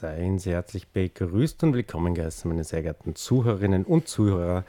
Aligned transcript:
Seien 0.00 0.38
Sie 0.38 0.52
herzlich 0.52 0.88
begrüßt 0.88 1.62
und 1.62 1.74
willkommen 1.74 2.14
geheißen, 2.14 2.48
meine 2.48 2.64
sehr 2.64 2.80
geehrten 2.80 3.14
Zuhörerinnen 3.16 3.84
und 3.84 4.08
Zuhörer 4.08 4.64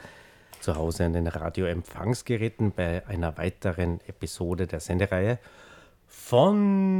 zu 0.60 0.76
Hause 0.76 1.06
an 1.06 1.14
den 1.14 1.26
Radioempfangsgeräten 1.26 2.72
bei 2.72 3.06
einer 3.06 3.38
weiteren 3.38 4.02
Episode 4.06 4.66
der 4.66 4.80
Sendereihe 4.80 5.38
von 6.06 6.90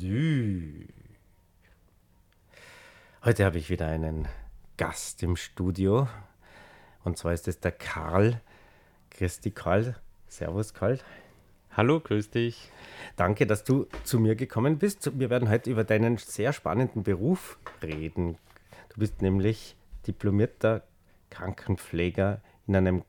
Dü. 0.00 0.86
Heute 3.22 3.44
habe 3.44 3.58
ich 3.58 3.68
wieder 3.68 3.86
einen 3.86 4.28
Gast 4.78 5.22
im 5.22 5.36
Studio 5.36 6.08
und 7.04 7.18
zwar 7.18 7.34
ist 7.34 7.48
es 7.48 7.60
der 7.60 7.72
Karl. 7.72 8.40
Christi 9.10 9.50
Karl. 9.50 9.94
Servus 10.26 10.72
Karl. 10.72 11.00
Hallo, 11.76 12.00
grüß 12.00 12.30
dich. 12.30 12.68
Danke, 13.14 13.46
dass 13.46 13.62
du 13.62 13.86
zu 14.02 14.18
mir 14.18 14.34
gekommen 14.34 14.78
bist. 14.78 15.20
Wir 15.20 15.30
werden 15.30 15.48
heute 15.48 15.70
über 15.70 15.84
deinen 15.84 16.16
sehr 16.16 16.52
spannenden 16.52 17.04
Beruf 17.04 17.60
reden. 17.80 18.38
Du 18.88 18.98
bist 18.98 19.22
nämlich 19.22 19.76
diplomierter 20.04 20.82
Krankenpfleger 21.30 22.40
in 22.66 22.74
einem 22.74 23.02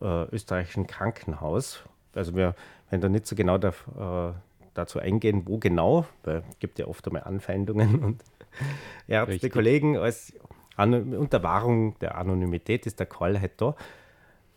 äh, 0.00 0.24
österreichischen 0.24 0.88
Krankenhaus. 0.88 1.84
Also 2.14 2.34
wir 2.34 2.56
werden 2.90 3.00
da 3.00 3.08
nicht 3.08 3.28
so 3.28 3.36
genau 3.36 3.58
da, 3.58 3.68
äh, 3.68 4.34
dazu 4.74 4.98
eingehen, 4.98 5.44
wo 5.46 5.58
genau, 5.58 6.04
weil 6.24 6.42
es 6.50 6.58
gibt 6.58 6.80
ja 6.80 6.88
oft 6.88 7.06
einmal 7.06 7.22
Anfeindungen 7.22 7.98
und 8.04 8.24
Ärzte, 9.06 9.50
Kollegen, 9.50 9.96
als 9.96 10.32
unter 10.76 11.44
Wahrung 11.44 11.96
der 12.00 12.18
Anonymität 12.18 12.86
ist 12.86 12.98
der 12.98 13.06
Karl 13.06 13.40
halt 13.40 13.52
da 13.58 13.76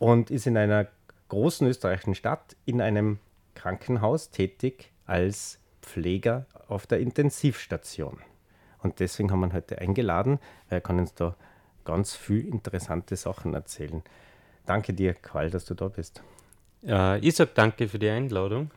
und 0.00 0.32
ist 0.32 0.48
in 0.48 0.56
einer 0.56 0.88
großen 1.28 1.68
österreichischen 1.68 2.16
Stadt 2.16 2.56
in 2.64 2.80
einem 2.80 3.20
Krankenhaus 3.58 4.30
tätig 4.30 4.92
als 5.04 5.58
Pfleger 5.82 6.46
auf 6.68 6.86
der 6.86 7.00
Intensivstation. 7.00 8.18
Und 8.82 9.00
deswegen 9.00 9.32
haben 9.32 9.40
wir 9.40 9.48
ihn 9.48 9.52
heute 9.52 9.78
eingeladen, 9.78 10.38
weil 10.68 10.78
er 10.78 10.80
kann 10.80 10.98
uns 10.98 11.14
da 11.14 11.34
ganz 11.84 12.14
viel 12.14 12.46
interessante 12.46 13.16
Sachen 13.16 13.54
erzählen. 13.54 14.02
Danke 14.64 14.92
dir, 14.92 15.14
Karl, 15.14 15.50
dass 15.50 15.64
du 15.64 15.74
da 15.74 15.88
bist. 15.88 16.22
Äh, 16.86 17.18
ich 17.18 17.34
sage 17.34 17.50
danke 17.54 17.88
für 17.88 17.98
die 17.98 18.08
Einladung. 18.08 18.70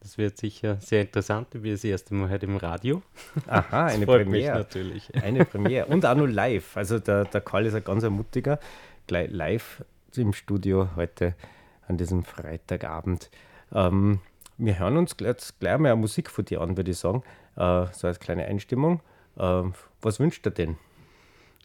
Das 0.00 0.16
wird 0.16 0.38
sicher 0.38 0.76
sehr 0.80 1.02
interessant. 1.02 1.48
Ich 1.54 1.62
bin 1.62 1.72
das 1.72 1.82
erste 1.82 2.14
Mal 2.14 2.30
heute 2.30 2.46
im 2.46 2.56
Radio. 2.56 3.02
Aha, 3.48 3.86
eine 3.86 4.06
Premiere. 4.06 4.58
natürlich. 4.58 5.12
Eine 5.14 5.44
Premiere. 5.44 5.86
Und 5.86 6.06
auch 6.06 6.14
nur 6.14 6.28
live. 6.28 6.76
Also 6.76 6.98
der, 6.98 7.24
der 7.24 7.40
Karl 7.40 7.66
ist 7.66 7.74
ein 7.74 7.84
ganz 7.84 8.04
mutiger. 8.04 8.60
Gleich 9.06 9.30
live 9.30 9.84
im 10.16 10.32
Studio 10.32 10.90
heute 10.96 11.34
an 11.88 11.96
diesem 11.96 12.22
Freitagabend. 12.22 13.30
Ähm, 13.72 14.20
wir 14.64 14.78
hören 14.78 14.96
uns 14.96 15.16
gleich, 15.16 15.36
gleich 15.58 15.78
mal 15.78 15.92
eine 15.92 16.00
Musik 16.00 16.30
von 16.30 16.44
dir 16.44 16.60
an, 16.60 16.76
würde 16.76 16.90
ich 16.90 16.98
sagen. 16.98 17.22
Äh, 17.56 17.86
so 17.92 18.06
als 18.06 18.20
kleine 18.20 18.44
Einstimmung. 18.44 19.00
Äh, 19.36 19.62
was 20.02 20.20
wünscht 20.20 20.46
ihr 20.46 20.52
denn? 20.52 20.76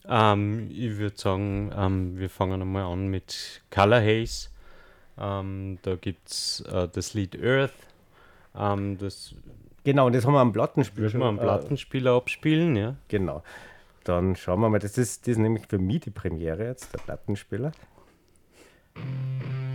Ähm, 0.07 0.69
ich 0.71 0.97
würde 0.97 1.17
sagen, 1.17 1.71
ähm, 1.75 2.17
wir 2.17 2.29
fangen 2.29 2.61
einmal 2.61 2.83
an 2.83 3.07
mit 3.07 3.61
Color 3.71 4.01
Haze. 4.01 4.49
Ähm, 5.17 5.79
da 5.81 5.95
gibt 5.95 6.29
es 6.29 6.61
äh, 6.61 6.87
das 6.87 7.13
Lied 7.13 7.41
Earth 7.41 7.71
ähm, 8.57 8.97
das 8.97 9.35
genau, 9.83 10.09
das 10.09 10.25
haben 10.25 10.33
wir 10.33 10.39
am 10.39 10.53
Plattenspieler. 10.53 11.09
schon. 11.09 11.19
wir 11.19 11.27
am 11.27 11.39
Plattenspieler 11.39 12.11
äh, 12.11 12.17
abspielen, 12.17 12.75
ja. 12.75 12.95
Genau. 13.07 13.43
Dann 14.03 14.35
schauen 14.35 14.59
wir 14.61 14.69
mal, 14.69 14.79
das 14.79 14.97
ist, 14.97 15.23
das 15.23 15.33
ist 15.33 15.37
nämlich 15.39 15.67
für 15.67 15.79
mich 15.79 16.01
die 16.01 16.11
Premiere 16.11 16.65
jetzt, 16.65 16.93
der 16.93 16.99
Plattenspieler. 16.99 17.71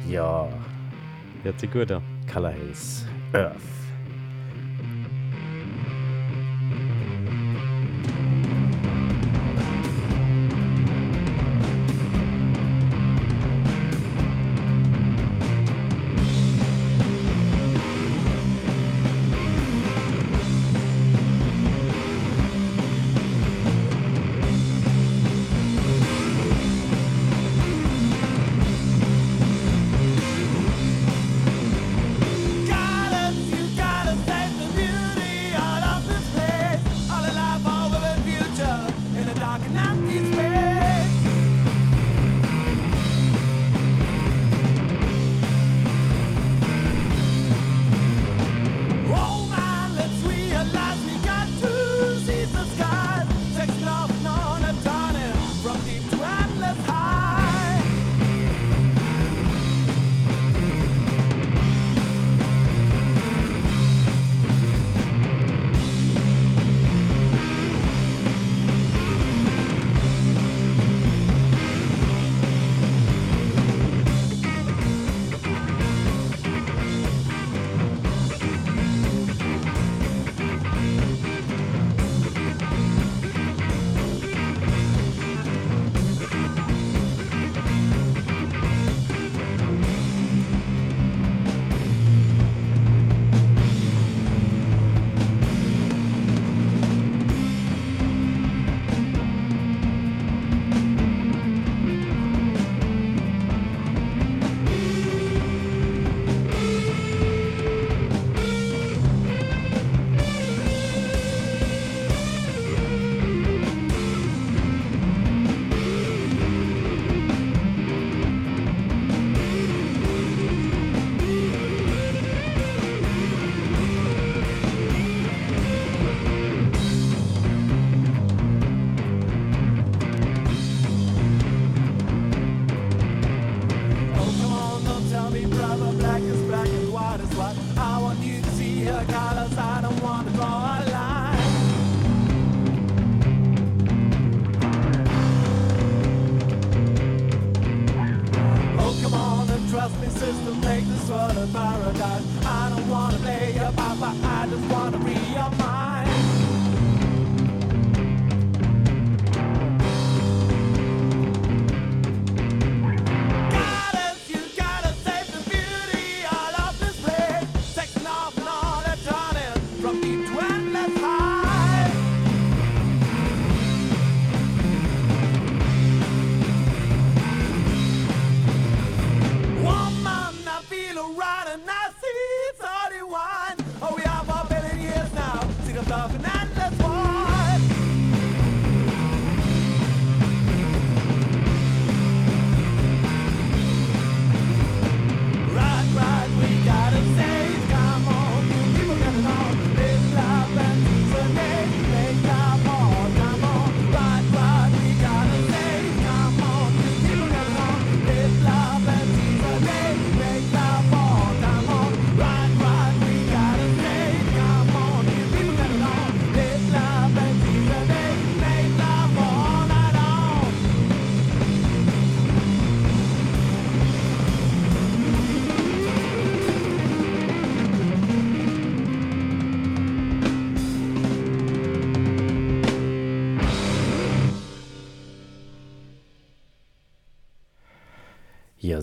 Ja. 0.09 0.49
Hört 1.43 1.59
sich 1.59 1.71
gut 1.73 1.91
an. 1.91 2.03
Haze. 2.35 3.07
Earth. 3.33 3.90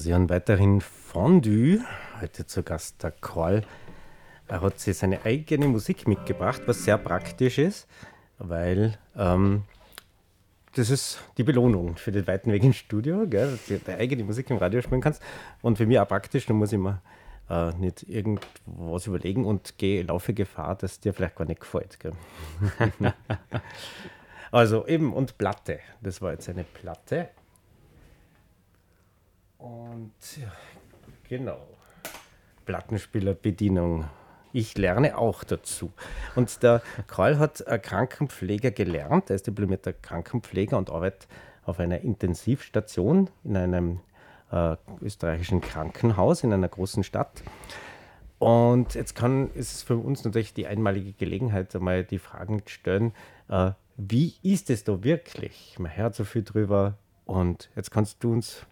Sie 0.07 0.13
haben 0.13 0.29
weiterhin 0.29 0.79
Fondue. 0.79 1.81
Heute 2.21 2.47
zu 2.47 2.63
Gast 2.63 3.03
der 3.03 3.11
Karl. 3.11 3.63
Er 4.47 4.61
hat 4.61 4.79
sich 4.79 4.97
seine 4.97 5.25
eigene 5.25 5.67
Musik 5.67 6.07
mitgebracht, 6.07 6.61
was 6.65 6.85
sehr 6.85 6.97
praktisch 6.97 7.57
ist, 7.57 7.89
weil 8.37 8.97
ähm, 9.17 9.63
das 10.75 10.91
ist 10.91 11.19
die 11.37 11.43
Belohnung 11.43 11.97
für 11.97 12.13
den 12.13 12.25
weiten 12.25 12.53
Weg 12.53 12.63
ins 12.63 12.77
Studio, 12.77 13.27
gell, 13.27 13.51
dass 13.51 13.65
du 13.65 13.79
deine 13.79 13.97
eigene 13.97 14.23
Musik 14.23 14.49
im 14.49 14.55
Radio 14.55 14.81
spielen 14.81 15.01
kannst. 15.01 15.21
Und 15.61 15.77
für 15.77 15.85
mich 15.85 15.99
auch 15.99 16.07
praktisch, 16.07 16.45
da 16.45 16.53
muss 16.53 16.71
ich 16.71 16.79
mir 16.79 17.01
äh, 17.49 17.73
nicht 17.73 18.03
irgendwas 18.07 19.07
überlegen 19.07 19.43
und 19.43 19.77
gehe, 19.77 20.03
laufe 20.03 20.33
Gefahr, 20.33 20.75
dass 20.75 21.01
dir 21.01 21.13
vielleicht 21.13 21.35
gar 21.35 21.43
nicht 21.43 21.59
gefällt. 21.59 21.99
Also 24.49 24.87
eben, 24.87 25.11
und 25.11 25.37
Platte. 25.37 25.79
Das 25.99 26.21
war 26.21 26.31
jetzt 26.31 26.47
eine 26.47 26.63
Platte. 26.63 27.27
Und 29.57 30.13
ja, 30.39 30.51
genau. 31.27 31.59
Plattenspielerbedienung. 32.65 34.05
Ich 34.53 34.77
lerne 34.77 35.17
auch 35.17 35.43
dazu. 35.43 35.91
Und 36.35 36.63
der 36.63 36.81
Karl 37.07 37.37
hat 37.39 37.63
Krankenpfleger 37.83 38.71
gelernt. 38.71 39.29
Er 39.29 39.35
ist 39.35 39.47
diplomierter 39.47 39.93
Krankenpfleger 39.93 40.77
und 40.77 40.89
arbeitet 40.89 41.27
auf 41.65 41.79
einer 41.79 42.01
Intensivstation 42.01 43.29
in 43.43 43.57
einem 43.57 43.99
äh, 44.51 44.77
österreichischen 45.01 45.61
Krankenhaus 45.61 46.43
in 46.43 46.53
einer 46.53 46.69
großen 46.69 47.03
Stadt. 47.03 47.43
Und 48.39 48.93
jetzt 48.93 49.15
kann, 49.15 49.51
ist 49.53 49.73
es 49.73 49.83
für 49.83 49.97
uns 49.97 50.23
natürlich 50.23 50.53
die 50.53 50.67
einmalige 50.67 51.13
Gelegenheit, 51.13 51.75
einmal 51.75 52.03
die 52.03 52.19
Fragen 52.19 52.65
zu 52.65 52.73
stellen, 52.73 53.13
äh, 53.49 53.71
wie 53.97 54.35
ist 54.43 54.69
es 54.69 54.83
da 54.83 55.03
wirklich? 55.03 55.75
Man 55.79 55.95
hört 55.95 56.13
so 56.13 56.23
viel 56.23 56.43
drüber 56.43 56.97
und 57.25 57.69
jetzt 57.75 57.89
kannst 57.89 58.23
du 58.23 58.31
uns 58.31 58.65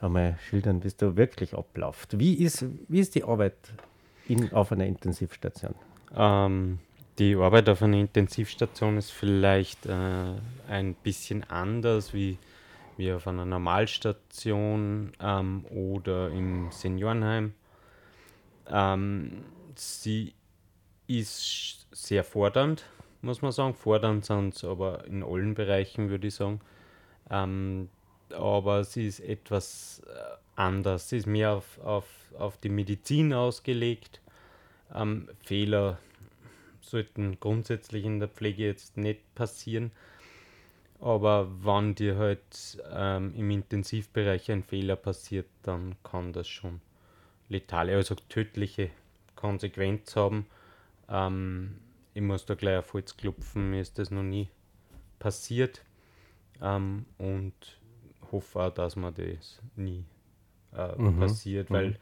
einmal 0.00 0.38
schildern, 0.48 0.82
wie 0.82 0.88
es 0.88 0.96
da 0.96 1.16
wirklich 1.16 1.54
abläuft. 1.54 2.18
Wie 2.18 2.34
ist, 2.34 2.64
wie 2.88 3.00
ist 3.00 3.14
die 3.14 3.24
Arbeit 3.24 3.56
in, 4.28 4.52
auf 4.52 4.72
einer 4.72 4.86
Intensivstation? 4.86 5.74
Ähm, 6.16 6.78
die 7.18 7.34
Arbeit 7.34 7.68
auf 7.68 7.82
einer 7.82 7.98
Intensivstation 7.98 8.96
ist 8.96 9.10
vielleicht 9.10 9.86
äh, 9.86 10.34
ein 10.68 10.94
bisschen 10.94 11.42
anders 11.44 12.14
wie, 12.14 12.38
wie 12.96 13.12
auf 13.12 13.26
einer 13.26 13.44
Normalstation 13.44 15.12
ähm, 15.20 15.64
oder 15.66 16.30
im 16.30 16.70
Seniorenheim. 16.70 17.54
Ähm, 18.68 19.44
sie 19.74 20.34
ist 21.08 21.86
sehr 21.90 22.22
fordernd, 22.22 22.84
muss 23.22 23.42
man 23.42 23.50
sagen. 23.50 23.74
Fordernd 23.74 24.24
sind 24.24 24.54
es 24.54 24.62
aber 24.62 25.04
in 25.06 25.24
allen 25.24 25.54
Bereichen, 25.54 26.10
würde 26.10 26.28
ich 26.28 26.34
sagen. 26.34 26.60
Ähm, 27.30 27.88
aber 28.32 28.84
sie 28.84 29.06
ist 29.06 29.20
etwas 29.20 30.02
äh, 30.06 30.36
anders. 30.56 31.08
Sie 31.08 31.18
ist 31.18 31.26
mehr 31.26 31.52
auf, 31.52 31.78
auf, 31.80 32.06
auf 32.38 32.58
die 32.58 32.68
Medizin 32.68 33.32
ausgelegt. 33.32 34.20
Ähm, 34.94 35.28
Fehler 35.42 35.98
sollten 36.80 37.38
grundsätzlich 37.40 38.04
in 38.04 38.18
der 38.18 38.28
Pflege 38.28 38.64
jetzt 38.64 38.96
nicht 38.96 39.34
passieren. 39.34 39.92
Aber 41.00 41.48
wenn 41.62 41.94
dir 41.94 42.16
halt 42.16 42.82
ähm, 42.90 43.32
im 43.36 43.50
Intensivbereich 43.50 44.50
ein 44.50 44.64
Fehler 44.64 44.96
passiert, 44.96 45.46
dann 45.62 45.94
kann 46.02 46.32
das 46.32 46.48
schon 46.48 46.80
letale, 47.48 47.94
also 47.94 48.16
tödliche 48.28 48.90
Konsequenz 49.36 50.16
haben. 50.16 50.46
Ähm, 51.08 51.78
ich 52.14 52.22
muss 52.22 52.46
da 52.46 52.54
gleich 52.54 52.78
auf 52.78 52.92
Holz 52.94 53.16
klopfen, 53.16 53.70
mir 53.70 53.80
ist 53.80 53.98
das 53.98 54.10
noch 54.10 54.24
nie 54.24 54.48
passiert. 55.20 55.84
Ähm, 56.60 57.04
und 57.18 57.77
hoffe 58.32 58.60
auch, 58.60 58.74
dass 58.74 58.96
mir 58.96 59.12
das 59.12 59.60
nie 59.76 60.04
äh, 60.76 60.96
mhm. 60.96 61.18
passiert, 61.18 61.70
weil 61.70 61.98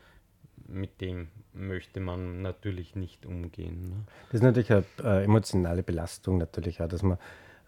mhm. 0.67 0.81
mit 0.81 1.01
dem 1.01 1.29
möchte 1.53 2.01
man 2.01 2.43
natürlich 2.43 2.97
nicht 2.97 3.27
umgehen. 3.27 3.89
Ne? 3.89 3.97
Das 4.27 4.35
ist 4.35 4.43
natürlich 4.43 4.73
eine 4.73 4.85
äh, 5.03 5.25
emotionale 5.25 5.83
Belastung, 5.83 6.39
natürlich 6.39 6.83
auch, 6.83 6.89
dass 6.89 7.03
man 7.03 7.19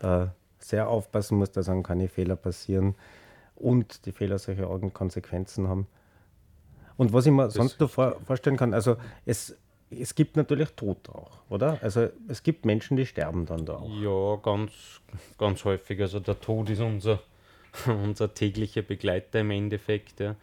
äh, 0.00 0.26
sehr 0.58 0.88
aufpassen 0.88 1.38
muss, 1.38 1.50
dass 1.52 1.66
dann 1.66 1.82
keine 1.82 2.08
Fehler 2.08 2.37
passieren 2.37 2.94
und 3.55 4.06
die 4.06 4.12
Fehler 4.12 4.38
solche 4.38 4.66
Konsequenzen 4.93 5.69
haben. 5.69 5.87
Und 6.96 7.12
was 7.12 7.26
ich 7.26 7.32
mir 7.32 7.44
das 7.44 7.54
sonst 7.54 7.81
noch 7.81 7.90
vor, 7.90 8.20
vorstellen 8.25 8.56
kann, 8.56 8.75
also 8.75 8.96
es, 9.25 9.56
es 9.90 10.14
gibt 10.14 10.37
natürlich 10.37 10.70
Tod 10.70 11.08
auch, 11.08 11.38
oder? 11.49 11.78
Also 11.81 12.08
es 12.26 12.43
gibt 12.43 12.66
Menschen, 12.66 12.96
die 12.96 13.06
sterben 13.06 13.46
dann 13.46 13.64
da 13.64 13.76
auch. 13.76 13.88
Ja, 13.88 14.37
ganz, 14.43 14.72
ganz 15.38 15.64
häufig. 15.64 16.00
Also 16.00 16.19
der 16.19 16.40
Tod 16.40 16.70
ist 16.70 16.81
unser 16.81 17.20
unser 17.87 18.35
täglicher 18.35 18.82
Begleiter 18.82 19.41
im 19.41 19.50
Endeffekt. 19.50 20.20
Ja. 20.20 20.37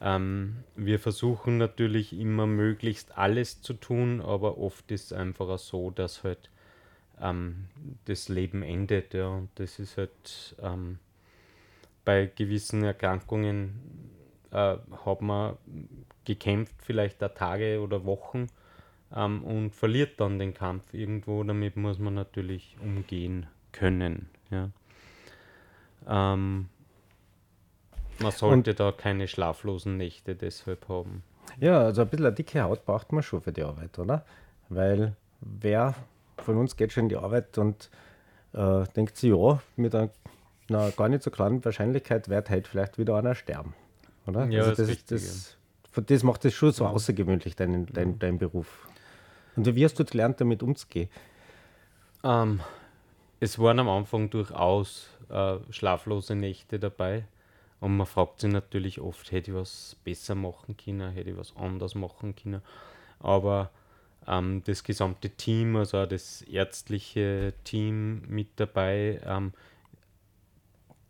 Ähm, 0.00 0.56
wir 0.76 0.98
versuchen 0.98 1.58
natürlich 1.58 2.18
immer 2.18 2.46
möglichst 2.46 3.16
alles 3.18 3.60
zu 3.62 3.74
tun, 3.74 4.20
aber 4.20 4.58
oft 4.58 4.90
ist 4.90 5.06
es 5.06 5.12
einfach 5.12 5.58
so, 5.58 5.90
dass 5.90 6.24
halt 6.24 6.50
ähm, 7.20 7.66
das 8.06 8.28
Leben 8.28 8.62
endet. 8.62 9.14
Ja. 9.14 9.28
Und 9.28 9.50
das 9.56 9.78
ist 9.78 9.96
halt 9.96 10.56
ähm, 10.62 10.98
bei 12.04 12.30
gewissen 12.34 12.82
Erkrankungen 12.82 14.10
äh, 14.50 14.76
hat 15.04 15.20
man 15.20 15.56
gekämpft, 16.24 16.74
vielleicht 16.78 17.20
da 17.22 17.28
Tage 17.28 17.80
oder 17.80 18.04
Wochen 18.04 18.46
ähm, 19.14 19.42
und 19.44 19.74
verliert 19.74 20.20
dann 20.20 20.38
den 20.38 20.54
Kampf 20.54 20.94
irgendwo. 20.94 21.42
Damit 21.44 21.76
muss 21.76 21.98
man 21.98 22.14
natürlich 22.14 22.76
umgehen 22.80 23.46
können. 23.72 24.28
Ja. 24.50 24.70
Ähm, 26.08 26.68
man 28.20 28.32
sollte 28.32 28.70
und, 28.70 28.80
da 28.80 28.92
keine 28.92 29.28
schlaflosen 29.28 29.96
Nächte 29.96 30.34
deshalb 30.34 30.88
haben. 30.88 31.22
Ja, 31.58 31.80
also 31.80 32.02
ein 32.02 32.08
bisschen 32.08 32.26
eine 32.26 32.34
dicke 32.34 32.62
Haut 32.62 32.84
braucht 32.84 33.12
man 33.12 33.22
schon 33.22 33.40
für 33.40 33.52
die 33.52 33.62
Arbeit, 33.62 33.98
oder? 33.98 34.24
Weil 34.68 35.16
wer 35.40 35.94
von 36.38 36.56
uns 36.56 36.76
geht 36.76 36.92
schon 36.92 37.04
in 37.04 37.08
die 37.08 37.16
Arbeit 37.16 37.56
und 37.58 37.90
äh, 38.52 38.84
denkt 38.96 39.16
sich, 39.16 39.30
ja, 39.30 39.60
mit 39.76 39.94
einer, 39.94 40.10
einer, 40.68 40.90
gar 40.90 41.08
nicht 41.08 41.22
so 41.22 41.30
kleinen 41.30 41.64
Wahrscheinlichkeit 41.64 42.28
wird 42.28 42.50
heute 42.50 42.68
vielleicht 42.68 42.98
wieder 42.98 43.16
einer 43.16 43.34
sterben. 43.34 43.74
Oder? 44.26 44.46
Ja, 44.46 44.64
also 44.64 44.84
das, 44.84 45.04
das, 45.04 45.56
das, 45.94 46.06
das, 46.06 46.22
macht 46.22 46.44
es 46.44 46.54
schon 46.54 46.72
so 46.72 46.84
ja. 46.84 46.90
außergewöhnlich, 46.90 47.56
dein, 47.56 47.86
dein, 47.86 48.18
dein 48.18 48.38
Beruf. 48.38 48.86
Und 49.56 49.66
wie 49.74 49.84
hast 49.84 49.98
du 49.98 50.04
gelernt, 50.04 50.40
damit 50.40 50.62
umzugehen? 50.62 51.08
Ähm, 52.22 52.60
es 53.40 53.58
waren 53.58 53.78
am 53.78 53.88
Anfang 53.88 54.30
durchaus 54.30 55.08
äh, 55.30 55.58
schlaflose 55.72 56.34
Nächte 56.34 56.78
dabei. 56.78 57.24
Und 57.80 57.96
man 57.96 58.06
fragt 58.06 58.40
sich 58.40 58.52
natürlich 58.52 59.00
oft, 59.00 59.32
hätte 59.32 59.50
ich 59.52 59.56
was 59.56 59.96
besser 60.04 60.34
machen 60.34 60.76
können, 60.76 61.12
hätte 61.12 61.30
ich 61.30 61.36
was 61.36 61.56
anders 61.56 61.94
machen 61.94 62.36
können. 62.36 62.60
Aber 63.20 63.70
ähm, 64.26 64.62
das 64.64 64.84
gesamte 64.84 65.30
Team, 65.30 65.76
also 65.76 65.98
auch 65.98 66.06
das 66.06 66.42
ärztliche 66.42 67.54
Team 67.64 68.22
mit 68.28 68.48
dabei, 68.56 69.20
ähm, 69.24 69.52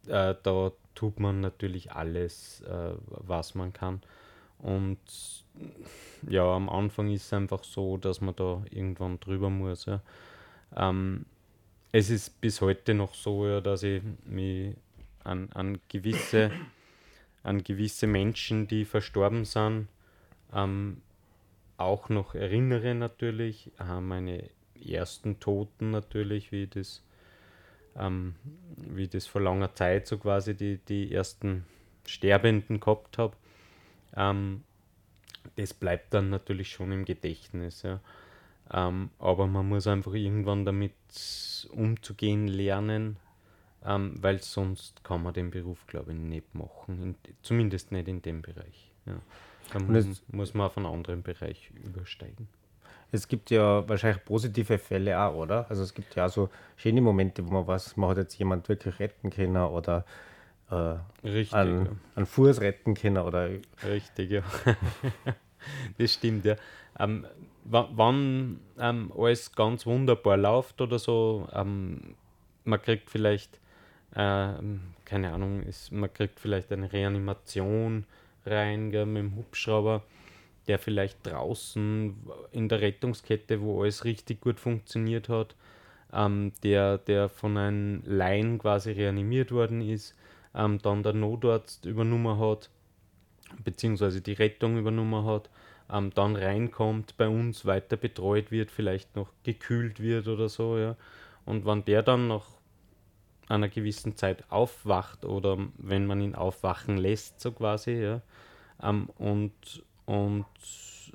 äh, 0.06 0.34
da 0.42 0.72
tut 0.94 1.18
man 1.18 1.40
natürlich 1.40 1.92
alles, 1.92 2.60
äh, 2.62 2.92
was 3.08 3.54
man 3.54 3.72
kann. 3.72 4.00
Und 4.58 4.98
ja, 6.28 6.44
am 6.44 6.68
Anfang 6.68 7.10
ist 7.10 7.26
es 7.26 7.32
einfach 7.32 7.64
so, 7.64 7.96
dass 7.96 8.20
man 8.20 8.36
da 8.36 8.62
irgendwann 8.70 9.18
drüber 9.18 9.50
muss. 9.50 9.86
Ja. 9.86 10.00
Ähm, 10.76 11.24
es 11.92 12.10
ist 12.10 12.40
bis 12.40 12.60
heute 12.60 12.94
noch 12.94 13.14
so, 13.14 13.46
ja, 13.46 13.60
dass 13.60 13.82
ich 13.82 14.02
mich 14.24 14.74
an, 15.24 15.48
an, 15.52 15.80
gewisse, 15.88 16.50
an 17.42 17.62
gewisse 17.64 18.06
Menschen, 18.06 18.68
die 18.68 18.84
verstorben 18.84 19.44
sind, 19.44 19.88
ähm, 20.54 21.02
auch 21.76 22.08
noch 22.08 22.34
erinnere 22.34 22.94
natürlich. 22.94 23.70
Äh, 23.80 24.00
meine 24.00 24.50
ersten 24.84 25.40
Toten 25.40 25.90
natürlich, 25.90 26.52
wie 26.52 26.66
das, 26.66 27.02
ähm, 27.96 28.34
wie 28.76 29.08
das 29.08 29.26
vor 29.26 29.40
langer 29.40 29.74
Zeit 29.74 30.06
so 30.06 30.18
quasi 30.18 30.54
die, 30.54 30.78
die 30.78 31.12
ersten 31.12 31.64
Sterbenden 32.06 32.80
gehabt 32.80 33.18
habe. 33.18 33.36
Ähm, 34.16 34.62
das 35.56 35.74
bleibt 35.74 36.14
dann 36.14 36.30
natürlich 36.30 36.70
schon 36.70 36.92
im 36.92 37.04
Gedächtnis. 37.04 37.82
Ja. 37.82 38.00
Ähm, 38.72 39.10
aber 39.18 39.46
man 39.46 39.68
muss 39.68 39.86
einfach 39.86 40.14
irgendwann 40.14 40.64
damit 40.64 40.92
umzugehen 41.72 42.46
lernen, 42.46 43.16
ähm, 43.84 44.14
weil 44.20 44.40
sonst 44.42 45.02
kann 45.02 45.22
man 45.22 45.34
den 45.34 45.50
Beruf, 45.50 45.86
glaube 45.86 46.12
ich, 46.12 46.18
nicht 46.18 46.54
machen. 46.54 47.02
In, 47.02 47.14
zumindest 47.42 47.92
nicht 47.92 48.08
in 48.08 48.22
dem 48.22 48.42
Bereich. 48.42 48.92
Ja. 49.06 49.14
Dann 49.72 49.90
muss, 49.90 50.22
muss 50.28 50.54
man 50.54 50.66
auf 50.66 50.76
einen 50.76 50.86
anderen 50.86 51.22
Bereich 51.22 51.70
übersteigen. 51.84 52.48
Es 53.12 53.26
gibt 53.26 53.50
ja 53.50 53.88
wahrscheinlich 53.88 54.24
positive 54.24 54.78
Fälle 54.78 55.18
auch, 55.18 55.34
oder? 55.34 55.66
Also 55.68 55.82
es 55.82 55.94
gibt 55.94 56.14
ja 56.14 56.28
so 56.28 56.48
schöne 56.76 57.00
Momente, 57.00 57.46
wo 57.46 57.52
man 57.52 57.66
was, 57.66 57.96
man 57.96 58.10
hat 58.10 58.18
jetzt 58.18 58.38
jemand 58.38 58.68
wirklich 58.68 58.98
retten 59.00 59.30
können 59.30 59.56
oder 59.56 60.04
äh, 60.70 60.96
Richtig, 61.26 61.54
einen, 61.54 61.86
ja. 61.86 61.92
einen 62.14 62.26
Fuß 62.26 62.60
retten 62.60 62.94
können 62.94 63.18
oder. 63.18 63.50
Richtig, 63.84 64.30
ja. 64.30 64.42
das 65.98 66.12
stimmt, 66.12 66.44
ja. 66.44 66.54
Ähm, 66.98 67.26
wann 67.64 68.60
ähm, 68.78 69.12
alles 69.16 69.52
ganz 69.52 69.86
wunderbar 69.86 70.36
läuft 70.36 70.80
oder 70.80 70.98
so, 70.98 71.48
ähm, 71.52 72.14
man 72.64 72.82
kriegt 72.82 73.10
vielleicht, 73.10 73.60
äh, 74.12 74.52
keine 75.04 75.32
Ahnung, 75.32 75.62
ist, 75.62 75.92
man 75.92 76.12
kriegt 76.12 76.40
vielleicht 76.40 76.72
eine 76.72 76.92
Reanimation 76.92 78.04
rein, 78.46 78.90
gell, 78.90 79.06
mit 79.06 79.22
dem 79.22 79.36
Hubschrauber, 79.36 80.02
der 80.66 80.78
vielleicht 80.78 81.26
draußen 81.26 82.16
in 82.52 82.68
der 82.68 82.80
Rettungskette, 82.80 83.60
wo 83.60 83.82
alles 83.82 84.04
richtig 84.04 84.40
gut 84.40 84.60
funktioniert 84.60 85.28
hat, 85.28 85.54
ähm, 86.12 86.52
der, 86.62 86.98
der 86.98 87.28
von 87.28 87.56
einem 87.56 88.02
Laien 88.04 88.58
quasi 88.58 88.92
reanimiert 88.92 89.52
worden 89.52 89.80
ist, 89.80 90.14
ähm, 90.54 90.78
dann 90.78 91.02
der 91.02 91.12
Notarzt 91.12 91.86
übernommen 91.86 92.38
hat, 92.38 92.70
beziehungsweise 93.64 94.20
die 94.20 94.32
Rettung 94.32 94.78
übernommen 94.78 95.24
hat, 95.24 95.48
ähm, 95.92 96.10
dann 96.14 96.36
reinkommt, 96.36 97.16
bei 97.16 97.28
uns 97.28 97.66
weiter 97.66 97.96
betreut 97.96 98.50
wird, 98.50 98.70
vielleicht 98.70 99.16
noch 99.16 99.32
gekühlt 99.42 100.00
wird 100.00 100.28
oder 100.28 100.48
so, 100.48 100.78
ja. 100.78 100.96
Und 101.44 101.66
wenn 101.66 101.84
der 101.84 102.02
dann 102.02 102.28
nach 102.28 102.46
einer 103.48 103.68
gewissen 103.68 104.16
Zeit 104.16 104.44
aufwacht 104.50 105.24
oder 105.24 105.58
wenn 105.78 106.06
man 106.06 106.20
ihn 106.20 106.34
aufwachen 106.34 106.96
lässt, 106.96 107.40
so 107.40 107.52
quasi, 107.52 107.92
ja, 107.92 108.20
ähm, 108.82 109.08
und, 109.18 109.82
und 110.06 110.46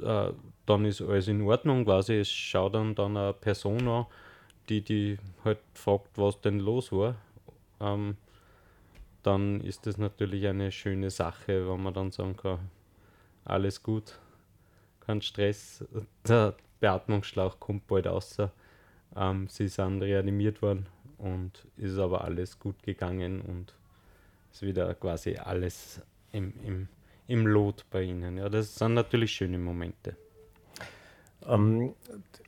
äh, 0.01 0.32
dann 0.65 0.86
ist 0.86 1.01
alles 1.01 1.27
in 1.27 1.41
Ordnung 1.44 1.86
quasi. 1.86 2.15
Es 2.15 2.32
schaut 2.32 2.75
dann, 2.75 2.96
dann 2.96 3.17
eine 3.17 3.34
Person 3.34 3.88
an, 3.88 4.05
die, 4.70 4.82
die 4.82 5.17
halt 5.44 5.60
fragt, 5.74 6.17
was 6.17 6.41
denn 6.41 6.60
los 6.60 6.91
war. 6.91 7.15
Ähm, 7.79 8.17
dann 9.24 9.62
ist 9.62 9.88
das 9.88 9.98
natürlich 9.98 10.48
eine 10.48 10.72
schöne 10.72 11.10
Sache, 11.10 11.67
wenn 11.70 11.82
man 11.82 11.94
dann 11.94 12.12
sagen 12.12 12.36
kann, 12.38 12.60
alles 13.44 13.82
gut, 13.82 14.20
kein 15.06 15.22
Stress, 15.22 15.84
der 16.28 16.56
Beatmungsschlauch 16.80 17.60
kommt 17.60 17.88
bald 17.88 18.08
raus. 18.08 18.38
Ähm, 19.16 19.48
sie 19.50 19.68
sind 19.68 20.02
reanimiert 20.02 20.62
worden 20.62 20.88
und 21.18 21.66
ist 21.78 21.98
aber 21.98 22.24
alles 22.24 22.60
gut 22.60 22.82
gegangen 22.84 23.42
und 23.42 23.74
ist 24.52 24.62
wieder 24.62 24.94
quasi 24.96 25.36
alles 25.38 26.02
im, 26.32 26.54
im, 26.64 26.88
im 27.28 27.48
Lot 27.48 27.86
bei 27.90 28.04
ihnen. 28.04 28.38
Ja, 28.38 28.50
das 28.50 28.76
sind 28.76 28.94
natürlich 28.94 29.32
schöne 29.32 29.58
Momente. 29.58 30.16
Ähm, 31.48 31.94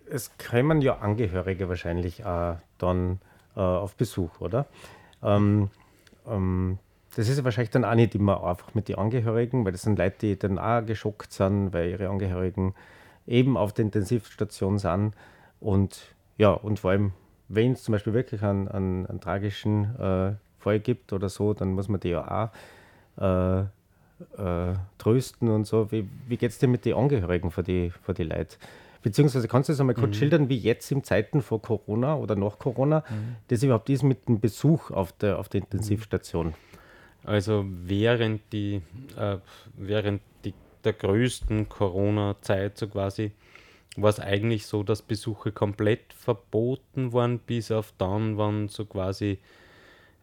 es 0.10 0.38
kämen 0.38 0.82
ja 0.82 0.98
Angehörige 0.98 1.70
wahrscheinlich 1.70 2.22
äh, 2.22 2.56
dann 2.78 3.20
äh, 3.56 3.60
auf 3.60 3.96
Besuch, 3.96 4.42
oder? 4.42 4.66
Ähm, 5.22 5.70
ähm, 6.26 6.80
das 7.18 7.30
ist 7.30 7.40
ja 7.40 7.44
wahrscheinlich 7.44 7.72
dann 7.72 7.84
auch 7.84 7.96
nicht 7.96 8.14
immer 8.14 8.44
einfach 8.44 8.76
mit 8.76 8.90
den 8.90 8.98
Angehörigen, 9.00 9.66
weil 9.66 9.72
das 9.72 9.82
sind 9.82 9.98
Leute, 9.98 10.18
die 10.20 10.38
dann 10.38 10.60
auch 10.60 10.86
geschockt 10.86 11.34
sind, 11.34 11.74
weil 11.74 11.90
ihre 11.90 12.10
Angehörigen 12.10 12.76
eben 13.26 13.58
auf 13.58 13.74
der 13.74 13.86
Intensivstation 13.86 14.78
sind. 14.78 15.16
Und 15.60 16.14
ja, 16.38 16.52
und 16.52 16.78
vor 16.78 16.92
allem, 16.92 17.14
wenn 17.50 17.72
es 17.72 17.82
zum 17.82 17.94
Beispiel 17.94 18.14
wirklich 18.14 18.44
einen, 18.44 18.68
einen, 18.68 19.08
einen 19.08 19.20
tragischen 19.20 20.00
äh, 20.00 20.34
Fall 20.60 20.80
gibt 20.80 21.12
oder 21.12 21.28
so, 21.28 21.56
dann 21.56 21.72
muss 21.74 21.90
man 21.90 22.00
die 22.00 22.10
ja 22.10 22.52
auch 23.18 23.20
äh, 23.20 23.62
äh, 23.62 24.76
trösten 25.00 25.50
und 25.50 25.66
so. 25.66 25.92
Wie, 25.92 26.08
wie 26.28 26.38
geht 26.38 26.52
es 26.52 26.60
dir 26.60 26.68
mit 26.68 26.86
den 26.86 26.94
Angehörigen 26.94 27.50
von 27.50 27.64
die, 27.64 27.90
von 27.90 28.14
die 28.14 28.26
Leuten? 28.26 28.58
Beziehungsweise 29.02 29.48
kannst 29.48 29.70
du 29.70 29.74
das 29.74 29.80
einmal 29.80 29.96
kurz 29.96 30.10
mhm. 30.10 30.20
schildern, 30.20 30.50
wie 30.50 30.58
jetzt 30.58 30.92
in 30.92 31.04
Zeiten 31.04 31.42
vor 31.42 31.64
Corona 31.64 32.16
oder 32.16 32.36
nach 32.36 32.60
Corona 32.60 33.04
mhm. 33.10 33.38
das 33.48 33.64
überhaupt 33.64 33.90
ist 33.90 34.04
mit 34.04 34.28
dem 34.28 34.40
Besuch 34.40 34.92
auf 34.92 35.14
der, 35.14 35.40
auf 35.40 35.50
der 35.50 35.62
Intensivstation? 35.62 36.54
Also 37.27 37.65
während, 37.67 38.41
die, 38.53 38.81
äh, 39.17 39.38
während 39.75 40.22
die, 40.46 40.53
der 40.86 40.93
größten 40.93 41.67
Corona-Zeit 41.67 42.77
so 42.77 42.88
quasi 42.88 43.34
war 43.98 44.10
es 44.10 44.22
eigentlich 44.22 44.65
so, 44.65 44.81
dass 44.81 45.01
Besuche 45.01 45.51
komplett 45.51 46.13
verboten 46.13 47.12
waren, 47.12 47.39
bis 47.39 47.69
auf 47.69 47.93
dann, 47.98 48.38
wann 48.38 48.69
so 48.69 48.86
quasi 48.86 49.39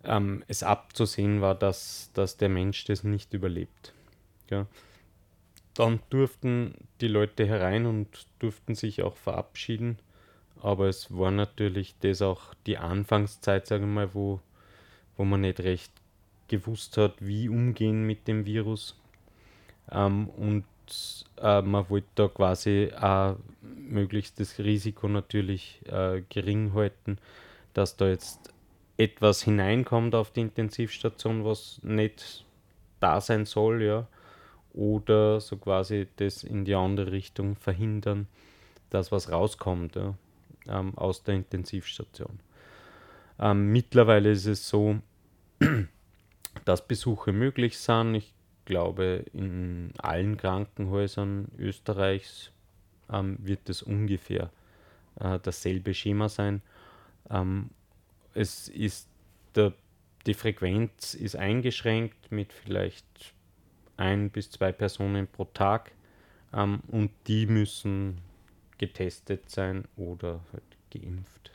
ähm, 0.02 0.44
es 0.48 0.62
abzusehen 0.62 1.42
war, 1.42 1.54
dass, 1.54 2.10
dass 2.14 2.38
der 2.38 2.48
Mensch 2.48 2.84
das 2.84 3.04
nicht 3.04 3.34
überlebt. 3.34 3.92
Ja. 4.48 4.66
Dann 5.74 6.00
durften 6.08 6.74
die 7.02 7.08
Leute 7.08 7.46
herein 7.46 7.84
und 7.84 8.26
durften 8.38 8.74
sich 8.74 9.02
auch 9.02 9.16
verabschieden. 9.16 9.98
Aber 10.62 10.88
es 10.88 11.14
war 11.14 11.32
natürlich 11.32 11.96
das 12.00 12.22
auch 12.22 12.54
die 12.66 12.78
Anfangszeit, 12.78 13.66
sagen 13.66 13.84
wir 13.84 14.06
mal, 14.06 14.14
wo, 14.14 14.40
wo 15.18 15.24
man 15.24 15.42
nicht 15.42 15.60
recht 15.60 15.92
gewusst 16.48 16.96
hat, 16.96 17.14
wie 17.20 17.48
umgehen 17.48 18.06
mit 18.06 18.28
dem 18.28 18.46
Virus. 18.46 18.96
Ähm, 19.90 20.28
und 20.28 20.64
äh, 21.40 21.62
man 21.62 21.88
wollte 21.88 22.08
da 22.14 22.28
quasi 22.28 22.90
auch 22.98 23.36
möglichst 23.62 24.40
das 24.40 24.58
Risiko 24.58 25.08
natürlich 25.08 25.80
äh, 25.86 26.22
gering 26.28 26.74
halten, 26.74 27.18
dass 27.72 27.96
da 27.96 28.08
jetzt 28.08 28.52
etwas 28.96 29.42
hineinkommt 29.42 30.14
auf 30.14 30.30
die 30.30 30.42
Intensivstation, 30.42 31.44
was 31.44 31.80
nicht 31.82 32.44
da 33.00 33.20
sein 33.20 33.44
soll, 33.44 33.82
ja 33.82 34.06
oder 34.74 35.40
so 35.40 35.56
quasi 35.56 36.08
das 36.16 36.42
in 36.42 36.64
die 36.64 36.74
andere 36.74 37.12
Richtung 37.12 37.56
verhindern, 37.56 38.26
dass 38.90 39.12
was 39.12 39.30
rauskommt 39.30 39.96
ja, 39.96 40.14
ähm, 40.68 40.96
aus 40.98 41.22
der 41.22 41.36
Intensivstation. 41.36 42.40
Ähm, 43.38 43.72
mittlerweile 43.72 44.32
ist 44.32 44.46
es 44.46 44.68
so, 44.68 44.96
dass 46.64 46.86
Besuche 46.86 47.32
möglich 47.32 47.78
sind. 47.78 48.14
Ich 48.14 48.32
glaube, 48.64 49.24
in 49.32 49.92
allen 49.98 50.36
Krankenhäusern 50.36 51.48
Österreichs 51.58 52.50
ähm, 53.12 53.38
wird 53.40 53.68
es 53.68 53.82
ungefähr 53.82 54.50
äh, 55.20 55.38
dasselbe 55.42 55.94
Schema 55.94 56.28
sein. 56.28 56.62
Ähm, 57.30 57.70
es 58.34 58.68
ist 58.68 59.08
der, 59.54 59.72
die 60.26 60.34
Frequenz 60.34 61.14
ist 61.14 61.36
eingeschränkt 61.36 62.32
mit 62.32 62.52
vielleicht 62.52 63.34
ein 63.96 64.30
bis 64.30 64.50
zwei 64.50 64.72
Personen 64.72 65.26
pro 65.26 65.44
Tag 65.44 65.92
ähm, 66.52 66.80
und 66.88 67.10
die 67.26 67.46
müssen 67.46 68.18
getestet 68.78 69.50
sein 69.50 69.84
oder 69.96 70.40
halt 70.52 70.64
geimpft. 70.90 71.52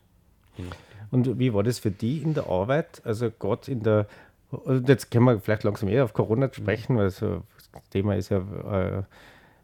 Und 1.11 1.39
wie 1.39 1.53
war 1.53 1.63
das 1.63 1.79
für 1.79 1.91
die 1.91 2.21
in 2.21 2.33
der 2.33 2.47
Arbeit? 2.47 3.01
Also 3.05 3.31
gerade 3.31 3.71
in 3.71 3.83
der, 3.83 4.07
also 4.51 4.83
jetzt 4.85 5.11
können 5.11 5.25
wir 5.25 5.39
vielleicht 5.39 5.63
langsam 5.63 5.89
eher 5.89 6.03
auf 6.03 6.13
Corona 6.13 6.49
sprechen, 6.51 6.97
weil 6.97 7.09
so, 7.09 7.43
das 7.57 7.89
Thema 7.89 8.15
ist 8.15 8.29
ja 8.29 8.39
äh, 8.39 9.03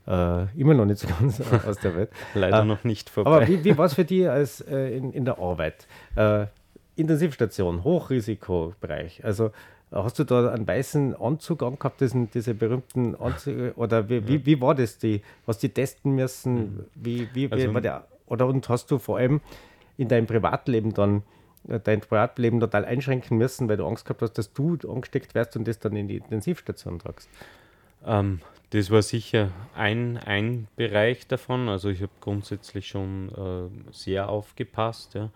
äh, 0.07 0.47
immer 0.55 0.73
noch 0.73 0.85
nicht 0.85 0.99
so 0.99 1.07
ganz 1.07 1.41
aus 1.67 1.77
der 1.79 1.95
Welt. 1.95 2.09
Leider 2.33 2.61
äh, 2.61 2.65
noch 2.65 2.83
nicht 2.83 3.09
vorbei. 3.09 3.29
Aber 3.29 3.47
wie, 3.47 3.63
wie 3.63 3.77
war 3.77 3.85
es 3.85 3.95
für 3.95 4.05
die 4.05 4.27
als, 4.27 4.61
äh, 4.61 4.95
in, 4.95 5.11
in 5.11 5.25
der 5.25 5.39
Arbeit? 5.39 5.87
Äh, 6.15 6.47
Intensivstation, 6.95 7.83
Hochrisikobereich. 7.83 9.25
Also 9.25 9.51
Hast 9.91 10.17
du 10.19 10.23
da 10.23 10.51
einen 10.51 10.67
weißen 10.67 11.15
Anzug 11.15 11.63
angehabt, 11.63 12.01
diesen, 12.01 12.29
diese 12.31 12.53
berühmten 12.53 13.15
Anzüge? 13.15 13.73
Oder 13.75 14.09
wie, 14.09 14.27
wie, 14.27 14.45
wie, 14.45 14.59
war 14.59 14.75
das? 14.75 14.97
Die, 14.97 15.21
hast 15.47 15.61
du 15.61 15.67
die 15.67 15.73
testen 15.73 16.15
müssen? 16.15 16.55
Mhm. 16.55 16.85
Wie, 16.95 17.29
wie, 17.33 17.51
also, 17.51 17.73
war 17.73 17.81
der, 17.81 18.05
oder 18.25 18.47
und 18.47 18.67
hast 18.67 18.89
du 18.91 18.97
vor 18.97 19.17
allem 19.17 19.41
in 19.97 20.07
deinem 20.07 20.27
Privatleben 20.27 20.93
dann 20.93 21.23
dein 21.67 22.01
Privatleben 22.01 22.59
total 22.59 22.85
einschränken 22.85 23.37
müssen, 23.37 23.67
weil 23.67 23.77
du 23.77 23.85
Angst 23.85 24.05
gehabt 24.05 24.21
hast, 24.21 24.33
dass 24.33 24.53
du 24.53 24.77
angesteckt 24.87 25.35
wirst 25.35 25.55
und 25.55 25.67
das 25.67 25.79
dann 25.79 25.95
in 25.95 26.07
die 26.07 26.17
Intensivstation 26.17 26.99
tragst? 26.99 27.29
Ähm, 28.05 28.39
das 28.71 28.91
war 28.91 29.01
sicher 29.01 29.51
ein, 29.75 30.17
ein 30.17 30.67
Bereich 30.75 31.27
davon. 31.27 31.69
Also 31.69 31.89
ich 31.89 32.01
habe 32.01 32.11
grundsätzlich 32.21 32.87
schon 32.87 33.29
äh, 33.29 33.93
sehr 33.93 34.29
aufgepasst. 34.29 35.15
Ja. 35.15 35.29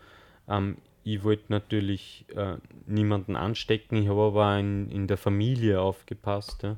Ähm, 0.48 0.78
ich 1.04 1.24
wollte 1.24 1.46
natürlich 1.48 2.26
äh, 2.36 2.58
niemanden 2.86 3.36
anstecken, 3.36 3.98
ich 3.98 4.10
habe 4.10 4.22
aber 4.22 4.60
in, 4.60 4.92
in 4.92 5.08
der 5.08 5.18
Familie 5.18 5.82
aufgepasst. 5.82 6.64
Ja. 6.64 6.78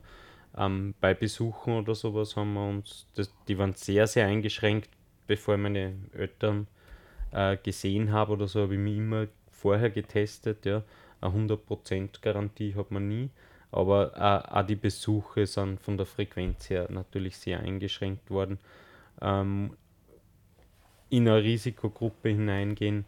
Ähm, 0.58 0.94
bei 1.02 1.14
Besuchen 1.14 1.74
oder 1.74 1.96
sowas 1.96 2.36
haben 2.36 2.54
wir 2.54 2.68
uns, 2.68 3.08
das, 3.16 3.34
die 3.48 3.58
waren 3.58 3.74
sehr, 3.74 4.08
sehr 4.08 4.28
eingeschränkt, 4.28 4.90
bevor 5.28 5.56
ich 5.56 5.62
meine 5.62 5.96
Eltern 6.14 6.68
äh, 7.32 7.58
gesehen 7.58 8.12
habe 8.12 8.34
oder 8.34 8.48
so, 8.48 8.62
habe 8.62 8.76
ich 8.76 8.80
mich 8.80 8.98
immer 8.98 9.28
vorher 9.62 9.90
getestet. 9.90 10.66
Ja. 10.66 10.84
Eine 11.22 11.34
100% 11.48 12.22
Garantie 12.22 12.76
hat 12.76 12.92
man 12.92 13.08
nie, 13.08 13.30
aber 13.72 14.14
äh, 14.16 14.54
auch 14.54 14.66
die 14.66 14.76
Besuche 14.76 15.46
sind 15.46 15.80
von 15.80 15.98
der 15.98 16.06
Frequenz 16.06 16.70
her 16.70 16.88
natürlich 16.90 17.38
sehr 17.38 17.60
eingeschränkt 17.60 18.30
worden. 18.32 18.58
Ähm, 19.22 19.78
in 21.10 21.28
eine 21.28 21.44
Risikogruppe 21.44 22.30
hineingehen, 22.30 23.06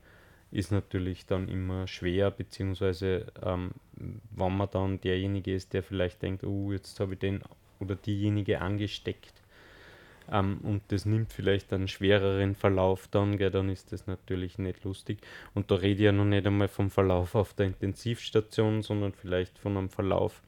ist 0.52 0.72
natürlich 0.72 1.26
dann 1.26 1.48
immer 1.48 1.88
schwer, 1.88 2.30
beziehungsweise 2.30 3.26
ähm, 3.44 3.72
wenn 3.96 4.56
man 4.56 4.70
dann 4.70 5.02
derjenige 5.02 5.56
ist, 5.56 5.74
der 5.74 5.82
vielleicht 5.82 6.22
denkt, 6.22 6.44
oh, 6.44 6.72
jetzt 6.72 7.00
habe 7.00 7.14
ich 7.14 7.20
den 7.20 7.42
oder 7.80 7.96
diejenige 7.96 8.62
angesteckt 8.62 9.43
ähm, 10.32 10.60
und 10.63 10.82
das 10.89 11.06
nimmt 11.06 11.34
vielleicht 11.34 11.74
einen 11.74 11.88
schwereren 11.88 12.56
Verlauf 12.56 13.08
dann, 13.10 13.38
gell, 13.38 13.51
dann 13.51 13.70
ist 13.70 13.92
das 13.92 14.08
natürlich 14.08 14.58
nicht 14.58 14.84
lustig. 14.84 15.20
Und 15.53 15.72
da 15.72 15.75
rede 15.75 16.00
ich 16.00 16.06
ja 16.06 16.12
noch 16.12 16.25
nicht 16.25 16.46
einmal 16.46 16.68
vom 16.68 16.89
Verlauf 16.89 17.36
auf 17.36 17.53
der 17.53 17.68
Intensivstation, 17.68 18.82
sondern 18.82 19.13
vielleicht 19.13 19.58
von 19.60 19.77
einem 19.77 19.89
Verlauf, 19.89 20.42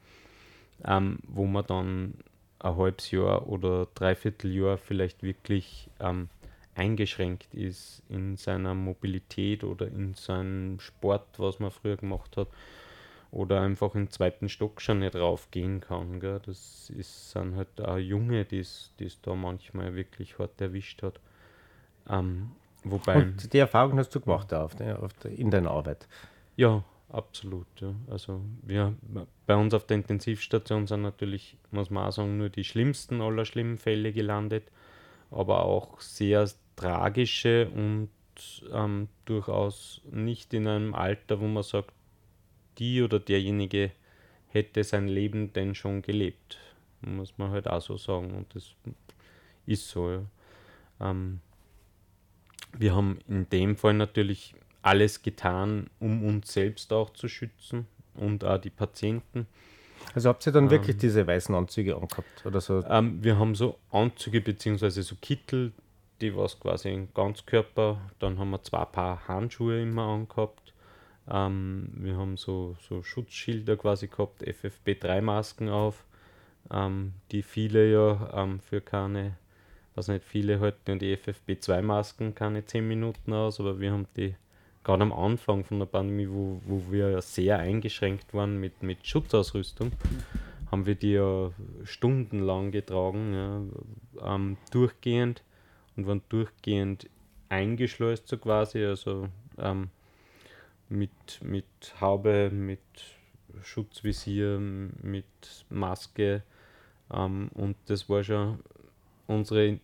ähm, 0.84 1.18
wo 1.26 1.46
man 1.46 1.66
dann 1.66 2.14
ein 2.58 2.76
halbes 2.76 3.10
Jahr 3.10 3.48
oder 3.48 3.86
dreiviertel 3.94 4.54
Jahr 4.54 4.78
vielleicht 4.78 5.22
wirklich 5.22 5.88
ähm, 6.00 6.28
eingeschränkt 6.74 7.54
ist 7.54 8.02
in 8.08 8.36
seiner 8.36 8.74
Mobilität 8.74 9.64
oder 9.64 9.88
in 9.88 10.14
seinem 10.14 10.78
Sport, 10.80 11.26
was 11.38 11.58
man 11.58 11.70
früher 11.70 11.96
gemacht 11.96 12.36
hat. 12.36 12.48
Oder 13.36 13.60
einfach 13.60 13.94
im 13.94 14.10
zweiten 14.10 14.48
Stock 14.48 14.80
schon 14.80 15.00
nicht 15.00 15.14
raufgehen 15.14 15.80
kann. 15.80 16.20
Gell? 16.20 16.40
Das 16.46 16.90
ist, 16.96 17.32
sind 17.32 17.54
halt 17.54 17.80
auch 17.82 17.98
Junge, 17.98 18.46
die 18.46 18.60
es 18.60 18.92
da 19.20 19.34
manchmal 19.34 19.94
wirklich 19.94 20.38
hart 20.38 20.58
erwischt 20.58 21.02
hat. 21.02 21.20
Ähm, 22.08 22.52
wobei, 22.82 23.16
Und 23.16 23.52
die 23.52 23.58
Erfahrung 23.58 23.98
hast 23.98 24.14
du 24.14 24.20
gemacht 24.20 24.54
auf 24.54 24.74
der, 24.74 25.02
auf 25.02 25.12
der, 25.14 25.32
in 25.32 25.50
deiner 25.50 25.70
Arbeit? 25.70 26.08
Ja, 26.56 26.82
absolut. 27.10 27.66
Ja. 27.78 27.94
Also 28.10 28.40
wir 28.62 28.94
bei 29.46 29.54
uns 29.54 29.74
auf 29.74 29.84
der 29.84 29.98
Intensivstation 29.98 30.86
sind 30.86 31.02
natürlich, 31.02 31.58
muss 31.72 31.90
man 31.90 32.06
auch 32.06 32.12
sagen, 32.12 32.38
nur 32.38 32.48
die 32.48 32.64
schlimmsten 32.64 33.20
aller 33.20 33.44
schlimmen 33.44 33.76
Fälle 33.76 34.14
gelandet, 34.14 34.64
aber 35.30 35.66
auch 35.66 36.00
sehr 36.00 36.48
tragische 36.74 37.68
und 37.68 38.08
ähm, 38.72 39.08
durchaus 39.26 40.00
nicht 40.10 40.54
in 40.54 40.66
einem 40.66 40.94
Alter, 40.94 41.38
wo 41.38 41.46
man 41.46 41.62
sagt, 41.62 41.92
die 42.78 43.02
oder 43.02 43.18
derjenige 43.18 43.92
hätte 44.48 44.84
sein 44.84 45.08
Leben 45.08 45.52
denn 45.52 45.74
schon 45.74 46.02
gelebt. 46.02 46.58
Muss 47.02 47.36
man 47.38 47.50
halt 47.50 47.68
auch 47.68 47.82
so 47.82 47.96
sagen. 47.96 48.32
Und 48.32 48.54
das 48.54 48.74
ist 49.66 49.88
so. 49.88 50.10
Ja. 50.10 50.22
Ähm, 51.00 51.40
wir 52.78 52.94
haben 52.94 53.18
in 53.28 53.48
dem 53.48 53.76
Fall 53.76 53.94
natürlich 53.94 54.54
alles 54.82 55.22
getan, 55.22 55.90
um 55.98 56.24
uns 56.24 56.52
selbst 56.52 56.92
auch 56.92 57.10
zu 57.10 57.28
schützen 57.28 57.86
und 58.14 58.44
auch 58.44 58.58
die 58.58 58.70
Patienten. 58.70 59.46
Also 60.14 60.28
habt 60.28 60.46
ihr 60.46 60.52
dann 60.52 60.64
ähm, 60.64 60.70
wirklich 60.70 60.96
diese 60.96 61.26
weißen 61.26 61.54
Anzüge 61.54 61.96
angehabt 61.96 62.44
oder 62.44 62.60
so? 62.60 62.84
Ähm, 62.88 63.22
wir 63.22 63.38
haben 63.38 63.54
so 63.54 63.78
Anzüge 63.90 64.40
bzw. 64.40 64.88
so 64.88 65.16
Kittel, 65.20 65.72
die 66.20 66.34
was 66.36 66.58
quasi 66.60 66.92
in 66.92 67.12
Ganzkörper, 67.12 68.00
dann 68.18 68.38
haben 68.38 68.50
wir 68.50 68.62
zwei 68.62 68.84
Paar 68.84 69.26
Handschuhe 69.26 69.82
immer 69.82 70.04
angehabt. 70.04 70.65
Ähm, 71.30 71.88
wir 71.94 72.16
haben 72.16 72.36
so, 72.36 72.76
so 72.88 73.02
Schutzschilder 73.02 73.76
quasi 73.76 74.08
gehabt, 74.08 74.42
FFP3-Masken 74.42 75.68
auf, 75.68 76.04
ähm, 76.70 77.14
die 77.32 77.42
viele 77.42 77.90
ja 77.90 78.30
ähm, 78.34 78.60
für 78.60 78.80
keine, 78.80 79.36
was 79.94 80.08
nicht 80.08 80.24
viele 80.24 80.60
halten 80.60 80.98
die 80.98 81.16
FFP2-Masken 81.16 82.34
keine 82.34 82.64
10 82.64 82.86
Minuten 82.86 83.32
aus, 83.32 83.58
aber 83.60 83.80
wir 83.80 83.92
haben 83.92 84.06
die 84.16 84.34
gerade 84.84 85.02
am 85.02 85.12
Anfang 85.12 85.64
von 85.64 85.80
der 85.80 85.86
Pandemie, 85.86 86.28
wo, 86.28 86.60
wo 86.64 86.92
wir 86.92 87.10
ja 87.10 87.20
sehr 87.20 87.58
eingeschränkt 87.58 88.32
waren 88.32 88.60
mit, 88.60 88.84
mit 88.84 89.04
Schutzausrüstung, 89.04 89.90
haben 90.70 90.86
wir 90.86 90.94
die 90.94 91.12
ja 91.12 91.50
stundenlang 91.82 92.70
getragen, 92.70 93.34
ja, 93.34 94.34
ähm, 94.34 94.56
durchgehend 94.70 95.42
und 95.96 96.06
waren 96.06 96.22
durchgehend 96.28 97.10
eingeschleust 97.48 98.28
so 98.28 98.38
quasi, 98.38 98.84
also 98.84 99.28
ähm, 99.58 99.90
mit, 100.88 101.42
mit 101.42 101.64
Haube, 102.00 102.50
mit 102.50 102.80
Schutzvisier, 103.62 104.58
mit 104.58 105.24
Maske 105.70 106.42
ähm, 107.12 107.50
und 107.54 107.76
das 107.86 108.08
war 108.08 108.22
schon, 108.24 108.60
unsere 109.26 109.78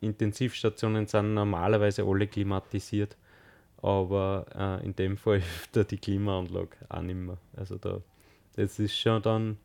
Intensivstationen 0.00 1.06
sind 1.06 1.34
normalerweise 1.34 2.04
alle 2.04 2.26
klimatisiert, 2.26 3.16
aber 3.82 4.46
äh, 4.54 4.84
in 4.84 4.94
dem 4.94 5.16
Fall 5.16 5.40
hilft 5.40 5.76
da 5.76 5.84
die 5.84 5.98
Klimaanlage 5.98 6.76
auch 6.88 7.02
nicht 7.02 7.16
mehr. 7.16 7.38
Also 7.56 7.76
da, 7.76 8.00
das 8.54 8.78
ist 8.78 8.96
schon 8.96 9.22
dann 9.22 9.58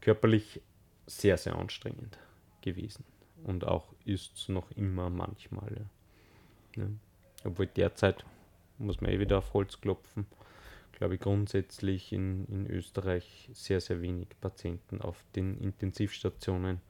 körperlich 0.00 0.60
sehr, 1.06 1.36
sehr 1.36 1.56
anstrengend 1.56 2.18
gewesen 2.62 3.04
und 3.44 3.66
auch 3.66 3.92
ist 4.04 4.36
es 4.36 4.48
noch 4.48 4.70
immer 4.72 5.10
manchmal. 5.10 5.70
Ja. 6.76 6.82
Ja. 6.82 6.88
Obwohl 7.44 7.66
derzeit 7.66 8.24
muss 8.78 9.00
man 9.00 9.10
eh 9.10 9.18
wieder 9.18 9.38
auf 9.38 9.54
Holz 9.54 9.80
klopfen. 9.80 10.26
Glaube 10.92 11.14
ich 11.14 11.20
grundsätzlich 11.20 12.12
in, 12.12 12.46
in 12.46 12.66
Österreich 12.66 13.50
sehr, 13.52 13.80
sehr 13.80 14.02
wenig 14.02 14.28
Patienten 14.40 15.00
auf 15.00 15.22
den 15.36 15.58
Intensivstationen 15.58 16.80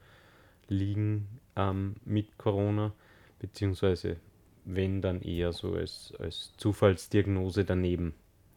liegen 0.67 1.27
ähm, 1.55 1.95
mit 2.05 2.37
Corona, 2.37 2.93
beziehungsweise 3.39 4.17
wenn 4.65 5.01
dann 5.01 5.21
eher 5.21 5.53
so 5.53 5.73
als, 5.73 6.13
als 6.19 6.53
Zufallsdiagnose 6.57 7.65
daneben. 7.65 8.13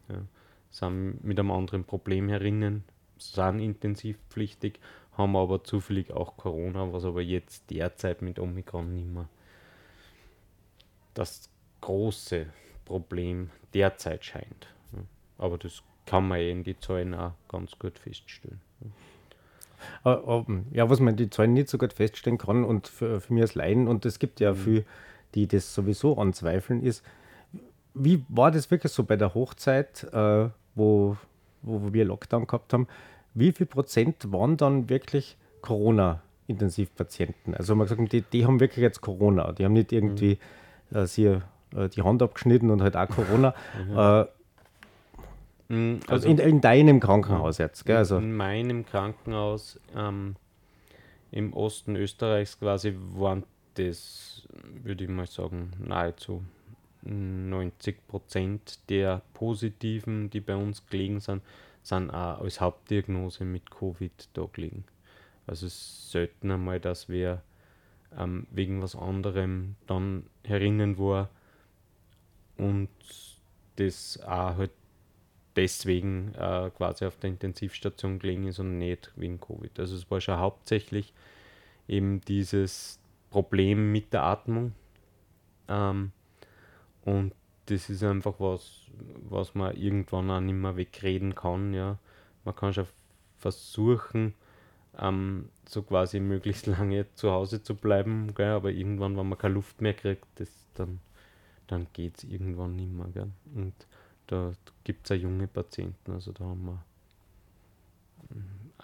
Ja. 0.09 0.23
Sind 0.71 1.23
mit 1.23 1.39
einem 1.39 1.51
anderen 1.51 1.85
Problem 1.85 2.31
herinnen, 2.31 2.85
sind 3.19 3.61
intensivpflichtig, 3.61 4.81
haben 5.13 5.37
aber 5.37 5.65
zufällig 5.65 6.13
auch 6.13 6.39
Corona, 6.39 6.93
was 6.95 7.05
aber 7.05 7.21
jetzt 7.21 7.71
derzeit 7.71 8.23
mit 8.23 8.39
Omikron 8.39 8.95
nicht 8.95 9.09
mehr 9.09 9.29
das 11.15 11.51
große 11.81 12.47
Problem 12.85 13.51
derzeit 13.75 14.25
scheint. 14.25 14.67
Aber 15.39 15.59
das 15.59 15.83
kann 16.07 16.29
man 16.29 16.39
eh 16.39 16.51
in 16.51 16.65
die 16.65 16.79
Zahlen 16.79 17.15
auch 17.15 17.33
ganz 17.49 17.79
gut 17.79 17.99
feststellen. 17.99 18.61
Ja, 20.05 20.89
was 20.89 21.01
man 21.01 21.15
in 21.15 21.17
die 21.17 21.31
Zahlen 21.31 21.55
nicht 21.55 21.69
so 21.69 21.79
gut 21.79 21.93
feststellen 21.93 22.39
kann 22.39 22.65
und 22.65 22.89
für, 22.89 23.21
für 23.21 23.33
mich 23.33 23.43
als 23.43 23.55
Laien, 23.55 23.89
und 23.89 24.07
es 24.07 24.19
gibt 24.19 24.41
ja 24.41 24.53
mhm. 24.53 24.57
viele, 24.57 24.85
die 25.35 25.47
das 25.47 25.75
sowieso 25.75 26.17
anzweifeln, 26.19 26.83
ist, 26.83 27.05
wie 27.95 28.25
war 28.29 28.51
das 28.51 28.71
wirklich 28.71 28.93
so 28.93 29.05
bei 29.05 29.17
der 29.17 29.35
Hochzeit, 29.35 30.05
äh, 30.13 30.49
wo, 30.75 31.17
wo 31.63 31.93
wir 31.93 32.05
Lockdown 32.05 32.47
gehabt 32.47 32.73
haben? 32.73 32.87
Wie 33.35 33.53
viel 33.53 33.67
Prozent 33.67 34.33
waren 34.33 34.57
dann 34.57 34.89
wirklich 34.89 35.37
Corona-Intensivpatienten? 35.63 37.55
Also 37.55 37.75
man 37.75 37.87
gesagt, 37.87 38.13
die, 38.13 38.23
die 38.23 38.47
haben 38.47 38.61
wirklich 38.61 38.83
jetzt 38.83 39.01
Corona, 39.01 39.53
die 39.53 39.65
haben 39.65 39.73
nicht 39.73 39.93
irgendwie 39.93 40.39
mhm. 40.91 40.97
äh, 40.97 41.07
sie, 41.07 41.41
äh, 41.77 41.89
die 41.89 42.03
Hand 42.03 42.23
abgeschnitten 42.23 42.71
und 42.71 42.83
halt 42.83 42.97
auch 42.97 43.09
Corona. 43.09 43.55
mhm. 43.87 43.99
äh, 43.99 45.75
mhm, 45.75 46.01
also, 46.09 46.29
in, 46.29 46.39
in, 46.39 46.61
deinem 46.61 47.01
Krankenhaus 47.01 47.59
jetzt, 47.59 47.85
gell? 47.85 47.97
Also. 47.97 48.19
In 48.19 48.37
meinem 48.37 48.85
Krankenhaus 48.85 49.81
ähm, 49.97 50.37
im 51.31 51.53
Osten 51.53 51.97
Österreichs 51.97 52.59
quasi 52.59 52.95
waren 53.15 53.45
das, 53.75 54.47
würde 54.83 55.05
ich 55.05 55.11
mal 55.11 55.27
sagen, 55.27 55.71
nahezu 55.79 56.43
90 57.03 58.07
Prozent 58.07 58.79
der 58.89 59.23
Positiven, 59.35 60.31
die 60.31 60.41
bei 60.41 60.55
uns 60.55 60.87
gelegen 60.87 61.21
sind, 61.21 61.43
sind 61.83 62.11
auch 62.11 62.41
als 62.41 62.61
Hauptdiagnose 62.61 63.45
mit 63.45 63.71
Covid 63.71 64.29
da 64.35 64.47
gelegen. 64.53 64.85
Also 65.47 65.67
es 65.67 65.75
ist 65.75 66.11
selten 66.13 66.51
einmal, 66.51 66.79
dass 66.79 67.09
wer 67.09 67.43
ähm, 68.17 68.47
wegen 68.51 68.83
was 68.83 68.95
anderem 68.95 69.75
dann 69.87 70.25
herinnen 70.45 70.99
war 70.99 71.29
und 72.57 72.89
das 73.77 74.21
auch 74.23 74.57
halt 74.57 74.71
deswegen 75.57 76.35
äh, 76.35 76.71
quasi 76.77 77.05
auf 77.05 77.17
der 77.17 77.31
Intensivstation 77.31 78.19
gelegen 78.19 78.47
ist 78.47 78.59
und 78.59 78.79
nicht 78.79 79.13
wegen 79.17 79.41
Covid. 79.41 79.79
Also 79.81 79.97
es 79.97 80.11
war 80.11 80.21
schon 80.21 80.39
hauptsächlich 80.39 81.13
eben 81.89 82.21
dieses 82.23 82.99
Problem 83.31 83.93
mit 83.93 84.13
der 84.13 84.23
Atmung. 84.23 84.73
Ähm, 85.69 86.13
und 87.05 87.35
das 87.67 87.91
ist 87.91 88.03
einfach 88.03 88.35
was, 88.39 88.87
was 89.29 89.55
man 89.55 89.77
irgendwann 89.77 90.31
auch 90.31 90.41
nicht 90.41 90.55
mehr 90.55 90.77
wegreden 90.77 91.35
kann. 91.35 91.75
Ja. 91.75 91.99
Man 92.45 92.55
kann 92.55 92.73
schon 92.73 92.87
versuchen, 93.39 94.35
ähm, 94.99 95.49
so 95.69 95.83
quasi 95.83 96.21
möglichst 96.21 96.67
lange 96.67 97.07
zu 97.15 97.31
Hause 97.31 97.63
zu 97.63 97.75
bleiben, 97.75 98.35
gell, 98.35 98.53
aber 98.53 98.71
irgendwann, 98.71 99.17
wenn 99.17 99.29
man 99.29 99.39
keine 99.39 99.55
Luft 99.55 99.81
mehr 99.81 99.95
kriegt, 99.95 100.27
das, 100.37 100.51
dann, 100.75 101.01
dann 101.73 101.87
geht 101.95 102.19
es 102.19 102.25
irgendwann 102.25 102.77
nicht 102.77 102.93
mehr. 102.93 103.07
Gell. 103.09 103.31
Und 103.55 103.75
da 104.27 104.53
gibt 104.85 105.07
es 105.07 105.09
ja 105.11 105.17
junge 105.17 105.49
Patienten, 105.49 106.13
also 106.13 106.33
da 106.33 106.45
haben 106.45 106.65
wir 106.67 106.85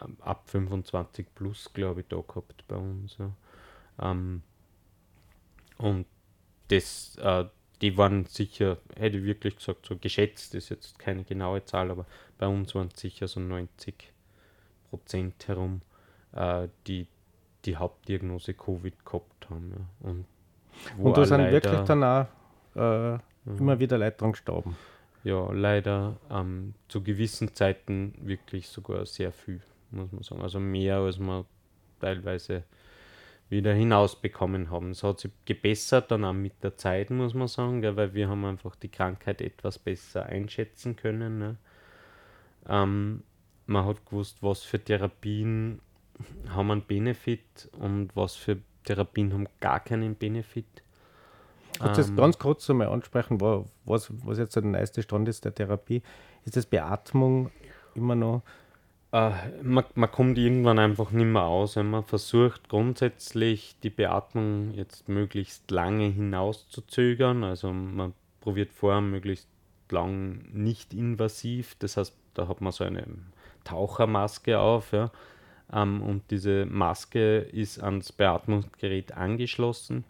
ähm, 0.03 0.16
ab 0.20 0.48
25 0.48 1.27
plus, 1.35 1.70
glaube 1.74 2.01
ich, 2.01 2.09
da 2.09 2.16
gehabt 2.16 2.64
bei 2.66 2.77
uns. 2.77 3.18
Ja. 3.18 3.31
Ähm, 4.01 4.42
und 5.77 6.07
das, 6.68 7.16
äh, 7.16 7.44
die 7.83 7.96
waren 7.98 8.24
sicher, 8.24 8.79
hätte 8.96 9.18
ich 9.18 9.24
wirklich 9.24 9.57
gesagt, 9.57 9.87
so 9.87 9.96
geschätzt, 9.96 10.55
ist 10.55 10.70
jetzt 10.70 10.98
keine 10.98 11.24
genaue 11.24 11.64
Zahl, 11.64 11.90
aber 11.90 12.07
bei 12.38 12.46
uns 12.46 12.74
waren 12.74 12.88
es 12.92 13.01
sicher 13.01 13.29
so 13.29 13.38
90 13.38 14.12
Prozent 14.90 15.46
herum, 15.46 15.83
äh, 16.33 16.68
die 16.87 17.07
die 17.64 17.77
Hauptdiagnose 17.77 18.55
Covid 18.55 19.05
gehabt 19.05 19.51
haben. 19.51 19.72
Ja. 19.72 20.09
Und, 20.09 20.24
Und 20.96 21.16
da 21.16 21.24
sind 21.27 21.51
wirklich 21.51 21.81
dann 21.81 22.05
auch 22.05 22.27
äh, 22.79 23.12
ja. 23.12 23.21
immer 23.47 23.79
wieder 23.79 23.99
Leute 23.99 24.17
dran 24.17 24.33
gestorben. 24.33 24.77
Ja, 25.25 25.53
leider 25.53 26.17
ähm, 26.31 26.75
zu 26.88 27.03
gewissen 27.03 27.55
Zeiten 27.55 28.14
wirklich 28.21 28.69
sogar 28.69 29.05
sehr 29.05 29.33
viel, 29.33 29.61
muss 29.91 30.12
man 30.12 30.23
sagen. 30.23 30.43
Also 30.43 30.61
mehr 30.61 30.99
als 30.99 31.19
man 31.19 31.45
teilweise 32.01 32.64
wieder 33.51 33.73
hinausbekommen 33.73 34.71
haben. 34.71 34.91
Es 34.91 35.03
hat 35.03 35.21
sich 35.21 35.33
gebessert 35.45 36.11
dann 36.11 36.25
auch 36.25 36.35
mit 36.35 36.62
der 36.62 36.77
Zeit, 36.77 37.11
muss 37.11 37.35
man 37.35 37.49
sagen, 37.49 37.81
gell, 37.81 37.97
weil 37.97 38.14
wir 38.14 38.29
haben 38.29 38.45
einfach 38.45 38.77
die 38.77 38.91
Krankheit 38.91 39.41
etwas 39.41 39.79
besser 39.79 40.27
einschätzen 40.27 40.97
können. 40.97 41.38
Ne? 41.38 41.57
Ähm, 42.69 43.23
man 43.67 43.87
hat 43.87 44.05
gewusst, 44.07 44.43
was 44.43 44.62
für 44.62 44.83
Therapien 44.83 45.81
haben 46.49 46.71
einen 46.71 46.83
Benefit 46.83 47.69
und 47.79 48.14
was 48.14 48.35
für 48.35 48.59
Therapien 48.85 49.33
haben 49.33 49.49
gar 49.61 49.81
keinen 49.81 50.14
Benefit. 50.14 50.83
Du 51.79 51.85
das 51.85 52.09
ähm, 52.09 52.17
ganz 52.17 52.38
kurz 52.38 52.69
einmal 52.69 52.88
ansprechen, 52.88 53.41
was, 53.41 54.11
was 54.25 54.38
jetzt 54.38 54.57
der 54.57 54.64
neueste 54.64 55.03
Stand 55.03 55.29
ist 55.29 55.45
der 55.45 55.55
Therapie? 55.55 56.03
Ist 56.45 56.57
das 56.57 56.67
Beatmung 56.67 57.51
immer 57.95 58.14
noch? 58.14 58.43
Äh, 59.12 59.31
man, 59.62 59.85
man 59.95 60.11
kommt 60.11 60.38
irgendwann 60.38 60.79
einfach 60.79 61.11
nicht 61.11 61.27
mehr 61.27 61.45
aus. 61.45 61.77
Wenn 61.77 61.91
man 61.91 62.05
versucht, 62.05 62.69
grundsätzlich 62.69 63.77
die 63.83 63.91
Beatmung 63.91 64.73
jetzt 64.75 65.09
möglichst 65.09 65.71
lange 65.71 66.07
hinauszuzögern. 66.07 67.45
Also 67.45 67.73
man 67.73 68.12
probiert 68.41 68.73
vor, 68.73 69.01
möglichst 69.01 69.49
lang 69.91 70.45
nicht 70.53 70.93
invasiv. 70.93 71.77
Das 71.79 71.97
heißt, 71.97 72.14
da 72.35 72.49
hat 72.49 72.61
man 72.61 72.73
so 72.73 72.85
eine 72.85 73.05
Tauchermaske 73.64 74.59
auf. 74.59 74.93
Ja. 74.93 75.11
Ähm, 75.73 76.03
und 76.03 76.31
diese 76.31 76.67
Maske 76.67 77.38
ist 77.38 77.83
ans 77.83 78.12
Beatmungsgerät 78.12 79.12
angeschlossen. 79.12 80.05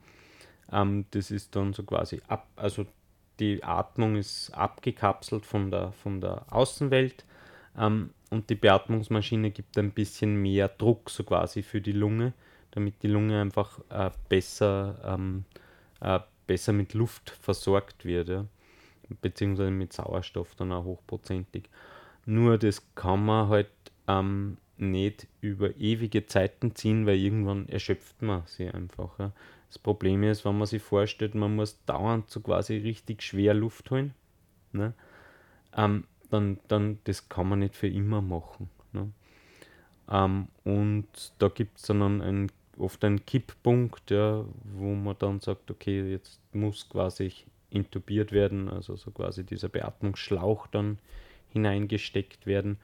Ähm, 0.73 1.07
das 1.11 1.31
ist 1.31 1.55
dann 1.57 1.73
so 1.73 1.83
quasi 1.83 2.21
ab, 2.29 2.47
also 2.57 2.87
die 3.41 3.63
Atmung 3.63 4.17
ist 4.17 4.51
abgekapselt 4.51 5.47
von 5.47 5.71
der, 5.71 5.93
von 5.93 6.21
der 6.21 6.45
Außenwelt 6.51 7.25
ähm, 7.77 8.11
und 8.31 8.51
die 8.51 8.57
Beatmungsmaschine 8.57 9.51
gibt 9.51 9.79
ein 9.79 9.93
bisschen 9.93 10.41
mehr 10.41 10.69
Druck 10.69 11.11
so 11.11 11.25
quasi 11.25 11.63
für 11.63 11.81
die 11.81 11.93
Lunge, 11.93 12.33
damit 12.73 13.03
die 13.03 13.09
Lunge 13.09 13.41
einfach 13.41 13.79
äh, 13.91 14.11
besser, 14.29 14.99
ähm, 15.05 15.45
äh, 16.01 16.21
besser 16.47 16.73
mit 16.73 16.95
Luft 16.95 17.31
versorgt 17.31 18.05
wird, 18.05 18.29
ja? 18.29 18.45
beziehungsweise 19.21 19.71
mit 19.71 19.93
Sauerstoff 19.93 20.55
dann 20.57 20.73
auch 20.73 20.85
hochprozentig. 20.85 21.65
Nur 22.27 22.59
das 22.59 22.83
kann 22.95 23.25
man 23.25 23.49
halt 23.49 23.71
ähm, 24.07 24.59
nicht 24.77 25.27
über 25.41 25.75
ewige 25.77 26.27
Zeiten 26.27 26.75
ziehen, 26.75 27.07
weil 27.07 27.17
irgendwann 27.17 27.69
erschöpft 27.69 28.21
man 28.21 28.43
sie 28.47 28.69
einfach. 28.69 29.19
Ja? 29.19 29.33
Das 29.69 29.79
Problem 29.79 30.23
ist, 30.23 30.45
wenn 30.45 30.57
man 30.57 30.67
sich 30.67 30.83
vorstellt, 30.83 31.35
man 31.35 31.55
muss 31.55 31.85
dauernd 31.85 32.31
so 32.31 32.41
quasi 32.41 32.77
richtig 32.79 33.23
schwer 33.23 33.55
Luft 33.55 33.91
holen, 33.91 34.15
ne? 34.73 34.95
Ähm, 35.77 36.05
dann, 36.31 36.59
dann 36.69 36.99
das 37.05 37.29
kann 37.29 37.49
man 37.49 37.61
nicht 37.61 37.75
für 37.75 37.89
immer 37.89 38.21
machen. 38.21 38.69
Ne? 38.93 39.11
Ähm, 40.11 40.49
und 40.65 41.07
da 41.39 41.49
gibt 41.49 41.79
es 41.79 41.85
dann 41.85 42.03
einen, 42.03 42.53
oft 42.77 43.05
einen 43.05 43.25
Kipppunkt, 43.25 44.11
ja, 44.11 44.45
wo 44.75 44.95
man 44.95 45.17
dann 45.19 45.41
sagt, 45.41 45.71
okay, 45.71 46.11
jetzt 46.11 46.41
muss 46.53 46.89
quasi 46.89 47.33
intubiert 47.71 48.33
werden, 48.33 48.69
also 48.69 48.97
so 48.97 49.11
quasi 49.11 49.45
dieser 49.45 49.69
Beatmungsschlauch 49.69 50.67
dann 50.69 50.99
hineingesteckt 51.51 52.47
werden, 52.47 52.79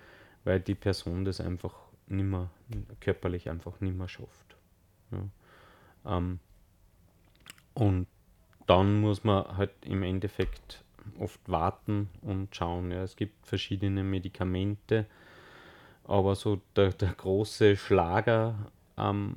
weil 0.44 0.60
die 0.60 0.74
Person 0.74 1.24
das 1.24 1.40
einfach 1.40 1.74
nimmer, 2.06 2.50
körperlich 3.00 3.48
einfach 3.48 3.80
nicht 3.80 3.96
mehr 3.96 4.08
schafft. 4.08 4.56
Ja. 5.10 6.16
Ähm, 6.16 6.38
und 7.74 8.06
dann 8.66 9.00
muss 9.00 9.24
man 9.24 9.56
halt 9.56 9.72
im 9.84 10.02
Endeffekt 10.02 10.84
oft 11.18 11.40
warten 11.46 12.08
und 12.22 12.54
schauen. 12.54 12.90
Ja. 12.90 13.02
Es 13.02 13.16
gibt 13.16 13.46
verschiedene 13.46 14.02
Medikamente, 14.02 15.06
aber 16.04 16.34
so 16.34 16.60
der, 16.76 16.90
der 16.90 17.12
große 17.12 17.76
Schlager 17.76 18.70
ähm, 18.96 19.36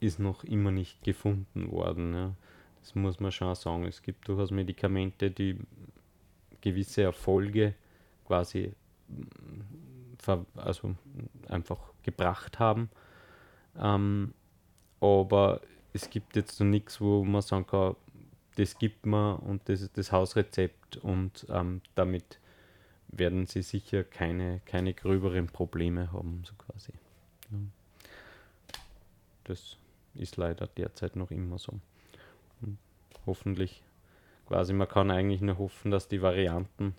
ist 0.00 0.18
noch 0.18 0.44
immer 0.44 0.70
nicht 0.70 1.02
gefunden 1.02 1.70
worden. 1.70 2.14
Ja. 2.14 2.34
Das 2.80 2.94
muss 2.94 3.18
man 3.18 3.32
schon 3.32 3.54
sagen. 3.54 3.84
Es 3.84 4.02
gibt 4.02 4.28
durchaus 4.28 4.50
Medikamente, 4.50 5.30
die 5.30 5.58
gewisse 6.60 7.02
Erfolge 7.02 7.74
quasi 8.26 8.72
also 10.56 10.94
einfach 11.48 11.78
gebracht 12.02 12.58
haben. 12.58 12.90
Ähm, 13.78 14.34
aber 15.00 15.60
es 15.96 16.10
gibt 16.10 16.36
jetzt 16.36 16.60
noch 16.60 16.66
nichts, 16.66 17.00
wo 17.00 17.24
man 17.24 17.42
sagen 17.42 17.66
kann, 17.66 17.96
das 18.56 18.78
gibt 18.78 19.06
man 19.06 19.36
und 19.36 19.68
das 19.68 19.80
ist 19.80 19.98
das 19.98 20.12
Hausrezept 20.12 20.98
und 20.98 21.46
ähm, 21.48 21.80
damit 21.94 22.38
werden 23.08 23.46
sie 23.46 23.62
sicher 23.62 24.04
keine, 24.04 24.60
keine 24.66 24.94
gröberen 24.94 25.46
Probleme 25.46 26.12
haben, 26.12 26.42
so 26.44 26.54
quasi. 26.54 26.92
Ja. 27.50 27.58
Das 29.44 29.76
ist 30.14 30.36
leider 30.36 30.66
derzeit 30.66 31.16
noch 31.16 31.30
immer 31.30 31.58
so. 31.58 31.78
Und 32.60 32.78
hoffentlich, 33.26 33.82
quasi, 34.46 34.72
man 34.72 34.88
kann 34.88 35.10
eigentlich 35.10 35.40
nur 35.40 35.58
hoffen, 35.58 35.90
dass 35.90 36.08
die 36.08 36.22
Varianten 36.22 36.94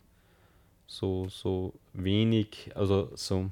so, 0.86 1.28
so 1.28 1.74
wenig, 1.94 2.72
also 2.76 3.12
so 3.16 3.52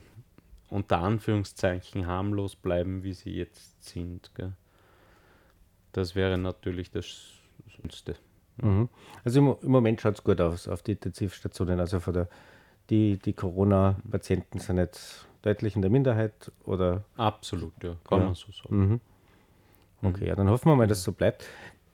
unter 0.70 1.00
Anführungszeichen 1.00 2.08
harmlos 2.08 2.56
bleiben, 2.56 3.04
wie 3.04 3.14
sie 3.14 3.32
jetzt 3.32 3.84
sind. 3.84 4.34
Gell? 4.36 4.54
Das 5.96 6.14
wäre 6.14 6.38
natürlich 6.38 6.92
das 6.92 7.06
Schönste. 7.68 8.16
Mhm. 8.58 8.90
Also 9.24 9.40
im, 9.40 9.56
im 9.62 9.72
Moment 9.72 10.02
schaut 10.02 10.16
es 10.16 10.24
gut 10.26 10.42
aus 10.42 10.68
auf 10.68 10.84
die 10.84 10.92
Intensivstationen. 10.92 11.80
Also 11.80 12.02
von 12.02 12.14
der, 12.14 12.28
die, 12.90 13.18
die 13.18 13.32
Corona-Patienten 13.32 14.60
sind 14.60 14.78
jetzt 14.78 15.26
deutlich 15.42 15.78
in 15.78 15.82
der 15.82 15.90
Minderheit 15.90 16.52
oder? 16.66 17.06
Absolut, 17.16 17.72
ja, 17.82 17.96
kann 18.10 18.20
ja. 18.20 18.26
man 18.26 18.36
so 18.36 18.52
sagen. 18.52 18.78
Mhm. 18.78 19.02
Okay, 20.02 20.28
ja, 20.28 20.36
dann 20.36 20.50
hoffen 20.50 20.70
wir 20.70 20.76
mal, 20.76 20.86
dass 20.86 20.98
es 20.98 21.06
so 21.06 21.14
bleibt. 21.14 21.46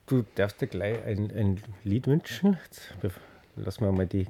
Du 0.08 0.26
darfst 0.34 0.60
dir 0.62 0.68
gleich 0.68 1.04
ein, 1.06 1.30
ein 1.32 1.64
Lied 1.84 2.08
wünschen. 2.08 2.58
Jetzt 2.64 2.96
lassen 3.56 3.86
wir 3.86 3.92
mal 3.92 4.08
die 4.08 4.26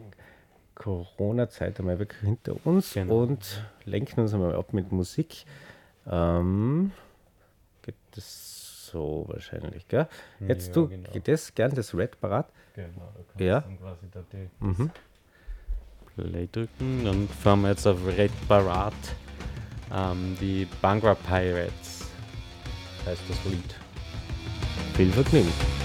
Corona-Zeit 0.75 1.79
einmal 1.79 1.97
weg 1.97 2.17
hinter 2.19 2.57
uns 2.65 2.93
genau. 2.93 3.21
und 3.21 3.63
lenken 3.85 4.19
uns 4.19 4.33
einmal 4.33 4.53
ab 4.53 4.73
mit 4.73 4.91
Musik. 4.91 5.45
Ähm, 6.05 6.91
geht 7.83 7.95
das 8.11 8.60
so 8.91 9.25
wahrscheinlich, 9.27 9.87
gell? 9.87 10.07
Jetzt 10.39 10.67
ja, 10.67 10.73
du 10.73 10.87
genau. 10.89 11.09
das 11.23 11.53
gern 11.55 11.73
das 11.73 11.95
Red 11.95 12.19
parat? 12.19 12.47
Genau, 12.75 13.13
da 13.37 13.43
ja. 13.43 13.59
dann 13.61 13.79
quasi 13.79 14.07
da 14.11 14.23
die 14.31 14.49
mhm. 14.59 14.91
Play 16.15 16.47
drücken. 16.51 17.05
Dann 17.05 17.27
fahren 17.27 17.61
wir 17.61 17.69
jetzt 17.69 17.87
auf 17.87 17.97
Red 18.05 18.31
Parat. 18.47 18.93
Ähm, 19.93 20.37
die 20.39 20.67
Bangra 20.81 21.15
Pirates 21.15 22.05
heißt 23.05 23.21
das 23.27 23.45
Lied. 23.45 23.75
Viel 24.95 25.11
Vergnügen. 25.11 25.80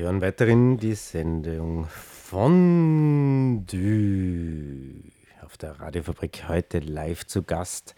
Sie 0.00 0.06
hören 0.06 0.22
weiterhin 0.22 0.78
die 0.78 0.94
Sendung 0.94 1.84
Fondue 1.84 2.62
auf 5.44 5.58
der 5.58 5.78
Radiofabrik 5.78 6.48
heute 6.48 6.78
live 6.78 7.26
zu 7.26 7.42
Gast. 7.42 7.94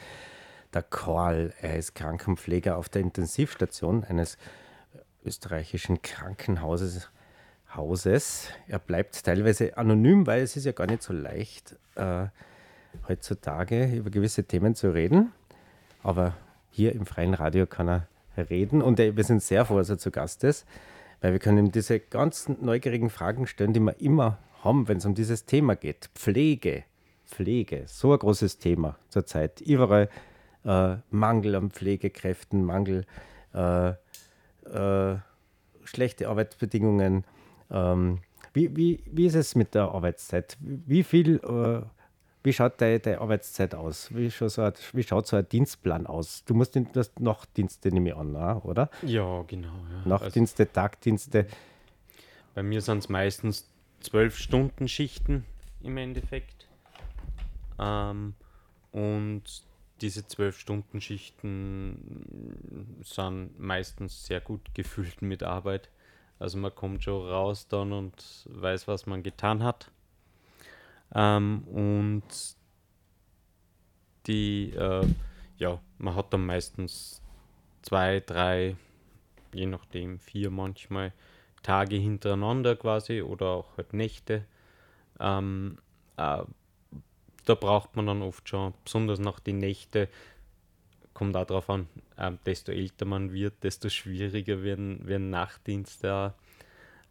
Der 0.74 0.82
Korl, 0.82 1.54
er 1.60 1.76
ist 1.76 1.94
Krankenpfleger 1.94 2.76
auf 2.76 2.88
der 2.88 3.02
Intensivstation 3.02 4.02
eines 4.02 4.36
österreichischen 5.24 6.02
Krankenhauses. 6.02 7.08
Hauses. 7.72 8.48
Er 8.66 8.80
bleibt 8.80 9.22
teilweise 9.22 9.76
anonym, 9.78 10.26
weil 10.26 10.42
es 10.42 10.56
ist 10.56 10.64
ja 10.64 10.72
gar 10.72 10.88
nicht 10.88 11.04
so 11.04 11.12
leicht, 11.12 11.76
äh, 11.94 12.26
heutzutage 13.06 13.84
über 13.94 14.10
gewisse 14.10 14.42
Themen 14.42 14.74
zu 14.74 14.92
reden. 14.92 15.32
Aber 16.02 16.34
hier 16.68 16.96
im 16.96 17.06
freien 17.06 17.34
Radio 17.34 17.64
kann 17.66 17.86
er 17.86 18.08
reden 18.36 18.82
und 18.82 18.98
wir 18.98 19.22
sind 19.22 19.40
sehr 19.40 19.64
froh, 19.64 19.76
dass 19.76 19.88
er 19.88 19.98
zu 19.98 20.10
Gast 20.10 20.42
ist, 20.42 20.66
weil 21.22 21.32
wir 21.32 21.38
können 21.38 21.66
ihm 21.66 21.72
diese 21.72 22.00
ganzen 22.00 22.58
neugierigen 22.60 23.08
Fragen 23.08 23.46
stellen, 23.46 23.72
die 23.72 23.80
wir 23.80 23.98
immer 24.00 24.38
haben, 24.62 24.88
wenn 24.88 24.98
es 24.98 25.06
um 25.06 25.14
dieses 25.14 25.46
Thema 25.46 25.76
geht. 25.76 26.10
Pflege, 26.14 26.84
Pflege, 27.24 27.84
so 27.86 28.12
ein 28.12 28.18
großes 28.18 28.58
Thema 28.58 28.98
zurzeit. 29.08 29.60
Überall 29.60 30.10
äh, 30.64 30.96
Mangel 31.10 31.54
an 31.54 31.70
Pflegekräften, 31.70 32.64
Mangel, 32.64 33.06
äh, 33.54 33.90
äh, 33.90 35.16
schlechte 35.84 36.28
Arbeitsbedingungen. 36.28 37.24
Ähm, 37.70 38.18
wie, 38.52 38.76
wie, 38.76 39.04
wie 39.06 39.26
ist 39.26 39.36
es 39.36 39.54
mit 39.54 39.74
der 39.76 39.92
Arbeitszeit? 39.92 40.58
Wie 40.60 41.04
viel 41.04 41.36
äh, 41.36 41.86
wie 42.42 42.52
schaut 42.52 42.80
deine, 42.80 43.00
deine 43.00 43.20
Arbeitszeit 43.20 43.74
aus? 43.74 44.14
Wie, 44.14 44.30
so 44.30 44.62
ein, 44.62 44.72
wie, 44.92 45.02
schaut 45.02 45.26
so 45.26 45.36
ein 45.36 45.48
Dienstplan 45.48 46.06
aus? 46.06 46.44
Du 46.44 46.54
musst 46.54 46.78
das 46.92 47.12
Nachtdienste, 47.18 47.90
nehme 47.90 48.10
ich 48.10 48.16
an, 48.16 48.34
oder? 48.34 48.90
Ja, 49.02 49.42
genau. 49.42 49.74
Ja. 50.04 50.08
Nachtdienste, 50.08 50.64
also, 50.64 50.72
Tagdienste. 50.72 51.46
Bei 52.54 52.62
mir 52.62 52.80
sind 52.80 52.98
es 52.98 53.08
meistens 53.08 53.68
zwölf 54.00 54.36
Stunden 54.36 54.88
Schichten 54.88 55.44
im 55.82 55.96
Endeffekt. 55.96 56.66
Ähm, 57.78 58.34
und 58.90 59.62
diese 60.00 60.26
zwölf 60.26 60.58
Stunden 60.58 61.00
Schichten 61.00 62.98
sind 63.02 63.58
meistens 63.58 64.26
sehr 64.26 64.40
gut 64.40 64.74
gefüllt 64.74 65.22
mit 65.22 65.42
Arbeit. 65.42 65.88
Also 66.38 66.58
man 66.58 66.74
kommt 66.74 67.04
schon 67.04 67.26
raus 67.28 67.68
dann 67.68 67.92
und 67.92 68.46
weiß, 68.46 68.88
was 68.88 69.06
man 69.06 69.22
getan 69.22 69.62
hat. 69.62 69.92
Ähm, 71.14 71.62
und 71.64 72.22
die, 74.26 74.70
äh, 74.70 75.06
ja, 75.58 75.80
man 75.98 76.14
hat 76.14 76.32
dann 76.32 76.46
meistens 76.46 77.22
zwei, 77.82 78.20
drei, 78.20 78.76
je 79.52 79.66
nachdem, 79.66 80.18
vier 80.18 80.50
manchmal 80.50 81.12
Tage 81.62 81.96
hintereinander 81.96 82.76
quasi 82.76 83.22
oder 83.22 83.46
auch 83.46 83.76
halt 83.76 83.92
Nächte. 83.92 84.44
Ähm, 85.20 85.78
äh, 86.16 86.42
da 87.44 87.54
braucht 87.54 87.96
man 87.96 88.06
dann 88.06 88.22
oft 88.22 88.48
schon, 88.48 88.74
besonders 88.84 89.18
nach 89.18 89.40
den 89.40 89.58
Nächten, 89.58 90.08
kommt 91.14 91.36
auch 91.36 91.46
darauf 91.46 91.68
an, 91.68 91.88
äh, 92.16 92.32
desto 92.46 92.72
älter 92.72 93.04
man 93.04 93.32
wird, 93.32 93.62
desto 93.62 93.88
schwieriger 93.88 94.62
werden, 94.62 95.06
werden 95.06 95.30
Nachtdienste. 95.30 96.34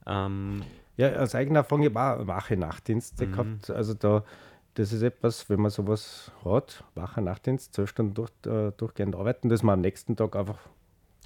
Ähm, 0.07 0.63
ja, 0.97 1.15
aus 1.17 1.35
eigener 1.35 1.59
Erfahrung, 1.59 1.83
ich 1.83 1.93
habe 1.93 2.21
auch 2.21 2.27
wache 2.27 2.57
Nachtdienste 2.57 3.27
mhm. 3.27 3.31
gehabt. 3.31 3.69
Also 3.69 3.93
da, 3.93 4.23
das 4.75 4.93
ist 4.93 5.01
etwas, 5.01 5.49
wenn 5.49 5.61
man 5.61 5.71
sowas 5.71 6.31
hat, 6.45 6.83
wacher 6.95 7.21
Nachtdienst, 7.21 7.73
zwölf 7.73 7.89
Stunden 7.89 8.13
durch, 8.13 8.31
äh, 8.45 8.71
durchgehend 8.71 9.15
arbeiten, 9.15 9.49
dass 9.49 9.63
man 9.63 9.73
am 9.73 9.81
nächsten 9.81 10.15
Tag 10.15 10.35
einfach 10.35 10.59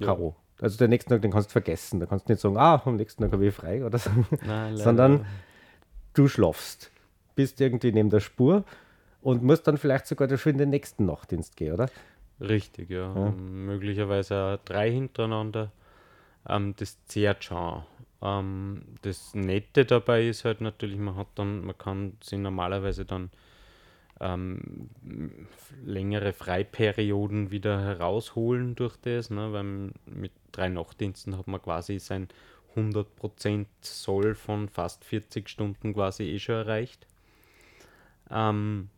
K.O. 0.00 0.28
Ja. 0.28 0.62
Also 0.62 0.78
den 0.78 0.90
nächsten 0.90 1.10
Tag, 1.10 1.22
den 1.22 1.30
kannst 1.30 1.50
du 1.50 1.52
vergessen. 1.52 2.00
Da 2.00 2.06
kannst 2.06 2.28
du 2.28 2.32
nicht 2.32 2.40
sagen, 2.40 2.56
ah, 2.56 2.80
am 2.84 2.96
nächsten 2.96 3.22
Tag 3.22 3.32
habe 3.32 3.46
ich 3.46 3.54
frei 3.54 3.84
oder 3.84 3.98
so. 3.98 4.10
Nein, 4.46 4.76
Sondern 4.76 5.26
du 6.14 6.28
schlafst, 6.28 6.90
bist 7.34 7.60
irgendwie 7.60 7.92
neben 7.92 8.10
der 8.10 8.20
Spur 8.20 8.64
und 9.20 9.42
musst 9.42 9.66
dann 9.66 9.76
vielleicht 9.76 10.06
sogar 10.06 10.34
schon 10.38 10.52
in 10.52 10.58
den 10.58 10.70
nächsten 10.70 11.04
Nachtdienst 11.04 11.56
gehen, 11.56 11.74
oder? 11.74 11.90
Richtig, 12.40 12.90
ja. 12.90 13.14
ja. 13.14 13.30
Möglicherweise 13.30 14.60
drei 14.64 14.90
hintereinander. 14.90 15.72
Ähm, 16.48 16.74
das 16.76 17.04
zehrt 17.06 17.44
schon. 17.44 17.82
Ähm, 18.22 18.82
das 19.02 19.34
Nette 19.34 19.84
dabei 19.84 20.26
ist 20.26 20.44
halt 20.44 20.60
natürlich, 20.60 20.98
man 20.98 21.16
hat 21.16 21.28
dann, 21.34 21.64
man 21.64 21.76
kann 21.76 22.16
sich 22.22 22.38
normalerweise 22.38 23.04
dann 23.04 23.30
ähm, 24.20 24.88
längere 25.84 26.32
Freiperioden 26.32 27.50
wieder 27.50 27.80
herausholen 27.80 28.74
durch 28.74 28.96
das, 28.96 29.30
ne? 29.30 29.52
weil 29.52 29.92
mit 30.06 30.32
drei 30.52 30.68
Nachtdiensten 30.68 31.36
hat 31.36 31.46
man 31.46 31.60
quasi 31.60 31.98
sein 31.98 32.28
100% 32.74 33.66
Soll 33.80 34.34
von 34.34 34.68
fast 34.68 35.04
40 35.04 35.48
Stunden 35.48 35.94
quasi 35.94 36.24
eh 36.24 36.38
schon 36.38 36.56
erreicht. 36.56 37.06
Ähm, 38.30 38.88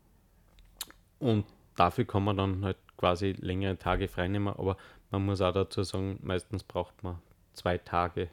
und 1.19 1.45
dafür 1.77 2.05
kann 2.05 2.25
man 2.25 2.37
dann 2.37 2.65
halt 2.65 2.77
quasi 2.97 3.35
längere 3.39 3.79
Tage 3.79 4.09
freinehmen, 4.09 4.55
aber 4.55 4.77
man 5.11 5.25
muss 5.25 5.41
auch 5.41 5.53
dazu 5.53 5.83
sagen, 5.83 6.19
meistens 6.23 6.63
braucht 6.63 7.03
man 7.03 7.19
zwei 7.55 7.79
Tage 7.79 8.29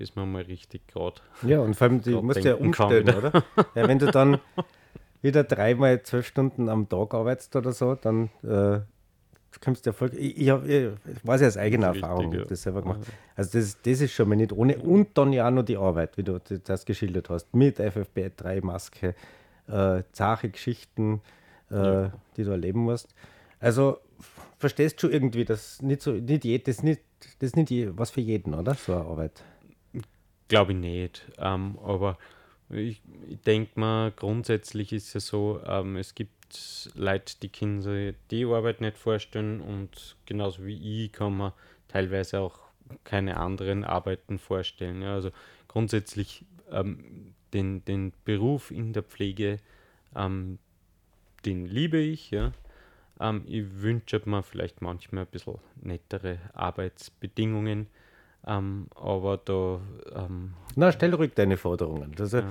bis 0.00 0.16
man 0.16 0.32
mal 0.32 0.40
richtig 0.40 0.88
gerade. 0.88 1.20
Ja, 1.42 1.60
und 1.60 1.76
vor 1.76 1.88
allem, 1.88 2.00
du 2.00 2.22
musst 2.22 2.42
ja 2.42 2.54
umstellen, 2.54 3.04
kann, 3.04 3.18
oder? 3.18 3.44
ja, 3.74 3.86
wenn 3.86 3.98
du 3.98 4.10
dann 4.10 4.38
wieder 5.20 5.44
dreimal 5.44 6.02
zwölf 6.04 6.26
Stunden 6.26 6.70
am 6.70 6.88
Tag 6.88 7.12
arbeitest 7.12 7.54
oder 7.54 7.72
so, 7.72 7.96
dann 7.96 8.30
äh, 8.42 8.80
kommst 9.62 9.84
du 9.84 9.90
ja 9.90 9.92
voll. 9.92 10.10
Ich, 10.14 10.38
ich, 10.38 10.48
ich 10.48 10.90
weiß 11.22 11.42
ja 11.42 11.48
aus 11.48 11.58
eigener 11.58 11.88
Erfahrung, 11.88 12.30
richtig, 12.30 12.40
ja. 12.40 12.46
das 12.46 12.62
selber 12.62 12.80
gemacht. 12.80 13.00
Also, 13.36 13.58
das, 13.58 13.76
das 13.82 14.00
ist 14.00 14.12
schon 14.12 14.30
mal 14.30 14.36
nicht 14.36 14.52
ohne. 14.52 14.78
Und 14.78 15.18
dann 15.18 15.34
ja 15.34 15.46
auch 15.46 15.50
noch 15.50 15.64
die 15.64 15.76
Arbeit, 15.76 16.16
wie 16.16 16.22
du 16.22 16.40
das 16.64 16.86
geschildert 16.86 17.28
hast, 17.28 17.54
mit 17.54 17.78
FFP3-Maske, 17.78 19.14
äh, 19.68 20.02
zache 20.12 20.48
Geschichten, 20.48 21.20
äh, 21.70 21.74
ja. 21.74 22.12
die 22.38 22.44
du 22.44 22.52
erleben 22.52 22.80
musst. 22.80 23.14
Also, 23.58 23.98
verstehst 24.56 24.96
du 24.96 25.00
schon 25.08 25.12
irgendwie, 25.12 25.44
dass 25.44 25.82
nicht 25.82 26.00
so, 26.00 26.12
nicht 26.12 26.46
je, 26.46 26.56
das, 26.56 26.82
nicht, 26.82 27.02
das 27.38 27.50
ist 27.50 27.56
nicht 27.56 27.70
was 27.98 28.10
für 28.10 28.22
jeden, 28.22 28.54
oder? 28.54 28.72
So 28.72 28.94
eine 28.94 29.04
Arbeit. 29.04 29.44
Glaube 30.50 30.72
ich 30.72 30.78
nicht. 30.78 31.30
Ähm, 31.38 31.78
aber 31.80 32.18
ich, 32.70 33.00
ich 33.28 33.40
denke 33.42 33.78
mal, 33.78 34.10
grundsätzlich 34.10 34.92
ist 34.92 35.06
es 35.06 35.14
ja 35.14 35.20
so, 35.20 35.60
ähm, 35.64 35.94
es 35.94 36.16
gibt 36.16 36.90
Leute, 36.96 37.36
die 37.40 37.50
können 37.50 37.80
sich 37.80 38.16
die 38.32 38.44
Arbeit 38.46 38.80
nicht 38.80 38.98
vorstellen 38.98 39.60
und 39.60 40.16
genauso 40.26 40.66
wie 40.66 41.04
ich 41.04 41.12
kann 41.12 41.36
man 41.36 41.52
teilweise 41.86 42.40
auch 42.40 42.58
keine 43.04 43.36
anderen 43.36 43.84
Arbeiten 43.84 44.40
vorstellen. 44.40 45.02
Ja. 45.02 45.14
Also 45.14 45.30
grundsätzlich 45.68 46.44
ähm, 46.72 47.32
den, 47.52 47.84
den 47.84 48.12
Beruf 48.24 48.72
in 48.72 48.92
der 48.92 49.04
Pflege, 49.04 49.58
ähm, 50.16 50.58
den 51.44 51.64
liebe 51.64 51.98
ich. 51.98 52.32
Ja. 52.32 52.50
Ähm, 53.20 53.44
ich 53.46 53.82
wünsche 53.82 54.20
mir 54.24 54.42
vielleicht 54.42 54.82
manchmal 54.82 55.26
ein 55.26 55.30
bisschen 55.30 55.58
nettere 55.80 56.40
Arbeitsbedingungen. 56.54 57.86
Ähm, 58.46 58.86
aber 58.94 59.38
da. 59.44 59.80
Ähm, 60.14 60.54
Na, 60.76 60.92
stell 60.92 61.14
ruhig 61.14 61.32
deine 61.34 61.56
Forderungen. 61.56 62.12
Das, 62.16 62.32
ja. 62.32 62.42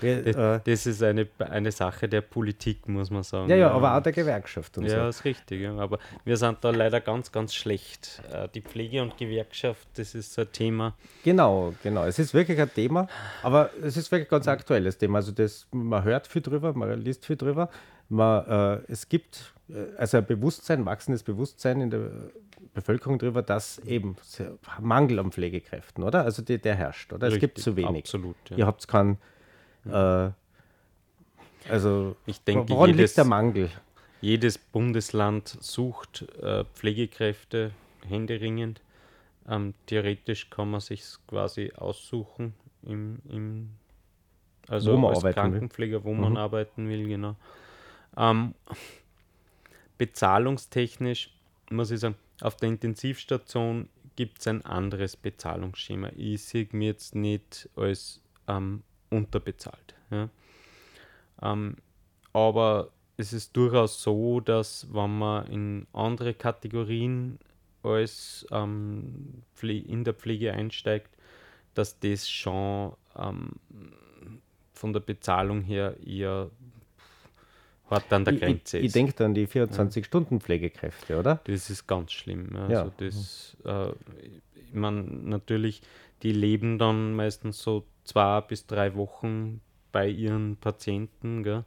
wir, 0.00 0.22
das, 0.22 0.36
äh, 0.36 0.60
das, 0.64 0.86
ist 0.86 1.02
eine, 1.02 1.26
eine 1.38 1.72
Sache 1.72 2.08
der 2.08 2.20
Politik, 2.20 2.86
muss 2.88 3.10
man 3.10 3.22
sagen. 3.22 3.48
Ja, 3.48 3.56
ja, 3.56 3.70
aber 3.70 3.96
auch 3.96 4.02
der 4.02 4.12
Gewerkschaft. 4.12 4.76
Und 4.76 4.84
ja, 4.84 5.04
so. 5.04 5.08
ist 5.08 5.24
richtig. 5.24 5.62
Ja. 5.62 5.76
Aber 5.76 5.98
wir 6.24 6.36
sind 6.36 6.58
da 6.62 6.70
leider 6.70 7.00
ganz, 7.00 7.32
ganz 7.32 7.54
schlecht. 7.54 8.22
Äh, 8.32 8.48
die 8.54 8.60
Pflege 8.60 9.02
und 9.02 9.16
Gewerkschaft, 9.16 9.88
das 9.94 10.14
ist 10.14 10.38
ein 10.38 10.52
Thema. 10.52 10.94
Genau, 11.24 11.72
genau. 11.82 12.04
Es 12.04 12.18
ist 12.18 12.34
wirklich 12.34 12.60
ein 12.60 12.72
Thema, 12.72 13.08
aber 13.42 13.70
es 13.82 13.96
ist 13.96 14.10
wirklich 14.12 14.28
ein 14.28 14.30
ganz 14.30 14.48
aktuelles 14.48 14.98
Thema. 14.98 15.18
Also, 15.18 15.32
das, 15.32 15.66
man 15.72 16.04
hört 16.04 16.26
viel 16.26 16.42
drüber, 16.42 16.74
man 16.74 17.00
liest 17.00 17.24
viel 17.24 17.36
drüber. 17.36 17.70
Man, 18.10 18.44
äh, 18.46 18.80
es 18.88 19.08
gibt 19.08 19.36
äh, 19.36 19.59
also 19.96 20.18
ein 20.18 20.26
Bewusstsein, 20.26 20.84
wachsendes 20.86 21.22
Bewusstsein 21.22 21.80
in 21.80 21.90
der 21.90 22.10
Bevölkerung 22.74 23.18
darüber, 23.18 23.42
dass 23.42 23.78
eben 23.80 24.16
Mangel 24.80 25.18
an 25.18 25.32
Pflegekräften, 25.32 26.04
oder? 26.04 26.24
Also 26.24 26.42
die, 26.42 26.58
der 26.58 26.74
herrscht, 26.74 27.12
oder? 27.12 27.28
Richtig, 27.28 27.36
es 27.36 27.40
gibt 27.40 27.58
zu 27.58 27.76
wenig. 27.76 28.04
Absolut. 28.04 28.36
Ja. 28.50 28.56
Ihr 28.58 28.66
habt 28.66 28.86
keinen. 28.88 29.18
Äh, 29.86 30.30
also, 31.68 32.16
ich 32.26 32.42
denke, 32.42 32.70
woran 32.70 32.90
jedes, 32.90 33.10
liegt 33.10 33.18
der 33.18 33.24
Mangel? 33.24 33.70
Jedes 34.20 34.58
Bundesland 34.58 35.56
sucht 35.60 36.26
äh, 36.42 36.64
Pflegekräfte 36.74 37.72
händeringend. 38.06 38.80
Ähm, 39.48 39.74
theoretisch 39.86 40.50
kann 40.50 40.70
man 40.70 40.80
sich 40.80 41.02
quasi 41.26 41.72
aussuchen, 41.74 42.54
im, 42.82 43.18
im, 43.28 43.70
also 44.68 44.92
wo 44.92 44.96
man 44.98 45.14
als 45.14 45.34
Krankenpfleger, 45.34 46.04
wo 46.04 46.14
mhm. 46.14 46.20
man 46.20 46.36
arbeiten 46.36 46.88
will, 46.88 47.08
genau. 47.08 47.36
Ähm, 48.16 48.54
bezahlungstechnisch 50.00 51.30
muss 51.70 51.90
ich 51.90 52.00
sagen, 52.00 52.14
auf 52.40 52.56
der 52.56 52.70
Intensivstation 52.70 53.90
gibt 54.16 54.38
es 54.38 54.46
ein 54.46 54.64
anderes 54.64 55.14
Bezahlungsschema. 55.14 56.08
Ich 56.16 56.42
sehe 56.42 56.66
mich 56.72 56.86
jetzt 56.86 57.14
nicht 57.14 57.68
als 57.76 58.22
ähm, 58.48 58.82
unterbezahlt. 59.10 59.94
Ja. 60.10 60.30
Ähm, 61.42 61.76
aber 62.32 62.92
es 63.18 63.34
ist 63.34 63.54
durchaus 63.54 64.02
so, 64.02 64.40
dass 64.40 64.86
wenn 64.90 65.18
man 65.18 65.46
in 65.48 65.86
andere 65.92 66.32
Kategorien 66.32 67.38
als 67.82 68.46
ähm, 68.50 69.42
in 69.62 70.04
der 70.04 70.14
Pflege 70.14 70.54
einsteigt, 70.54 71.14
dass 71.74 72.00
das 72.00 72.26
schon 72.30 72.94
ähm, 73.18 73.50
von 74.72 74.94
der 74.94 75.00
Bezahlung 75.00 75.60
her 75.60 75.94
eher 76.02 76.50
hart 77.90 78.12
an 78.12 78.24
der 78.24 78.34
Grenze 78.34 78.78
ich, 78.78 78.86
ich, 78.86 78.92
denke 78.92 79.12
da 79.14 79.24
an 79.24 79.34
die 79.34 79.46
24-Stunden-Pflegekräfte, 79.46 81.18
oder? 81.18 81.40
Das 81.44 81.70
ist 81.70 81.86
ganz 81.86 82.12
schlimm. 82.12 82.54
Also 82.56 82.72
Ja. 82.72 82.92
das, 82.96 83.56
äh, 83.64 83.90
ich 84.54 84.74
meine, 84.74 85.02
natürlich, 85.02 85.82
die 86.22 86.32
leben 86.32 86.78
dann 86.78 87.14
meistens 87.14 87.62
so 87.62 87.86
zwei 88.04 88.40
bis 88.40 88.66
drei 88.66 88.94
Wochen 88.94 89.60
bei 89.92 90.08
ihren 90.08 90.56
Patienten? 90.56 91.64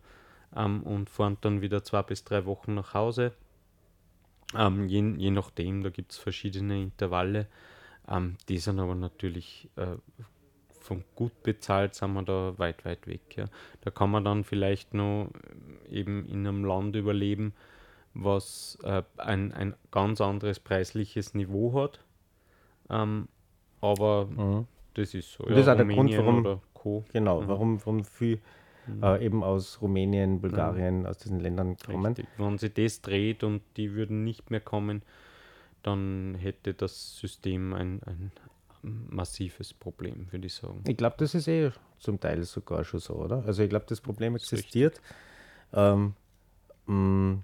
Ähm, 0.55 0.84
und 0.84 1.09
fahren 1.09 1.38
dann 1.41 1.61
wieder 1.61 1.84
zwei 1.84 2.03
bis 2.03 2.24
drei 2.24 2.45
Wochen 2.45 2.76
nach 2.76 2.93
Hause. 2.93 3.34
Ähm, 4.55 4.88
je, 4.88 5.15
je 5.17 5.32
nachdem, 5.32 5.84
da 5.84 5.89
gibt 5.89 6.11
es 6.11 6.17
verschiedene 6.17 6.82
Intervalle. 6.82 7.47
Ähm, 8.07 8.38
die 8.49 8.59
sind 8.59 8.80
aber 8.80 8.95
natürlich 8.95 9.69
äh, 9.78 9.95
von 10.84 11.03
gut 11.15 11.43
bezahlt, 11.43 11.95
sind 11.95 12.13
wir 12.13 12.23
da 12.23 12.53
weit, 12.57 12.86
weit 12.86 13.07
weg. 13.07 13.21
Ja. 13.38 13.45
Da 13.81 13.89
kann 13.91 14.11
man 14.11 14.23
dann 14.25 14.43
vielleicht 14.43 14.93
noch 14.93 15.29
eben 15.89 16.25
in 16.27 16.45
einem 16.47 16.65
Land 16.65 16.95
überleben, 16.95 17.53
was 18.13 18.77
äh, 18.84 19.01
ein, 19.17 19.51
ein 19.53 19.73
ganz 19.91 20.21
anderes 20.21 20.59
preisliches 20.59 21.34
Niveau 21.34 21.73
hat. 21.73 21.99
Ähm, 22.89 23.27
aber 23.81 24.25
Mhm. 24.25 24.67
das 24.93 25.13
ist 25.13 25.31
so. 25.34 25.43
Und 25.45 25.51
das 25.51 25.61
ist 25.61 25.67
auch 25.69 25.75
der 25.77 25.86
Grund, 25.86 26.15
warum- 26.17 26.61
Co. 26.73 27.05
Genau, 27.13 27.41
Mhm. 27.41 27.47
warum, 27.47 27.79
warum 27.86 28.03
viel 28.03 28.39
äh, 29.01 29.25
eben 29.25 29.41
aus 29.43 29.81
Rumänien, 29.81 30.41
Bulgarien, 30.41 31.05
aus 31.05 31.17
diesen 31.17 31.39
Ländern 31.39 31.77
kommen. 31.77 32.05
Richtig. 32.07 32.27
Wenn 32.38 32.57
sie 32.57 32.69
das 32.69 33.01
dreht 33.01 33.45
und 33.45 33.61
die 33.77 33.93
würden 33.93 34.25
nicht 34.25 34.51
mehr 34.51 34.59
kommen, 34.59 35.01
dann 35.84 36.36
hätte 36.36 36.73
das 36.73 37.17
System 37.17 37.73
ein, 37.73 38.01
ein 38.05 38.31
massives 38.84 39.73
Problem, 39.73 40.27
würde 40.31 40.47
ich 40.47 40.53
sagen. 40.53 40.84
Ich 40.88 40.97
glaube, 40.97 41.15
das 41.17 41.34
ist 41.34 41.47
eh 41.47 41.71
zum 41.99 42.19
Teil 42.19 42.43
sogar 42.43 42.84
schon 42.84 42.99
so, 42.99 43.15
oder? 43.15 43.43
Also 43.45 43.63
ich 43.63 43.69
glaube, 43.69 43.86
das 43.88 44.01
Problem 44.01 44.36
existiert. 44.36 45.01
Ähm, 45.73 46.13
mh, 46.86 47.39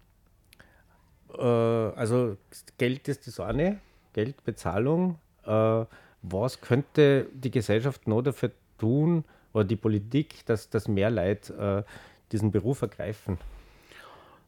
äh, 1.37 1.41
also 1.41 2.37
Geld 2.77 3.07
ist 3.07 3.27
das 3.27 3.39
eine, 3.39 3.79
Geld, 4.13 4.43
Bezahlung. 4.43 5.19
Äh, 5.45 5.85
was 6.21 6.59
könnte 6.61 7.27
die 7.33 7.51
Gesellschaft 7.51 8.07
noch 8.07 8.21
dafür 8.21 8.51
tun 8.77 9.23
oder 9.53 9.63
die 9.63 9.77
Politik, 9.77 10.45
dass, 10.45 10.69
dass 10.69 10.87
mehr 10.87 11.09
Leute 11.09 11.85
äh, 11.87 11.91
diesen 12.31 12.51
Beruf 12.51 12.81
ergreifen? 12.81 13.37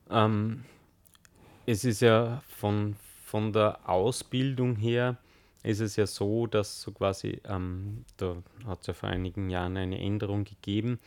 Ähm, 0.09 0.65
es 1.65 1.85
ist 1.85 2.01
ja 2.01 2.41
von, 2.47 2.95
von 3.25 3.53
der 3.53 3.79
Ausbildung 3.87 4.75
her, 4.75 5.17
ist 5.63 5.79
es 5.79 5.95
ja 5.95 6.07
so, 6.07 6.47
dass 6.47 6.81
so 6.81 6.91
quasi, 6.91 7.41
ähm, 7.45 8.05
da 8.17 8.37
hat 8.65 8.81
es 8.81 8.87
ja 8.87 8.93
vor 8.93 9.09
einigen 9.09 9.49
Jahren 9.49 9.77
eine 9.77 9.99
Änderung 9.99 10.43
gegeben, 10.43 10.99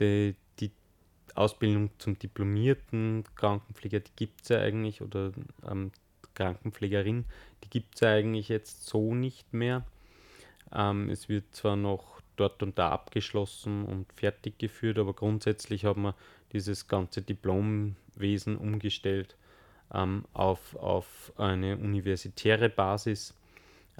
die, 0.00 0.34
die 0.60 0.70
Ausbildung 1.34 1.90
zum 1.98 2.18
diplomierten 2.18 3.24
Krankenpfleger, 3.34 4.00
die 4.00 4.12
gibt 4.16 4.42
es 4.42 4.48
ja 4.48 4.60
eigentlich, 4.60 5.02
oder 5.02 5.32
ähm, 5.68 5.92
Krankenpflegerin, 6.34 7.26
die 7.64 7.70
gibt 7.70 7.94
es 7.94 8.00
ja 8.00 8.10
eigentlich 8.10 8.48
jetzt 8.48 8.86
so 8.86 9.14
nicht 9.14 9.52
mehr. 9.52 9.84
Ähm, 10.74 11.10
es 11.10 11.28
wird 11.28 11.54
zwar 11.54 11.76
noch 11.76 12.22
dort 12.36 12.62
und 12.62 12.78
da 12.78 12.90
abgeschlossen 12.90 13.84
und 13.84 14.10
fertig 14.14 14.58
geführt, 14.58 14.98
aber 14.98 15.12
grundsätzlich 15.12 15.84
hat 15.84 15.98
man 15.98 16.14
dieses 16.52 16.88
ganze 16.88 17.20
Diplomwesen 17.20 18.56
umgestellt 18.56 19.36
ähm, 19.92 20.24
auf, 20.32 20.76
auf 20.76 21.32
eine 21.36 21.76
universitäre 21.76 22.70
Basis 22.70 23.34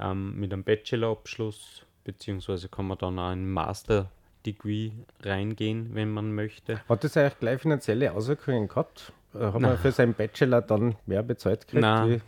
ähm, 0.03 0.38
mit 0.40 0.53
einem 0.53 0.64
Bachelorabschluss, 0.64 1.84
beziehungsweise 2.05 2.68
kann 2.68 2.86
man 2.86 2.98
dann 2.98 3.18
auch 3.18 3.28
ein 3.30 3.48
Master-Degree 3.50 4.90
reingehen, 5.22 5.90
wenn 5.94 6.11
man 6.11 6.32
möchte. 6.34 6.80
Hat 6.88 7.05
das 7.05 7.16
eigentlich 7.16 7.38
gleich 7.38 7.61
finanzielle 7.61 8.12
Auswirkungen 8.12 8.68
gehabt? 8.68 9.12
Äh, 9.34 9.38
Hat 9.38 9.53
man 9.55 9.62
Nein. 9.62 9.78
für 9.78 9.92
seinen 9.92 10.14
Bachelor 10.14 10.62
dann 10.62 10.96
mehr 11.07 11.22
bezahlt 11.22 11.62
gekriegt? 11.66 11.82
Nein. 11.82 12.20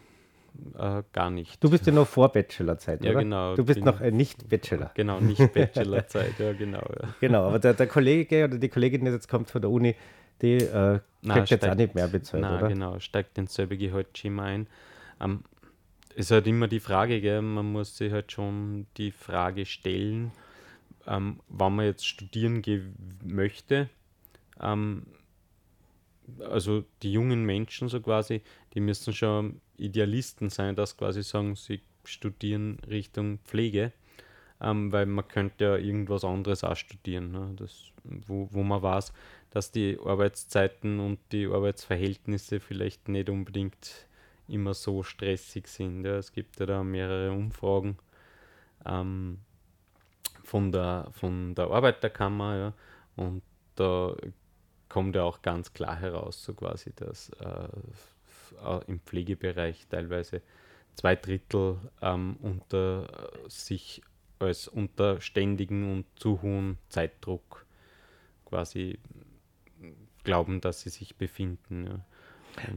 Äh, 0.78 1.02
gar 1.12 1.30
nicht. 1.30 1.62
Du 1.64 1.68
bist 1.68 1.84
ja 1.84 1.92
noch 1.92 2.06
vor 2.06 2.30
Bachelorzeit, 2.30 3.04
Ja, 3.04 3.10
oder? 3.10 3.20
genau, 3.20 3.56
Du 3.56 3.64
bist 3.64 3.80
noch 3.84 4.00
ein 4.00 4.16
Nicht-Bachelor. 4.16 4.92
Genau, 4.94 5.18
nicht 5.18 5.38
Bachelorzeit, 5.54 6.38
ja 6.38 6.52
genau. 6.52 6.78
Ja. 6.78 7.08
Genau, 7.18 7.48
aber 7.48 7.58
der, 7.58 7.74
der 7.74 7.88
Kollege 7.88 8.44
oder 8.44 8.56
die 8.58 8.68
Kollegin, 8.68 9.04
die 9.04 9.10
jetzt 9.10 9.28
kommt 9.28 9.50
von 9.50 9.60
der 9.60 9.70
Uni, 9.72 9.96
die 10.42 10.58
äh, 10.58 11.00
kriegt 11.24 11.50
jetzt 11.50 11.64
auch 11.64 11.68
steigt- 11.68 11.76
nicht 11.78 11.94
mehr 11.96 12.06
bezahlt, 12.06 12.42
Nein, 12.42 12.58
oder? 12.58 12.68
genau, 12.68 12.98
steigt 13.00 13.36
ins 13.36 13.54
selbe 13.54 13.76
Gehaltsschema 13.76 14.44
ein. 14.44 14.68
Ähm, 15.20 15.40
ist 16.14 16.30
halt 16.30 16.46
immer 16.46 16.68
die 16.68 16.80
Frage, 16.80 17.20
gell? 17.20 17.42
man 17.42 17.72
muss 17.72 17.96
sich 17.96 18.12
halt 18.12 18.30
schon 18.30 18.86
die 18.96 19.10
Frage 19.10 19.66
stellen, 19.66 20.32
ähm, 21.06 21.40
wann 21.48 21.76
man 21.76 21.86
jetzt 21.86 22.06
studieren 22.06 22.62
möchte. 23.22 23.88
Ähm, 24.60 25.06
also 26.40 26.84
die 27.02 27.12
jungen 27.12 27.44
Menschen 27.44 27.88
so 27.88 28.00
quasi, 28.00 28.42
die 28.74 28.80
müssen 28.80 29.12
schon 29.12 29.60
Idealisten 29.76 30.50
sein, 30.50 30.76
dass 30.76 30.96
quasi 30.96 31.22
sagen, 31.22 31.56
sie 31.56 31.80
studieren 32.04 32.78
Richtung 32.88 33.38
Pflege, 33.44 33.92
ähm, 34.60 34.92
weil 34.92 35.06
man 35.06 35.26
könnte 35.26 35.64
ja 35.64 35.76
irgendwas 35.76 36.24
anderes 36.24 36.64
auch 36.64 36.76
studieren, 36.76 37.32
ne? 37.32 37.52
das, 37.56 37.92
wo, 38.04 38.48
wo 38.52 38.62
man 38.62 38.82
weiß, 38.82 39.12
dass 39.50 39.72
die 39.72 39.98
Arbeitszeiten 40.04 41.00
und 41.00 41.18
die 41.32 41.46
Arbeitsverhältnisse 41.46 42.60
vielleicht 42.60 43.08
nicht 43.08 43.28
unbedingt 43.28 44.06
immer 44.48 44.74
so 44.74 45.02
stressig 45.02 45.68
sind. 45.68 46.04
Ja. 46.04 46.16
Es 46.16 46.32
gibt 46.32 46.60
ja 46.60 46.66
da 46.66 46.82
mehrere 46.82 47.32
Umfragen 47.32 47.98
ähm, 48.86 49.38
von, 50.42 50.72
der, 50.72 51.08
von 51.12 51.54
der 51.54 51.70
Arbeiterkammer 51.70 52.56
ja, 52.56 52.72
und 53.16 53.42
da 53.76 54.14
kommt 54.88 55.16
ja 55.16 55.24
auch 55.24 55.42
ganz 55.42 55.72
klar 55.72 55.96
heraus, 55.96 56.44
so 56.44 56.54
quasi, 56.54 56.92
dass 56.94 57.30
äh, 57.30 57.68
im 58.86 59.00
Pflegebereich 59.00 59.86
teilweise 59.88 60.42
zwei 60.94 61.16
Drittel 61.16 61.78
ähm, 62.00 62.36
unter 62.40 63.30
sich 63.48 64.02
als 64.38 64.68
unter 64.68 65.20
ständigen 65.20 65.90
und 65.92 66.06
zu 66.16 66.42
hohen 66.42 66.78
Zeitdruck 66.88 67.66
quasi 68.44 68.98
glauben, 70.22 70.60
dass 70.60 70.82
sie 70.82 70.90
sich 70.90 71.16
befinden. 71.16 71.86
Ja. 71.86 72.04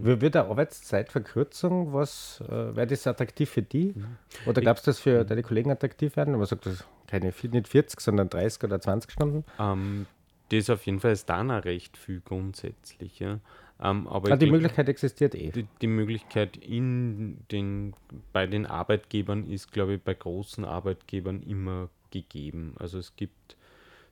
Wie 0.02 0.22
Wird 0.22 0.36
eine 0.36 0.50
Arbeitszeitverkürzung, 0.50 1.94
was 1.94 2.42
äh, 2.48 2.76
wäre 2.76 2.88
das 2.88 3.06
attraktiv 3.06 3.50
für 3.50 3.62
die? 3.62 3.94
Mhm. 3.96 4.18
Oder 4.46 4.62
glaubst 4.62 4.88
du, 4.88 4.90
dass 4.90 5.00
für 5.00 5.24
deine 5.24 5.44
Kollegen 5.44 5.72
attraktiv 5.72 6.16
werden? 6.16 6.36
Man 6.36 6.46
sagt, 6.46 6.66
das 6.66 6.86
keine 7.08 7.34
nicht 7.42 7.68
40, 7.68 8.00
sondern 8.00 8.30
30 8.30 8.64
oder 8.64 8.80
20 8.82 9.12
Stunden. 9.12 9.46
Ähm, 9.60 10.06
das 10.50 10.70
auf 10.70 10.86
jeden 10.86 11.00
Fall 11.00 11.12
ist 11.12 11.30
dann 11.30 11.52
auch 11.52 11.64
recht 11.66 11.98
viel 11.98 12.22
grundsätzlich. 12.22 13.20
Ja. 13.20 13.40
Ähm, 13.82 14.08
aber 14.08 14.30
ich 14.30 14.40
die 14.40 14.46
glaub- 14.46 14.60
Möglichkeit 14.60 14.90
existiert 14.90 15.36
eh. 15.36 15.52
die, 15.52 15.68
die 15.82 15.88
Möglichkeit 15.88 16.58
in 16.58 17.40
den, 17.52 17.94
bei 18.34 18.48
den 18.48 18.66
Arbeitgebern 18.66 19.48
ist, 19.48 19.72
glaube 19.72 19.96
ich, 19.96 20.02
bei 20.02 20.14
großen 20.14 20.66
Arbeitgebern 20.66 21.44
immer 21.44 21.90
gegeben. 22.12 22.76
Also 22.80 22.98
es 22.98 23.16
gibt 23.16 23.56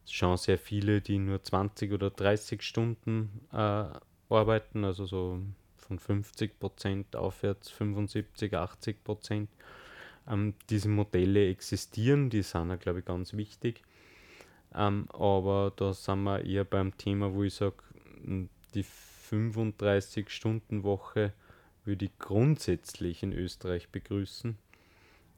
schon 0.06 0.38
sehr 0.38 0.58
viele, 0.58 1.02
die 1.02 1.18
nur 1.18 1.42
20 1.42 1.92
oder 1.94 2.12
30 2.12 2.62
Stunden 2.62 3.42
äh, 3.52 3.86
arbeiten, 4.30 4.86
also 4.86 5.06
so 5.06 5.40
von 5.78 6.00
50 6.00 6.60
Prozent 6.60 7.16
aufwärts, 7.16 7.70
75, 7.72 8.54
80 8.56 9.04
Prozent. 9.04 9.50
Ähm, 10.28 10.54
diese 10.70 10.90
Modelle 10.90 11.48
existieren, 11.50 12.30
die 12.30 12.42
sind 12.42 12.70
ja, 12.70 12.76
glaube 12.78 13.00
ich, 13.00 13.06
ganz 13.06 13.34
wichtig. 13.34 13.82
Ähm, 14.74 15.08
aber 15.14 15.72
da 15.76 15.94
sind 15.94 16.24
wir 16.24 16.44
eher 16.44 16.64
beim 16.66 16.98
Thema, 16.98 17.34
wo 17.34 17.44
ich 17.44 17.54
sage, 17.54 17.76
die 18.74 18.84
35-Stunden-Woche 18.84 21.32
würde 21.84 22.06
ich 22.06 22.18
grundsätzlich 22.18 23.22
in 23.24 23.34
Österreich 23.34 23.90
begrüßen. 23.90 24.58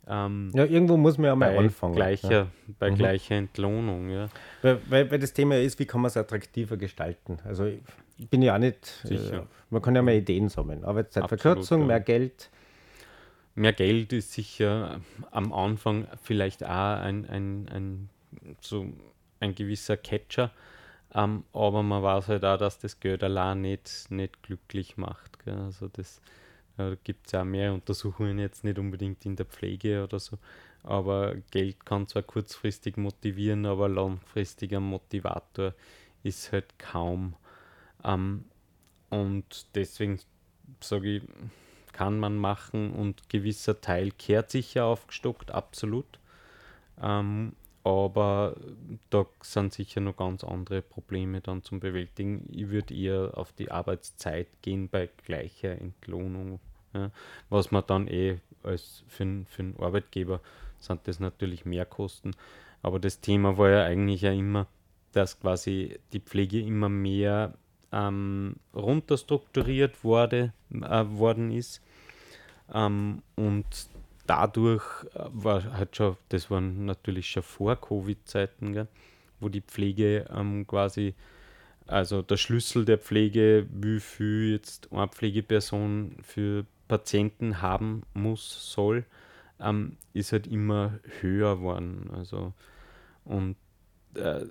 Ähm, 0.08 0.52
Ja, 0.56 0.64
irgendwo 0.66 0.96
muss 0.96 1.18
man 1.18 1.26
ja 1.26 1.36
mal 1.36 1.52
bei 1.52 1.58
anfangen. 1.60 1.96
gleicher, 1.96 2.32
ja. 2.32 2.48
bei 2.80 2.92
Mhm. 2.92 2.96
gleicher 2.96 3.36
Entlohnung, 3.36 4.10
ja. 4.10 4.30
Weil, 4.62 4.80
weil, 4.90 5.12
weil 5.12 5.20
das 5.20 5.34
Thema 5.34 5.58
ist, 5.60 5.78
wie 5.80 5.86
kann 5.86 6.00
man 6.02 6.08
es 6.08 6.16
attraktiver 6.18 6.78
gestalten? 6.78 7.40
Also 7.44 7.70
bin 8.18 8.41
ja 8.41 8.55
auch 8.55 8.59
nicht, 8.59 8.86
Sicher. 9.03 9.41
äh, 9.41 9.45
man 9.70 9.82
kann 9.82 9.95
ja 9.95 10.01
mal 10.01 10.15
Ideen 10.15 10.49
sammeln. 10.49 10.84
Arbeitszeitverkürzung, 10.84 11.82
ja. 11.82 11.88
mehr 11.88 11.99
Geld. 11.99 12.49
Mehr 13.55 13.74
Geld 13.74 14.13
ist 14.13 14.34
sicher 14.34 15.01
am 15.32 15.51
Anfang 15.51 16.07
vielleicht 16.22 16.63
auch 16.63 16.99
ein, 16.99 17.28
ein, 17.28 17.68
ein, 17.70 18.09
so 18.61 18.86
ein 19.39 19.55
gewisser 19.55 19.97
Catcher, 19.97 20.51
ähm, 21.13 21.43
aber 21.53 21.82
man 21.82 22.03
weiß 22.03 22.28
halt 22.28 22.45
auch, 22.45 22.57
dass 22.57 22.78
das 22.78 22.99
Geld 22.99 23.24
allein 23.24 23.61
nicht, 23.61 24.11
nicht 24.11 24.43
glücklich 24.43 24.97
macht. 24.97 25.43
Gell? 25.43 25.57
Also 25.57 25.88
das 25.88 26.22
äh, 26.78 26.97
gibt 27.03 27.28
es 27.28 27.32
ja 27.32 27.41
auch 27.41 27.45
mehr 27.45 27.74
Untersuchungen 27.74 28.38
jetzt 28.39 28.63
nicht 28.63 28.78
unbedingt 28.78 29.26
in 29.26 29.36
der 29.36 29.45
Pflege 29.45 30.03
oder 30.03 30.20
so, 30.20 30.38
aber 30.84 31.36
Geld 31.51 31.86
kann 31.86 32.07
zwar 32.07 32.24
kurzfristig 32.24 32.97
motivieren, 32.97 33.65
aber 33.65 33.89
langfristiger 33.89 34.80
Motivator 34.80 35.74
ist 36.24 36.51
halt 36.51 36.78
kaum. 36.78 37.34
Ähm, 38.08 38.45
und 39.10 39.68
deswegen 39.76 40.20
sage 40.82 41.18
ich, 41.18 41.24
kann 41.93 42.20
man 42.20 42.38
machen 42.38 42.91
und 42.93 43.30
gewisser 43.30 43.82
Teil 43.82 44.12
kehrt 44.12 44.51
sicher 44.51 44.86
aufgestockt, 44.86 45.51
absolut. 45.51 46.20
Ähm, 47.01 47.53
aber 47.84 48.55
da 49.10 49.26
sind 49.41 49.74
sicher 49.74 50.01
noch 50.01 50.18
ganz 50.18 50.43
andere 50.43 50.82
Probleme 50.82 51.41
dann 51.41 51.64
zum 51.64 51.80
Bewältigen. 51.80 52.45
Ich 52.51 52.70
würde 52.70 52.93
eher 52.93 53.38
auf 53.38 53.53
die 53.53 53.72
Arbeitszeit 53.72 54.47
gehen 54.62 54.89
bei 54.89 55.10
gleicher 55.26 55.80
Entlohnung. 55.80 56.60
Ja, 56.93 57.12
was 57.49 57.72
man 57.72 57.84
dann 57.88 58.08
eh 58.08 58.39
als 58.64 59.03
für, 59.08 59.24
einen 59.24 59.76
Arbeitgeber 59.80 60.41
sind 60.80 61.08
das 61.08 61.20
natürlich 61.20 61.66
mehr 61.66 61.86
Kosten. 61.86 62.32
Aber 62.82 62.99
das 62.99 63.22
Thema 63.22 63.58
war 63.58 63.70
ja 63.70 63.84
eigentlich 63.86 64.22
ja 64.22 64.32
immer, 64.32 64.68
dass 65.14 65.39
quasi 65.39 65.97
die 66.14 66.20
Pflege 66.20 66.60
immer 66.60 66.89
mehr 66.89 67.53
ähm, 67.92 68.56
runterstrukturiert 68.74 70.04
wurde, 70.04 70.54
äh, 70.72 71.06
worden 71.06 71.52
ist. 71.52 71.82
Ähm, 72.74 73.22
und 73.36 73.66
dadurch 74.26 74.84
äh, 75.16 75.26
war 75.32 75.64
halt 75.74 75.96
schon, 75.96 76.18
das 76.30 76.52
waren 76.52 76.86
natürlich 76.86 77.30
schon 77.30 77.44
vor 77.44 77.76
Covid-Zeiten, 77.76 78.88
wo 79.40 79.50
die 79.50 79.62
Pflege 79.62 80.26
ähm, 80.34 80.68
quasi, 80.68 81.16
also 81.86 82.22
der 82.22 82.38
Schlüssel 82.38 82.86
der 82.86 82.98
Pflege, 82.98 83.68
wie 83.72 84.00
viel 84.00 84.52
jetzt 84.52 84.92
eine 84.92 85.08
Pflegeperson 85.08 86.18
für 86.22 86.66
Patienten 86.88 87.62
haben 87.62 88.04
muss, 88.14 88.72
soll, 88.74 89.06
ähm, 89.60 89.98
ist 90.14 90.32
halt 90.32 90.48
immer 90.48 91.00
höher 91.22 91.58
geworden. 91.58 92.10
Also, 92.14 92.54
und 93.26 93.56
äh, 94.16 94.46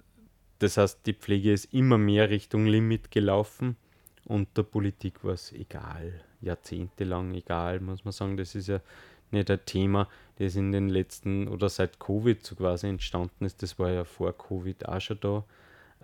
das 0.58 0.76
heißt, 0.76 1.06
die 1.06 1.14
Pflege 1.14 1.52
ist 1.52 1.72
immer 1.72 1.98
mehr 1.98 2.30
Richtung 2.30 2.66
Limit 2.66 3.10
gelaufen 3.10 3.76
und 4.24 4.56
der 4.56 4.62
Politik 4.62 5.22
war 5.24 5.34
es 5.34 5.52
egal, 5.52 6.20
jahrzehntelang 6.40 7.34
egal, 7.34 7.80
muss 7.80 8.04
man 8.04 8.12
sagen. 8.12 8.36
Das 8.36 8.54
ist 8.54 8.68
ja 8.68 8.80
nicht 9.30 9.50
ein 9.50 9.64
Thema, 9.66 10.08
das 10.38 10.56
in 10.56 10.72
den 10.72 10.88
letzten 10.88 11.48
oder 11.48 11.68
seit 11.68 11.98
Covid 12.00 12.44
so 12.44 12.56
quasi 12.56 12.88
entstanden 12.88 13.44
ist. 13.44 13.62
Das 13.62 13.78
war 13.78 13.90
ja 13.90 14.04
vor 14.04 14.36
Covid 14.36 14.88
auch 14.88 15.00
schon 15.00 15.20
da. 15.20 15.44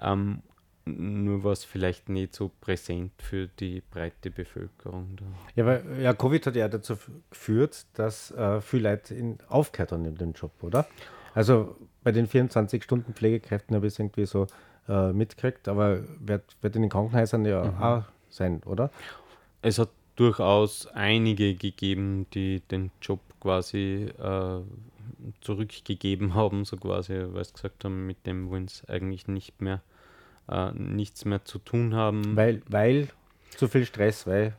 Ähm, 0.00 0.42
nur 0.84 1.44
war 1.44 1.52
es 1.52 1.64
vielleicht 1.64 2.08
nicht 2.08 2.34
so 2.34 2.50
präsent 2.60 3.12
für 3.18 3.46
die 3.46 3.82
breite 3.88 4.30
Bevölkerung. 4.30 5.16
Da. 5.16 5.24
Ja, 5.54 5.66
weil 5.66 6.00
ja, 6.00 6.12
Covid 6.12 6.46
hat 6.46 6.56
ja 6.56 6.68
dazu 6.68 6.96
geführt, 7.30 7.86
dass 7.94 8.32
äh, 8.32 8.60
viele 8.60 8.90
Leute 8.90 9.14
in, 9.14 9.38
aufgehört 9.48 9.92
haben 9.92 10.04
in 10.04 10.16
dem 10.16 10.32
Job, 10.32 10.52
oder? 10.60 10.86
Also 11.34 11.76
bei 12.02 12.12
den 12.12 12.26
24 12.26 12.82
Stunden 12.82 13.14
Pflegekräften 13.14 13.74
habe 13.76 13.86
ich 13.86 13.94
es 13.94 13.98
irgendwie 13.98 14.26
so 14.26 14.46
äh, 14.88 15.12
mitgekriegt, 15.12 15.68
aber 15.68 16.00
wird, 16.20 16.44
wird 16.60 16.76
in 16.76 16.82
den 16.82 16.90
Krankenhäusern 16.90 17.44
ja 17.44 17.64
mhm. 17.64 17.82
auch 17.82 18.04
sein, 18.28 18.62
oder? 18.64 18.90
Es 19.62 19.78
hat 19.78 19.90
durchaus 20.16 20.86
einige 20.88 21.54
gegeben, 21.54 22.26
die 22.34 22.60
den 22.60 22.90
Job 23.00 23.20
quasi 23.40 24.10
äh, 24.18 24.60
zurückgegeben 25.40 26.34
haben, 26.34 26.64
so 26.64 26.76
quasi, 26.76 27.24
weil 27.28 27.44
sie 27.44 27.52
gesagt 27.52 27.84
haben, 27.84 28.06
mit 28.06 28.26
dem 28.26 28.50
wollen 28.50 28.68
sie 28.68 28.88
eigentlich 28.88 29.28
nicht 29.28 29.60
mehr 29.60 29.80
äh, 30.48 30.72
nichts 30.72 31.24
mehr 31.24 31.44
zu 31.44 31.58
tun 31.58 31.94
haben. 31.94 32.36
Weil, 32.36 32.62
weil 32.68 33.08
zu 33.56 33.68
viel 33.68 33.86
Stress, 33.86 34.26
weil. 34.26 34.54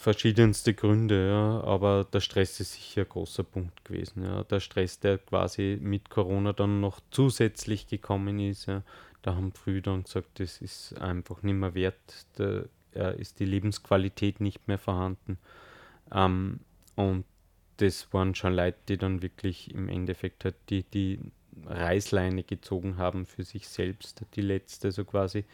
Verschiedenste 0.00 0.72
Gründe, 0.72 1.28
ja, 1.28 1.60
aber 1.62 2.04
der 2.10 2.20
Stress 2.20 2.58
ist 2.58 2.72
sicher 2.72 3.02
ein 3.02 3.08
großer 3.10 3.44
Punkt 3.44 3.84
gewesen. 3.84 4.24
Ja. 4.24 4.44
Der 4.44 4.58
Stress, 4.58 4.98
der 4.98 5.18
quasi 5.18 5.78
mit 5.78 6.08
Corona 6.08 6.54
dann 6.54 6.80
noch 6.80 7.00
zusätzlich 7.10 7.86
gekommen 7.86 8.40
ist, 8.40 8.64
ja. 8.64 8.82
da 9.20 9.34
haben 9.34 9.52
früh 9.52 9.82
dann 9.82 10.04
gesagt, 10.04 10.40
das 10.40 10.62
ist 10.62 10.98
einfach 10.98 11.42
nicht 11.42 11.52
mehr 11.52 11.74
wert, 11.74 11.98
da 12.36 13.10
ist 13.10 13.40
die 13.40 13.44
Lebensqualität 13.44 14.40
nicht 14.40 14.68
mehr 14.68 14.78
vorhanden. 14.78 15.36
Ähm, 16.10 16.60
und 16.96 17.26
das 17.76 18.10
waren 18.14 18.34
schon 18.34 18.54
Leute, 18.54 18.78
die 18.88 18.96
dann 18.96 19.20
wirklich 19.20 19.74
im 19.74 19.90
Endeffekt 19.90 20.46
halt 20.46 20.56
die, 20.70 20.82
die 20.82 21.20
Reißleine 21.66 22.42
gezogen 22.44 22.96
haben 22.96 23.26
für 23.26 23.42
sich 23.42 23.68
selbst, 23.68 24.24
die 24.34 24.40
letzte 24.40 24.92
so 24.92 25.04
quasi, 25.04 25.44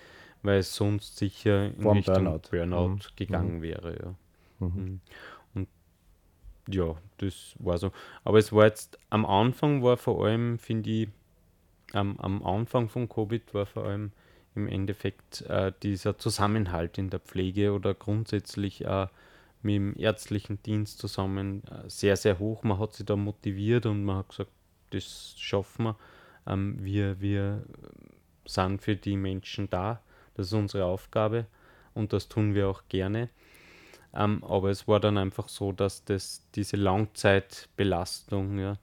weil 0.45 0.61
es 0.61 0.73
sonst 0.73 1.17
sicher 1.17 1.67
in 1.67 1.85
Richtung 1.85 2.15
Burnout, 2.15 2.43
Burnout 2.49 2.89
mhm. 2.91 3.01
gegangen 3.17 3.57
Mhm. 3.57 3.63
wäre. 3.63 3.99
Ja. 4.01 4.15
Mhm. 4.59 4.69
Mhm. 4.69 5.01
Und 5.55 5.69
ja, 6.69 6.97
das 7.19 7.55
war 7.59 7.79
so. 7.79 7.93
Aber 8.25 8.39
es 8.39 8.53
war 8.53 8.65
jetzt 8.65 8.99
am 9.11 9.25
Anfang 9.27 9.83
war 9.83 9.97
vor 9.97 10.25
allem, 10.25 10.59
finde 10.59 10.91
ich, 10.91 11.09
am, 11.93 12.19
am 12.19 12.45
Anfang 12.45 12.89
von 12.89 13.09
Covid 13.09 13.55
war 13.55 13.67
vor 13.67 13.85
allem 13.85 14.13
im 14.55 14.69
Endeffekt 14.69 15.43
äh, 15.43 15.73
dieser 15.83 16.19
Zusammenhalt 16.19 16.99
in 16.99 17.11
der 17.11 17.21
Pflege 17.21 17.73
oder 17.73 17.95
grundsätzlich 17.95 18.85
äh, 18.85 19.07
mit 19.63 19.75
dem 19.75 19.95
ärztlichen 19.99 20.63
Dienst 20.63 20.99
zusammen 20.99 21.63
äh, 21.65 21.89
sehr, 21.89 22.17
sehr 22.17 22.39
hoch. 22.39 22.63
Man 22.63 22.79
hat 22.79 22.95
sich 22.95 23.07
da 23.07 23.17
motiviert 23.17 23.87
und 23.87 24.05
man 24.05 24.17
hat 24.17 24.31
gesagt, 24.31 24.51
das 24.91 25.35
schaffen 25.37 25.85
wir. 25.85 25.97
Ähm, 26.47 26.77
wir, 26.83 27.21
wir 27.21 27.63
sind 28.47 28.81
für 28.81 28.97
die 28.97 29.17
Menschen 29.17 29.69
da. 29.69 30.01
Das 30.35 30.47
ist 30.47 30.53
unsere 30.53 30.85
Aufgabe 30.85 31.47
und 31.95 32.13
das 32.13 32.29
tun 32.29 32.55
wir 32.55 32.69
auch 32.69 32.83
gerne. 32.89 33.29
Ähm, 34.17 34.43
aber 34.45 34.71
es 34.71 34.89
war 34.89 34.99
dann 34.99 35.19
einfach 35.19 35.49
so, 35.49 35.73
dass 35.73 36.05
das, 36.05 36.43
diese 36.55 36.77
Langzeitbelastung, 36.77 38.59
ja, 38.59 38.79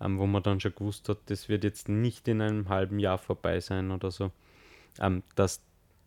ähm, 0.00 0.18
wo 0.18 0.26
man 0.26 0.42
dann 0.44 0.60
schon 0.60 0.74
gewusst 0.74 1.08
hat, 1.08 1.18
das 1.26 1.48
wird 1.48 1.64
jetzt 1.64 1.88
nicht 1.88 2.28
in 2.28 2.40
einem 2.40 2.68
halben 2.68 3.00
Jahr 3.00 3.18
vorbei 3.18 3.58
sein 3.60 3.90
oder 3.90 4.12
so, 4.12 4.30
ähm, 5.00 5.24
dass 5.34 5.60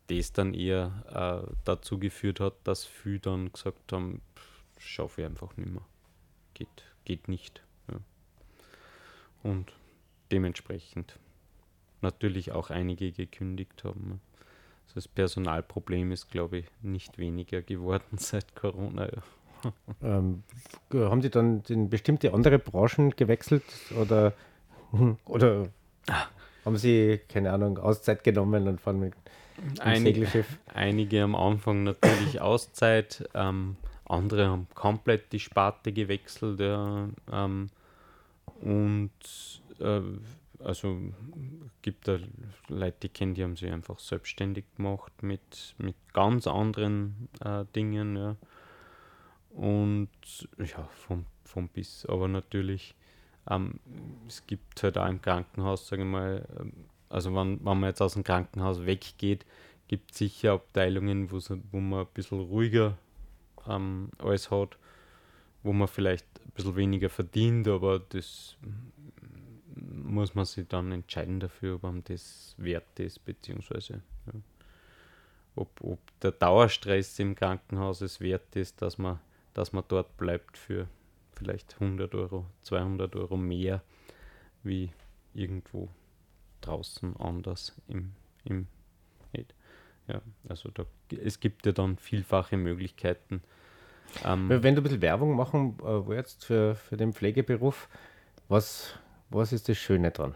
das 0.06 0.32
dann 0.32 0.54
eher 0.54 1.44
äh, 1.46 1.52
dazu 1.64 1.98
geführt 1.98 2.40
hat, 2.40 2.54
dass 2.64 2.84
viele 2.84 3.20
dann 3.20 3.52
gesagt 3.52 3.92
haben, 3.92 4.22
schaffe 4.78 5.20
ich 5.20 5.26
einfach 5.26 5.56
nicht 5.58 5.70
mehr. 5.70 5.84
Geht, 6.54 6.84
geht 7.04 7.28
nicht. 7.28 7.62
Ja. 7.90 7.98
Und 9.42 9.72
dementsprechend 10.32 11.18
natürlich 12.00 12.52
auch 12.52 12.70
einige 12.70 13.12
gekündigt 13.12 13.84
haben. 13.84 14.22
Also 14.90 14.96
das 14.96 15.08
Personalproblem 15.08 16.10
ist, 16.10 16.30
glaube 16.30 16.58
ich, 16.58 16.66
nicht 16.82 17.16
weniger 17.16 17.62
geworden 17.62 18.02
seit 18.16 18.56
Corona. 18.56 19.06
Ja. 19.06 19.72
Ähm, 20.02 20.42
haben 20.92 21.20
die 21.20 21.30
dann 21.30 21.62
in 21.68 21.88
bestimmte 21.90 22.34
andere 22.34 22.58
Branchen 22.58 23.10
gewechselt 23.10 23.62
oder, 24.00 24.32
oder 25.26 25.68
haben 26.64 26.76
sie, 26.76 27.20
keine 27.28 27.52
Ahnung, 27.52 27.78
Auszeit 27.78 28.24
genommen 28.24 28.66
und 28.66 28.80
fahren 28.80 28.98
mit 28.98 29.14
dem 29.58 29.80
Einige, 29.80 30.26
Segelschiff? 30.26 30.58
einige 30.74 31.22
am 31.22 31.36
Anfang 31.36 31.84
natürlich 31.84 32.40
Auszeit, 32.40 33.28
ähm, 33.34 33.76
andere 34.06 34.48
haben 34.48 34.66
komplett 34.74 35.32
die 35.32 35.38
Sparte 35.38 35.92
gewechselt. 35.92 36.58
Ja, 36.58 37.08
ähm, 37.30 37.68
und 38.62 39.10
äh, 39.78 40.00
also 40.64 40.98
gibt 41.82 42.08
da 42.08 42.18
Leute, 42.68 42.96
die 43.02 43.08
kennen, 43.08 43.34
die 43.34 43.42
haben 43.42 43.56
sich 43.56 43.70
einfach 43.70 43.98
selbstständig 43.98 44.64
gemacht 44.76 45.22
mit, 45.22 45.74
mit 45.78 45.96
ganz 46.12 46.46
anderen 46.46 47.28
äh, 47.44 47.64
Dingen. 47.74 48.16
Ja. 48.16 48.36
Und 49.50 50.08
ja, 50.58 50.88
vom, 51.06 51.26
vom 51.44 51.68
bis, 51.68 52.06
aber 52.06 52.28
natürlich, 52.28 52.94
ähm, 53.48 53.80
es 54.28 54.46
gibt 54.46 54.82
halt 54.82 54.98
auch 54.98 55.08
im 55.08 55.20
Krankenhaus, 55.20 55.88
sage 55.88 56.02
ich 56.02 56.08
mal, 56.08 56.46
ähm, 56.58 56.72
also 57.08 57.34
wenn, 57.34 57.58
wenn 57.64 57.80
man 57.80 57.84
jetzt 57.84 58.00
aus 58.00 58.14
dem 58.14 58.24
Krankenhaus 58.24 58.86
weggeht, 58.86 59.44
gibt 59.88 60.12
es 60.12 60.18
sicher 60.18 60.52
Abteilungen, 60.52 61.30
wo, 61.32 61.40
man 61.80 62.00
ein 62.00 62.06
bisschen 62.14 62.38
ruhiger 62.38 62.96
ähm, 63.66 64.10
alles 64.18 64.50
hat, 64.50 64.78
wo 65.64 65.72
man 65.72 65.88
vielleicht 65.88 66.26
ein 66.44 66.52
bisschen 66.52 66.76
weniger 66.76 67.10
verdient, 67.10 67.66
aber 67.66 67.98
das 67.98 68.56
muss 70.10 70.34
man 70.34 70.44
sich 70.44 70.66
dann 70.68 70.92
entscheiden 70.92 71.40
dafür, 71.40 71.76
ob 71.76 71.84
einem 71.84 72.04
das 72.04 72.54
wert 72.58 72.98
ist, 72.98 73.24
beziehungsweise 73.24 74.02
ja, 74.26 74.32
ob, 75.56 75.80
ob 75.82 75.98
der 76.20 76.32
Dauerstress 76.32 77.18
im 77.18 77.34
Krankenhaus 77.34 78.00
es 78.00 78.20
wert 78.20 78.54
ist, 78.56 78.82
dass 78.82 78.98
man, 78.98 79.18
dass 79.54 79.72
man 79.72 79.84
dort 79.88 80.16
bleibt 80.16 80.56
für 80.56 80.88
vielleicht 81.32 81.74
100 81.80 82.14
Euro, 82.14 82.46
200 82.62 83.14
Euro 83.16 83.36
mehr 83.36 83.82
wie 84.62 84.90
irgendwo 85.34 85.88
draußen 86.60 87.16
anders 87.16 87.74
im, 87.88 88.12
im 88.44 88.66
ja, 90.10 90.20
also 90.48 90.70
da, 90.70 90.84
es 91.10 91.40
gibt 91.40 91.66
ja 91.66 91.72
dann 91.72 91.96
vielfache 91.96 92.56
Möglichkeiten. 92.56 93.42
Ähm, 94.24 94.48
Wenn 94.48 94.74
du 94.74 94.80
ein 94.80 94.82
bisschen 94.82 95.02
Werbung 95.02 95.36
machen 95.36 95.78
äh, 95.80 96.06
willst 96.06 96.44
für, 96.44 96.74
für 96.74 96.96
den 96.96 97.12
Pflegeberuf, 97.12 97.88
was, 98.48 98.98
was 99.30 99.52
ist 99.52 99.68
das 99.68 99.78
Schöne 99.78 100.10
dran? 100.10 100.34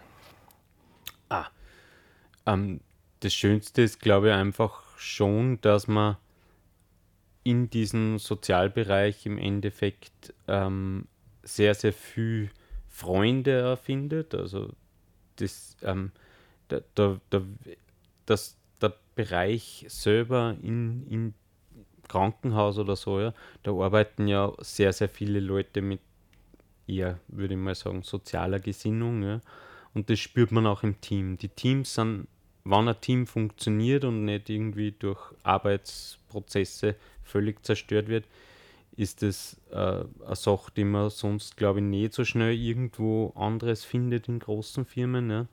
Ähm, 2.46 2.80
das 3.20 3.34
Schönste 3.34 3.82
ist, 3.82 4.00
glaube 4.00 4.28
ich, 4.28 4.34
einfach 4.34 4.82
schon, 4.98 5.60
dass 5.60 5.86
man 5.88 6.16
in 7.42 7.68
diesem 7.70 8.18
Sozialbereich 8.18 9.26
im 9.26 9.38
Endeffekt 9.38 10.34
ähm, 10.48 11.06
sehr, 11.42 11.74
sehr 11.74 11.92
viel 11.92 12.50
Freunde 12.88 13.52
erfindet. 13.52 14.34
Also 14.34 14.70
das, 15.36 15.76
ähm, 15.82 16.12
da, 16.68 16.80
da, 16.94 17.20
da, 17.30 17.42
das, 18.26 18.56
der 18.80 18.94
Bereich 19.14 19.84
selber 19.88 20.56
in, 20.62 21.06
in 21.08 21.34
Krankenhaus 22.08 22.78
oder 22.78 22.96
so, 22.96 23.20
ja, 23.20 23.34
da 23.62 23.72
arbeiten 23.72 24.28
ja 24.28 24.52
sehr, 24.58 24.92
sehr 24.92 25.08
viele 25.08 25.40
Leute 25.40 25.82
mit 25.82 26.00
eher, 26.86 27.20
würde 27.28 27.54
ich 27.54 27.60
mal 27.60 27.74
sagen, 27.74 28.02
sozialer 28.02 28.60
Gesinnung. 28.60 29.22
Ja. 29.22 29.40
Und 29.94 30.10
das 30.10 30.18
spürt 30.18 30.52
man 30.52 30.66
auch 30.66 30.82
im 30.82 31.00
Team. 31.00 31.38
Die 31.38 31.48
Teams 31.48 31.94
sind, 31.94 32.26
wenn 32.64 32.88
ein 32.88 33.00
Team 33.00 33.26
funktioniert 33.26 34.04
und 34.04 34.24
nicht 34.24 34.50
irgendwie 34.50 34.92
durch 34.92 35.20
Arbeitsprozesse 35.42 36.96
völlig 37.22 37.64
zerstört 37.64 38.08
wird, 38.08 38.26
ist 38.96 39.22
das 39.22 39.60
äh, 39.70 40.04
eine 40.24 40.36
Sache, 40.36 40.70
die 40.76 40.84
man 40.84 41.10
sonst, 41.10 41.56
glaube 41.56 41.80
ich, 41.80 41.84
nicht 41.84 42.12
so 42.12 42.24
schnell 42.24 42.54
irgendwo 42.54 43.32
anderes 43.36 43.84
findet 43.84 44.28
in 44.28 44.38
großen 44.38 44.84
Firmen. 44.84 45.30
Ja. 45.30 45.46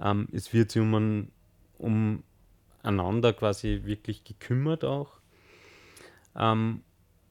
Ähm, 0.00 0.28
es 0.32 0.52
wird 0.52 0.72
sich 0.72 0.82
um, 0.82 0.94
ein, 0.94 1.32
um 1.78 2.22
einander 2.82 3.32
quasi 3.32 3.82
wirklich 3.84 4.24
gekümmert 4.24 4.84
auch. 4.84 5.20
Ähm, 6.36 6.82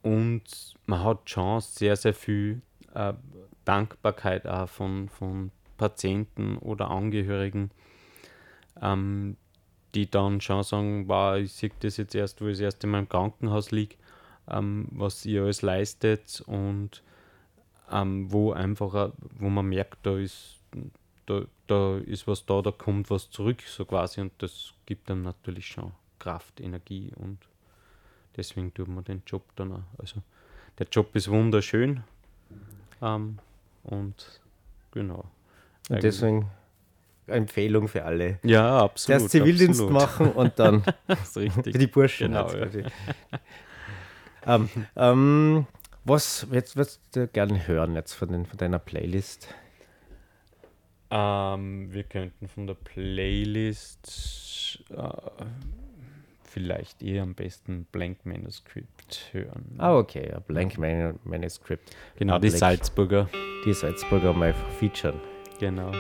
und 0.02 0.76
man 0.86 1.04
hat 1.04 1.26
Chance, 1.26 1.78
sehr, 1.78 1.96
sehr 1.96 2.14
viel 2.14 2.62
äh, 2.94 3.14
Dankbarkeit 3.66 4.48
auch 4.48 4.68
von, 4.68 5.10
von 5.10 5.52
Patienten 5.78 6.58
oder 6.58 6.90
Angehörigen, 6.90 7.72
ähm, 8.82 9.38
die 9.96 10.10
dann 10.10 10.42
schon 10.42 10.64
sagen, 10.64 11.08
wow, 11.08 11.38
ich 11.38 11.54
sehe 11.54 11.72
das 11.80 11.98
jetzt 11.98 12.16
erst, 12.16 12.42
wo 12.42 12.48
ich 12.48 12.60
erst 12.60 12.84
in 12.84 12.92
meinem 12.92 13.10
Krankenhaus 13.10 13.72
liege, 13.72 13.96
ähm, 14.48 14.88
was 14.92 15.26
ihr 15.26 15.44
alles 15.44 15.62
leistet 15.62 16.44
und 16.46 17.04
ähm, 17.92 18.32
wo 18.32 18.52
einfach, 18.52 19.12
wo 19.38 19.50
man 19.50 19.68
merkt, 19.68 20.06
da 20.06 20.18
ist, 20.18 20.60
da, 21.26 21.42
da 21.68 21.98
ist 21.98 22.28
was 22.28 22.46
da, 22.46 22.62
da 22.62 22.72
kommt 22.72 23.10
was 23.10 23.30
zurück, 23.32 23.62
so 23.64 23.86
quasi, 23.86 24.22
und 24.22 24.34
das 24.40 24.74
gibt 24.86 25.10
dann 25.10 25.24
natürlich 25.24 25.68
schon 25.68 25.92
Kraft, 26.20 26.60
Energie 26.60 27.12
und 27.16 27.40
deswegen 28.36 28.74
tut 28.74 28.88
man 28.88 29.04
den 29.04 29.24
Job 29.26 29.44
dann 29.56 29.74
auch. 29.74 30.00
Also 30.00 30.22
der 30.78 30.88
Job 30.92 31.16
ist 31.16 31.30
wunderschön 31.30 32.04
ähm, 33.02 33.40
und 33.84 34.42
genau. 34.92 35.26
Und 35.90 36.04
deswegen 36.04 36.50
Empfehlung 37.28 37.88
für 37.88 38.06
alle. 38.06 38.40
Ja, 38.44 38.80
absolut. 38.80 39.22
Erst 39.22 39.32
Zivildienst 39.32 39.82
absolut. 39.82 39.94
machen 39.94 40.32
und 40.32 40.58
dann 40.58 40.84
für 41.34 41.50
die 41.50 41.88
Burschen. 41.88 42.32
Genau, 42.32 42.50
halt. 42.50 42.92
ähm, 44.46 44.70
ähm, 44.96 45.68
was 46.06 46.48
jetzt 46.52 46.76
würdest 46.76 47.02
du 47.12 47.28
gerne 47.28 47.68
hören 47.68 47.96
jetzt 47.96 48.14
von, 48.14 48.32
den, 48.32 48.46
von 48.46 48.58
deiner 48.58 48.80
Playlist? 48.80 49.54
Ähm, 51.12 51.92
wir 51.92 52.04
könnten 52.04 52.48
von 52.48 52.68
der 52.68 52.76
Playlist 52.76 54.84
äh, 54.90 54.94
vielleicht 56.50 57.02
eher 57.04 57.24
am 57.24 57.36
besten 57.36 57.86
Blank 57.92 58.26
Manuscript 58.26 59.30
hören. 59.32 59.76
Ah, 59.78 59.96
okay, 59.98 60.30
ja, 60.30 60.40
Blank 60.40 60.78
Man 60.78 61.20
Manuscript. 61.24 61.96
Genau, 62.18 62.36
Ah, 62.36 62.40
die. 62.40 62.50
Salzburger. 62.50 63.30
Die 63.66 63.74
Salzburger 63.74 64.34
mal 64.34 64.54
featuren. 64.80 65.20
Genau. 65.60 65.92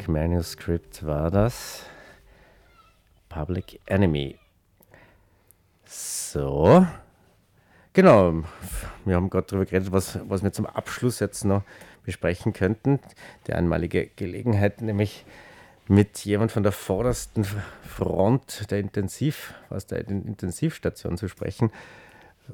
Blank 0.00 0.08
Manuscript 0.08 1.04
war 1.04 1.30
das. 1.30 1.84
Public 3.28 3.80
Enemy. 3.84 4.38
So. 5.84 6.86
Genau. 7.92 8.42
Wir 9.04 9.16
haben 9.16 9.28
gerade 9.28 9.46
darüber 9.48 9.66
geredet, 9.66 9.92
was, 9.92 10.18
was 10.26 10.42
wir 10.42 10.52
zum 10.52 10.64
Abschluss 10.64 11.20
jetzt 11.20 11.44
noch 11.44 11.64
besprechen 12.04 12.54
könnten. 12.54 12.98
Die 13.46 13.52
einmalige 13.52 14.06
Gelegenheit, 14.16 14.80
nämlich 14.80 15.26
mit 15.86 16.24
jemand 16.24 16.52
von 16.52 16.62
der 16.62 16.72
vordersten 16.72 17.44
Front 17.86 18.70
der 18.70 18.78
Intensiv, 18.78 19.54
aus 19.68 19.86
der 19.86 20.08
Intensivstation 20.08 21.18
zu 21.18 21.28
sprechen, 21.28 21.70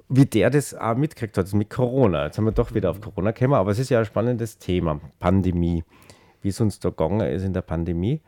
wie 0.08 0.26
der 0.26 0.50
das 0.50 0.74
auch 0.74 0.96
mitgekriegt 0.96 1.38
hat, 1.38 1.52
mit 1.52 1.70
Corona. 1.70 2.24
Jetzt 2.24 2.38
haben 2.38 2.44
wir 2.44 2.52
doch 2.52 2.74
wieder 2.74 2.90
auf 2.90 3.00
Corona 3.00 3.30
gekommen, 3.30 3.54
aber 3.54 3.70
es 3.70 3.78
ist 3.78 3.90
ja 3.90 4.00
ein 4.00 4.04
spannendes 4.04 4.58
Thema, 4.58 5.00
Pandemie, 5.20 5.84
wie 6.46 6.50
es 6.50 6.60
uns 6.60 6.78
da 6.78 6.90
gegangen 6.90 7.26
ist 7.26 7.42
in 7.42 7.52
der 7.52 7.62
Pandemie. 7.62 8.20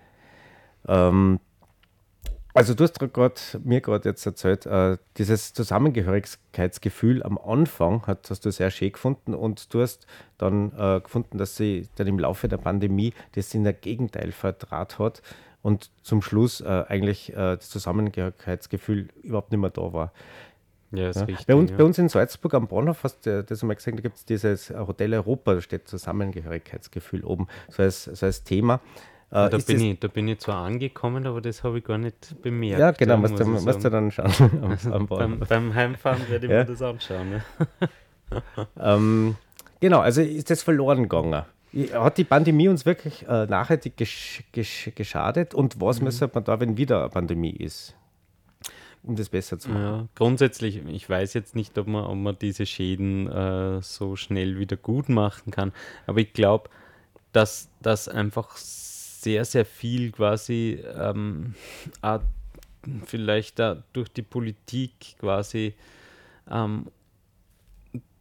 Ähm, 0.89 1.39
also 2.53 2.75
du 2.75 2.83
hast 2.83 2.99
grad, 2.99 3.61
mir 3.63 3.81
gerade 3.81 4.09
jetzt 4.09 4.27
erzählt, 4.27 4.67
äh, 4.67 4.99
dieses 5.19 5.53
Zusammengehörigkeitsgefühl 5.53 7.23
am 7.23 7.39
Anfang 7.39 8.05
hat, 8.09 8.29
hast 8.29 8.45
du 8.45 8.51
sehr 8.51 8.73
schön 8.73 8.91
gefunden 8.91 9.35
und 9.35 9.73
du 9.73 9.83
hast 9.83 10.09
dann 10.37 10.73
äh, 10.77 11.01
gefunden, 11.01 11.39
dass 11.39 11.57
sie 11.57 11.89
dann 11.95 12.09
im 12.09 12.19
Laufe 12.19 12.49
der 12.49 12.57
Pandemie 12.57 13.15
das 13.37 13.55
in 13.55 13.63
der 13.63 13.73
Gegenteil 13.73 14.33
vertrat 14.33 14.99
hat 14.99 15.23
und 15.63 15.93
zum 16.03 16.21
Schluss 16.21 16.61
äh, 16.61 16.85
eigentlich 16.89 17.31
äh, 17.35 17.55
das 17.55 17.71
Zusammengehörigkeitsgefühl 17.71 19.11
überhaupt 19.23 19.53
nicht 19.53 19.61
mehr 19.61 19.71
da 19.71 19.93
war. 19.93 20.13
Ja, 20.91 21.11
ist 21.11 21.17
Ja. 21.17 21.25
richtig. 21.27 21.47
bei, 21.47 21.55
uns, 21.55 21.71
ja. 21.71 21.77
bei 21.77 21.85
uns 21.85 21.99
in 21.99 22.09
Salzburg 22.09 22.55
am 22.55 22.67
Bahnhof 22.67 23.05
hast 23.05 23.27
du 23.27 23.45
das 23.45 23.63
einmal 23.63 23.77
gesagt, 23.77 23.99
da 23.99 24.03
gibt 24.03 24.17
es 24.17 24.25
dieses 24.25 24.71
Hotel 24.71 25.13
Europa, 25.15 25.55
da 25.55 25.61
steht 25.61 25.87
Zusammengehörigkeitsgefühl 25.89 27.25
oben, 27.25 27.47
so 27.69 27.83
als, 27.83 28.05
so 28.05 28.25
als 28.27 28.43
Thema. 28.45 28.81
Äh, 29.31 29.35
da, 29.35 29.49
bin 29.49 29.59
das- 29.59 29.69
ich, 29.69 29.99
da 30.01 30.09
bin 30.09 30.29
ich 30.29 30.39
zwar 30.39 30.65
angekommen, 30.65 31.27
aber 31.27 31.43
das 31.43 31.63
habe 31.63 31.79
ich 31.79 31.85
gar 31.85 31.99
nicht 31.99 32.41
bemerkt. 32.41 32.81
ja, 32.81 32.91
genau, 32.93 33.19
muss 33.19 33.31
musst 33.33 33.43
du, 33.43 33.47
musst 33.47 33.85
du 33.85 33.91
dann 33.91 34.11
schauen 34.11 34.33
am, 34.63 34.93
am 34.93 35.07
beim, 35.09 35.39
beim 35.41 35.75
Heimfahren 35.75 36.27
werde 36.31 36.47
ich 36.47 36.53
Ja. 36.53 36.59
mir 36.61 36.65
das 36.65 36.81
anschauen. 36.83 37.33
Ja. 37.33 37.89
Ähm, 38.79 39.37
genau, 39.81 40.01
also 40.01 40.21
ist 40.21 40.51
das 40.51 40.63
verloren 40.63 41.05
gegangen. 41.05 41.45
Hat 41.95 42.19
die 42.19 42.25
Pandemie 42.25 42.69
uns 42.69 42.85
wirklich 42.87 43.27
äh, 43.29 43.47
nachhaltig 43.47 43.97
gesch 43.97 44.43
gesch 44.53 44.91
geschadet 44.95 45.55
und 45.55 45.77
Mhm. 45.77 45.81
was 45.81 46.01
müsste 46.01 46.31
man 46.33 46.45
da, 46.45 46.61
wenn 46.61 46.77
wieder 46.77 47.01
eine 47.01 47.09
Pandemie 47.11 47.51
ist, 47.53 47.95
um 49.09 49.17
das 49.17 49.31
besser 49.31 49.59
zu 49.59 49.71
machen? 49.71 49.83
Ja, 49.83 50.09
grundsätzlich, 50.15 50.85
ich 50.87 51.09
weiß 51.09 51.35
jetzt 51.35 51.57
nicht, 51.57 51.77
ob 51.79 51.87
man, 51.87 52.05
ob 52.05 52.17
man 52.17 52.39
diese 52.39 52.67
Schäden 52.67 53.27
äh, 53.27 53.83
so 53.83 54.17
schnell 54.17 54.59
wieder 54.59 54.77
gut 54.77 55.09
machen 55.09 55.51
kann, 55.51 55.73
aber 56.07 56.21
ich 56.21 56.33
glaube, 56.33 56.71
dass 57.33 57.69
das 57.81 58.09
einfach 58.09 58.57
sehr, 58.57 59.45
sehr 59.45 59.65
viel 59.65 60.13
quasi 60.13 60.83
ähm, 60.97 61.55
vielleicht 63.07 63.59
da 63.59 63.83
durch 63.93 64.09
die 64.11 64.23
Politik 64.23 65.17
quasi 65.19 65.75
ähm, 66.51 66.87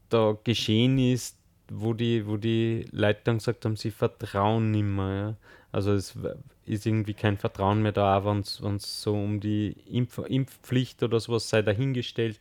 da 0.10 0.38
geschehen 0.44 0.98
ist, 0.98 1.38
wo 1.70 1.94
die, 1.94 2.26
wo 2.26 2.38
die 2.38 2.88
Leute 2.92 3.22
dann 3.26 3.38
gesagt 3.38 3.66
haben, 3.66 3.76
sie 3.76 3.92
vertrauen 3.92 4.72
nicht 4.72 4.84
mehr. 4.84 5.16
Ja? 5.16 5.36
Also 5.78 5.94
es 5.94 6.18
ist 6.66 6.88
irgendwie 6.88 7.14
kein 7.14 7.38
Vertrauen 7.38 7.84
mehr 7.84 7.92
da, 7.92 8.26
wenn 8.26 8.40
es 8.40 9.04
so 9.04 9.14
um 9.14 9.40
die 9.40 9.74
Impf 9.92 10.18
Impfpflicht 10.18 11.04
oder 11.04 11.20
sowas 11.20 11.50
sei 11.50 11.62
dahingestellt. 11.62 12.40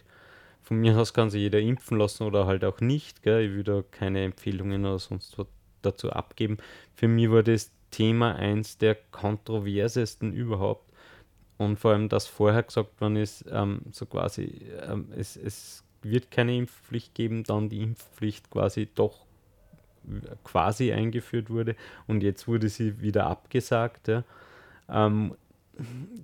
Von 0.62 0.78
mir 0.78 0.96
aus 0.96 1.12
kann 1.12 1.28
sich 1.28 1.42
jeder 1.42 1.60
impfen 1.60 1.98
lassen 1.98 2.22
oder 2.22 2.46
halt 2.46 2.64
auch 2.64 2.80
nicht. 2.80 3.22
Gell? 3.22 3.58
Ich 3.58 3.64
da 3.64 3.82
keine 3.90 4.24
Empfehlungen 4.24 4.86
oder 4.86 4.98
sonst 4.98 5.36
was 5.36 5.48
dazu 5.82 6.10
abgeben. 6.12 6.56
Für 6.94 7.08
mich 7.08 7.30
war 7.30 7.42
das 7.42 7.72
Thema 7.90 8.36
eins 8.36 8.78
der 8.78 8.94
kontroversesten 8.94 10.32
überhaupt. 10.32 10.90
Und 11.58 11.78
vor 11.78 11.90
allem, 11.90 12.08
dass 12.08 12.26
vorher 12.26 12.62
gesagt 12.62 12.98
worden 13.02 13.16
ist, 13.16 13.44
ähm, 13.50 13.82
so 13.92 14.06
quasi, 14.06 14.62
ähm, 14.88 15.08
es, 15.14 15.36
es 15.36 15.84
wird 16.00 16.30
keine 16.30 16.56
Impfpflicht 16.56 17.14
geben, 17.14 17.44
dann 17.44 17.68
die 17.68 17.82
Impfpflicht 17.82 18.48
quasi 18.48 18.88
doch 18.94 19.25
quasi 20.44 20.92
eingeführt 20.92 21.50
wurde 21.50 21.76
und 22.06 22.22
jetzt 22.22 22.46
wurde 22.48 22.68
sie 22.68 23.00
wieder 23.00 23.26
abgesagt. 23.26 24.08
Ja. 24.08 24.24
Ähm, 24.88 25.34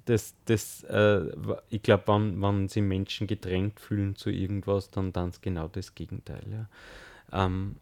das, 0.06 0.34
das, 0.46 0.82
äh, 0.84 1.20
ich 1.68 1.82
glaube, 1.82 2.04
wenn, 2.06 2.40
wenn 2.40 2.68
sich 2.68 2.82
Menschen 2.82 3.26
gedrängt 3.26 3.80
fühlen 3.80 4.16
zu 4.16 4.30
irgendwas, 4.30 4.90
dann 4.90 5.12
dann 5.12 5.28
ist 5.30 5.42
genau 5.42 5.68
das 5.68 5.94
Gegenteil. 5.94 6.42
Ja, 6.50 7.44
ähm, 7.46 7.76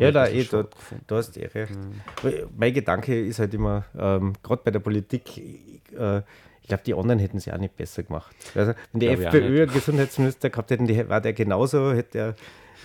Ja, 0.00 0.10
da 0.10 0.26
eh, 0.26 0.44
da, 0.44 0.44
schade 0.44 0.68
gefunden. 0.74 1.04
du 1.06 1.16
hast 1.16 1.36
eh 1.36 1.46
recht. 1.46 1.72
Weil 2.22 2.48
Mein 2.56 2.72
Gedanke 2.74 3.24
ist 3.26 3.38
halt 3.38 3.54
immer, 3.54 3.84
ähm, 3.96 4.32
gerade 4.42 4.62
bei 4.64 4.70
der 4.70 4.80
Politik, 4.80 5.36
ich, 5.36 5.96
äh, 5.98 6.22
ich 6.62 6.68
glaube, 6.68 6.82
die 6.84 6.94
anderen 6.94 7.18
hätten 7.18 7.40
sie 7.40 7.52
auch 7.52 7.58
nicht 7.58 7.76
besser 7.76 8.02
gemacht. 8.02 8.34
Also, 8.54 8.72
wenn 8.92 9.00
die 9.00 9.08
FPÖ 9.08 9.62
einen 9.62 9.72
Gesundheitsminister 9.72 10.50
gehabt 10.50 10.70
hätten, 10.70 10.86
die, 10.86 11.08
war 11.08 11.20
der 11.20 11.32
genauso, 11.34 11.92
hätte 11.92 12.18
er 12.18 12.34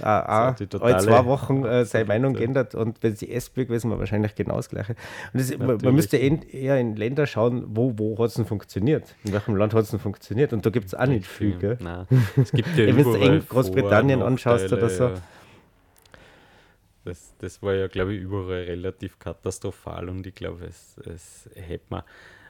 auch 0.03 0.55
die 0.55 0.67
alle 0.79 0.97
zwei 0.97 1.25
Wochen 1.25 1.63
äh, 1.65 1.85
seine 1.85 2.05
Meinung 2.05 2.35
Verrückte. 2.35 2.39
geändert 2.53 2.75
und 2.75 3.01
wenn 3.03 3.13
es 3.13 3.19
die 3.19 3.31
SPÖ 3.31 3.65
gewesen 3.65 3.89
war, 3.91 3.99
wahrscheinlich 3.99 4.35
genau 4.35 4.55
das 4.57 4.69
Gleiche. 4.69 4.95
Und 5.33 5.39
das, 5.41 5.57
man, 5.57 5.77
man 5.81 5.95
müsste 5.95 6.19
en- 6.19 6.41
eher 6.49 6.79
in 6.79 6.95
Länder 6.95 7.25
schauen, 7.27 7.63
wo, 7.67 7.93
wo 7.97 8.17
hat 8.19 8.29
es 8.29 8.33
denn 8.35 8.45
funktioniert? 8.45 9.15
In 9.23 9.33
welchem 9.33 9.55
Land 9.55 9.73
hat 9.73 9.83
es 9.83 9.91
denn 9.91 9.99
funktioniert? 9.99 10.53
Und 10.53 10.65
da 10.65 10.69
gibt 10.69 10.87
es 10.87 10.93
auch 10.95 11.05
nicht 11.05 11.25
viel. 11.27 11.57
Gell? 11.57 11.77
Nein, 11.81 12.05
es 12.41 12.51
gibt 12.51 12.69
ja 12.77 12.87
Wenn 12.95 13.03
du 13.03 13.13
eng 13.15 13.43
Großbritannien 13.47 14.19
Vor- 14.19 14.27
anschaust 14.27 14.71
oder 14.73 14.89
so. 14.89 15.03
Ja. 15.05 15.13
Das, 17.03 17.33
das 17.39 17.61
war 17.61 17.73
ja, 17.73 17.87
glaube 17.87 18.15
ich, 18.15 18.21
überall 18.21 18.63
relativ 18.63 19.19
katastrophal 19.19 20.09
und 20.09 20.25
ich 20.25 20.33
glaube, 20.33 20.65
es, 20.65 20.97
es 21.05 21.49
hätte 21.55 21.85
man 21.89 22.01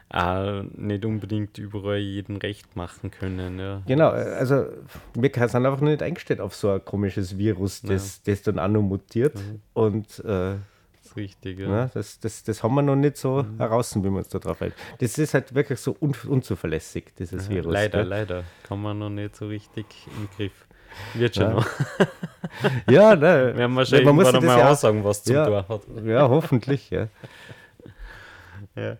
auch 0.08 0.62
nicht 0.74 1.04
unbedingt 1.04 1.58
überall 1.58 1.98
jedem 1.98 2.36
recht 2.36 2.76
machen 2.76 3.10
können. 3.10 3.58
Ja. 3.58 3.82
Genau, 3.86 4.10
also 4.10 4.66
wir 5.14 5.30
sind 5.34 5.42
einfach 5.42 5.80
noch 5.80 5.88
nicht 5.88 6.02
eingestellt 6.02 6.40
auf 6.40 6.54
so 6.54 6.70
ein 6.70 6.84
komisches 6.84 7.36
Virus, 7.38 7.82
das, 7.82 8.22
das 8.22 8.42
dann 8.42 8.58
auch 8.58 8.68
noch 8.68 8.82
mutiert. 8.82 9.34
Mhm. 9.34 9.60
Und 9.74 10.18
äh, 10.20 10.22
Das 10.24 10.58
ist 11.06 11.16
richtig. 11.16 11.58
Ja. 11.58 11.68
ne, 11.68 11.90
das, 11.92 12.20
das, 12.20 12.44
das 12.44 12.62
haben 12.62 12.74
wir 12.74 12.82
noch 12.82 12.94
nicht 12.96 13.16
so 13.16 13.42
Mhm. 13.42 13.58
heraus, 13.58 13.96
wie 13.96 14.02
wir 14.04 14.12
uns 14.12 14.28
da 14.28 14.38
drauf 14.38 14.60
halten. 14.60 14.76
Das 15.00 15.18
ist 15.18 15.34
halt 15.34 15.52
wirklich 15.54 15.80
so 15.80 15.96
un 16.00 16.14
unzuverlässig, 16.28 17.12
dieses 17.18 17.48
Virus. 17.50 17.72
leider, 17.72 17.98
gell? 17.98 18.08
leider. 18.08 18.44
Kann 18.62 18.80
man 18.80 18.98
noch 19.00 19.10
nicht 19.10 19.34
so 19.34 19.48
richtig 19.48 19.86
im 20.16 20.28
Griff. 20.36 20.52
Wird 21.14 21.34
schon 21.34 21.44
Ja. 21.44 21.50
noch. 21.54 21.66
Ja, 22.88 23.14
ne, 23.16 23.52
Werden 23.56 23.74
wir 23.74 23.84
schon 23.84 24.04
man 24.04 24.14
muss 24.14 24.26
irgendwann 24.26 24.26
sich 24.26 24.32
das 24.32 24.34
einmal 24.34 24.58
ja, 24.60 24.70
aussagen, 24.70 25.04
was 25.04 25.24
zum 25.24 25.34
ja. 25.34 25.46
Tor 25.46 25.68
hat. 25.68 25.82
ja, 26.06 26.28
hoffentlich, 26.28 26.90
ja. 26.90 27.08
Ja. 28.76 28.96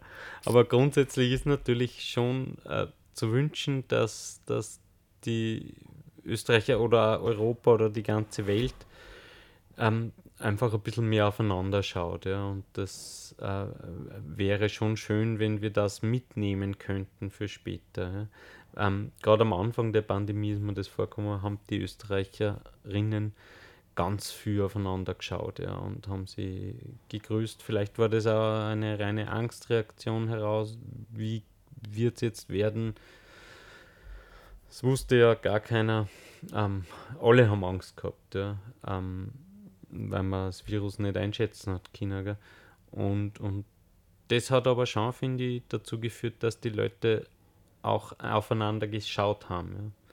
Aber 0.47 0.65
grundsätzlich 0.65 1.33
ist 1.33 1.47
natürlich 1.47 2.09
schon 2.09 2.57
äh, 2.65 2.87
zu 3.15 3.33
wünschen, 3.33 3.85
dass, 3.89 4.41
dass 4.47 4.81
die 5.25 5.75
Österreicher 6.25 6.81
oder 6.81 7.23
Europa 7.23 7.73
oder 7.73 7.91
die 7.91 8.03
ganze 8.03 8.47
Welt 8.47 8.75
ähm, 9.79 10.13
einfach 10.39 10.73
ein 10.73 10.81
bisschen 10.81 11.09
mehr 11.09 11.29
aufeinander 11.29 11.83
schaut. 11.83 12.27
Ja. 12.27 12.47
Und 12.49 12.65
das 12.75 13.35
äh, 13.39 13.67
wäre 14.25 14.69
schon 14.69 14.97
schön, 14.97 15.39
wenn 15.39 15.63
wir 15.63 15.71
das 15.71 16.03
mitnehmen 16.03 16.79
könnten 16.79 17.31
für 17.31 17.49
später. 17.49 18.29
Ja. 18.77 18.87
Ähm, 18.87 19.13
Gerade 19.23 19.43
am 19.43 19.53
Anfang 19.53 19.93
der 19.93 20.03
Pandemie 20.03 20.53
ist 20.53 20.61
mir 20.61 20.75
das 20.75 20.89
vorgekommen, 20.89 21.43
haben 21.43 21.59
die 21.71 21.81
Österreicherinnen 21.81 23.33
ganz 23.97 24.31
viel 24.31 24.63
aufeinander 24.63 25.15
geschaut 25.15 25.59
ja, 25.59 25.75
und 25.75 26.07
haben 26.07 26.27
sie 26.27 26.79
gegrüßt. 27.09 27.63
Vielleicht 27.63 27.99
war 27.99 28.09
das 28.09 28.27
auch 28.27 28.67
eine 28.67 28.99
reine 28.99 29.31
Angstreaktion 29.31 30.29
heraus. 30.29 30.79
Wie 31.11 31.43
wird 31.89 32.17
es 32.17 32.21
jetzt 32.21 32.51
werden? 32.51 32.95
Es 34.71 34.85
wusste 34.85 35.17
ja 35.17 35.35
gar 35.35 35.61
keiner. 35.61 36.09
Ähm, 36.55 36.85
alle 37.21 37.49
haben 37.49 37.65
Angst 37.65 37.97
gehabt, 37.97 38.35
ja. 38.35 38.59
Ähm, 38.87 39.33
weil 39.89 40.23
man 40.23 40.49
das 40.49 40.67
Virus 40.67 40.99
nicht 40.99 41.17
einschätzen 41.17 41.73
hat. 41.73 41.91
Gell? 41.93 42.37
Und, 42.91 43.41
und 43.41 43.65
das 44.29 44.51
hat 44.51 44.67
aber 44.67 44.85
schon, 44.87 45.13
finde 45.13 45.45
ich, 45.45 45.63
dazu 45.69 45.99
geführt, 45.99 46.35
dass 46.41 46.61
die 46.61 46.69
Leute 46.69 47.27
auch 47.83 48.13
aufeinander 48.19 48.89
geschaut 48.89 49.49
haben. 49.49 49.73
Ja? 49.73 50.06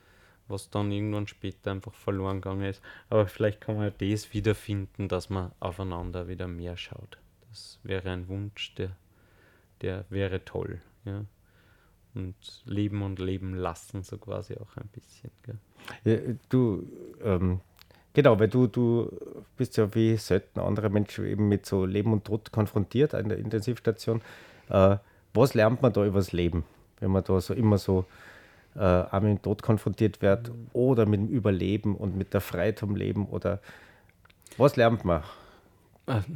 Was 0.53 0.69
dann 0.69 0.91
irgendwann 0.91 1.25
später 1.25 1.71
einfach 1.71 1.95
verloren 1.95 2.39
gegangen 2.39 2.65
ist. 2.69 2.79
Aber 3.09 3.25
vielleicht 3.25 3.59
kann 3.59 3.75
man 3.75 3.91
das 3.97 4.33
wiederfinden, 4.33 5.07
dass 5.07 5.31
man 5.31 5.51
aufeinander 5.59 6.27
wieder 6.27 6.47
mehr 6.47 6.77
schaut. 6.77 7.17
Das 7.49 7.79
wäre 7.81 8.11
ein 8.11 8.27
Wunsch, 8.27 8.75
der, 8.75 8.91
der 9.81 10.05
wäre 10.09 10.45
toll. 10.45 10.79
Ja? 11.05 11.25
Und 12.13 12.35
leben 12.65 13.01
und 13.01 13.17
leben 13.17 13.55
lassen, 13.55 14.03
so 14.03 14.19
quasi 14.19 14.53
auch 14.53 14.77
ein 14.77 14.87
bisschen. 14.89 15.31
Ja, 16.03 16.17
du, 16.49 16.87
ähm, 17.23 17.59
genau, 18.13 18.39
weil 18.39 18.47
du, 18.47 18.67
du 18.67 19.11
bist 19.57 19.75
ja 19.77 19.91
wie 19.95 20.17
selten 20.17 20.59
andere 20.59 20.91
Menschen 20.91 21.25
eben 21.25 21.49
mit 21.49 21.65
so 21.65 21.83
Leben 21.83 22.13
und 22.13 22.25
Tod 22.25 22.51
konfrontiert 22.51 23.15
in 23.15 23.29
der 23.29 23.39
Intensivstation. 23.39 24.21
Äh, 24.69 24.97
was 25.33 25.55
lernt 25.55 25.81
man 25.81 25.93
da 25.93 26.05
über 26.05 26.19
das 26.19 26.31
Leben, 26.31 26.63
wenn 26.99 27.09
man 27.09 27.23
da 27.23 27.41
so 27.41 27.55
immer 27.55 27.79
so 27.79 28.05
äh, 28.75 28.79
auch 28.79 29.21
mit 29.21 29.29
dem 29.29 29.41
Tod 29.41 29.61
konfrontiert 29.61 30.21
wird 30.21 30.51
oder 30.73 31.05
mit 31.05 31.19
dem 31.19 31.27
Überleben 31.27 31.95
und 31.95 32.15
mit 32.17 32.33
der 32.33 32.41
Freiheit 32.41 32.79
vom 32.79 32.95
Leben 32.95 33.27
oder 33.27 33.59
was 34.57 34.75
lernt 34.75 35.03
man? 35.05 35.23